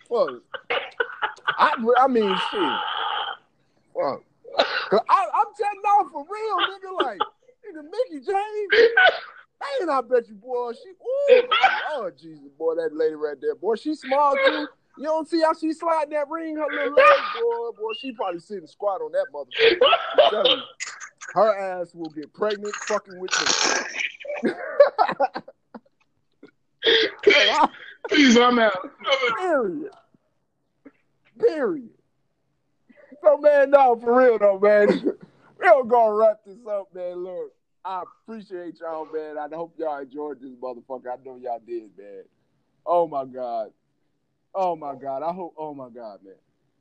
[0.10, 0.42] Fuck.
[1.60, 2.72] I, I mean, shit.
[3.94, 4.24] Fuck.
[5.10, 6.92] I, I'm telling y'all for real, nigga.
[7.04, 7.20] Like,
[7.66, 8.90] nigga, Mickie James.
[9.90, 10.90] I bet you, boy, she.
[10.90, 11.48] Ooh,
[11.92, 14.67] oh Jesus, boy, that lady right there, boy, she small too.
[14.98, 17.93] You don't see how she sliding that ring, her little leg, boy, boy.
[18.00, 19.88] She probably sitting squat on that motherfucker.
[20.14, 20.64] I'm telling you,
[21.33, 23.48] her ass will get pregnant fucking with me.
[28.09, 28.92] Please, I'm out.
[29.40, 29.92] Period.
[31.40, 31.90] Period.
[33.24, 35.16] So man, no, for real though, man.
[35.59, 37.24] We're gonna wrap this up, man.
[37.24, 37.53] Look,
[37.86, 39.38] I appreciate y'all, man.
[39.38, 41.08] I hope y'all enjoyed this motherfucker.
[41.12, 42.24] I know y'all did, man.
[42.86, 43.72] Oh my god.
[44.56, 45.22] Oh my god.
[45.22, 46.36] I hope oh my god, man.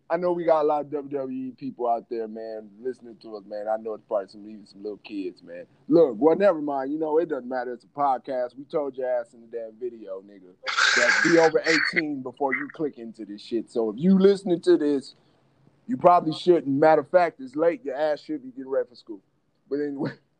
[0.09, 3.45] I know we got a lot of WWE people out there, man, listening to us,
[3.47, 3.67] man.
[3.67, 5.65] I know it's probably some even some little kids, man.
[5.89, 6.93] Look, well, never mind.
[6.93, 7.73] You know, it doesn't matter.
[7.73, 8.57] It's a podcast.
[8.57, 10.53] We told your ass in the damn video, nigga,
[10.97, 11.63] that be over
[11.95, 13.71] 18 before you click into this shit.
[13.71, 15.15] So if you listening to this,
[15.87, 16.69] you probably shouldn't.
[16.69, 17.85] Matter of fact, it's late.
[17.85, 19.21] Your ass should be getting ready for school.
[19.69, 20.13] But anyway.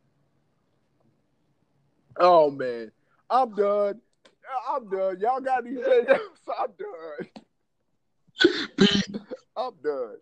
[2.17, 2.91] Oh man.
[3.29, 3.99] I'm done.
[4.69, 5.19] I'm done.
[5.19, 6.19] Y'all got anything else?
[6.59, 7.29] I'm done.
[9.55, 10.17] I'm done.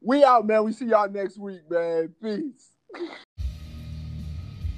[0.00, 0.64] We out, man.
[0.64, 2.12] We see y'all next week, man.
[2.20, 2.70] Peace.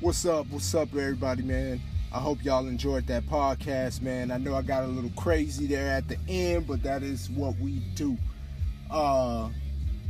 [0.00, 0.46] What's up?
[0.48, 1.80] What's up, everybody, man?
[2.12, 4.30] I hope y'all enjoyed that podcast, man.
[4.30, 7.58] I know I got a little crazy there at the end, but that is what
[7.58, 8.18] we do.
[8.90, 9.48] Uh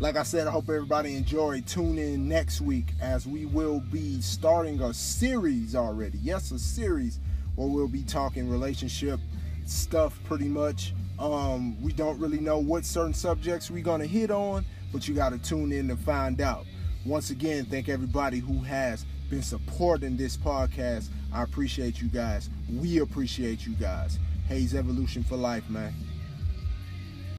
[0.01, 1.67] like I said, I hope everybody enjoyed.
[1.67, 6.19] Tune in next week as we will be starting a series already.
[6.19, 7.21] Yes, a series
[7.55, 9.21] where we'll be talking relationship
[9.67, 10.95] stuff pretty much.
[11.19, 15.39] Um, we don't really know what certain subjects we're gonna hit on, but you gotta
[15.39, 16.67] tune in to find out.
[17.07, 21.09] Once again, thank everybody who has been supporting this podcast.
[21.33, 22.51] I appreciate you guys.
[22.73, 24.19] We appreciate you guys.
[24.49, 25.95] Hayes Evolution for Life, man.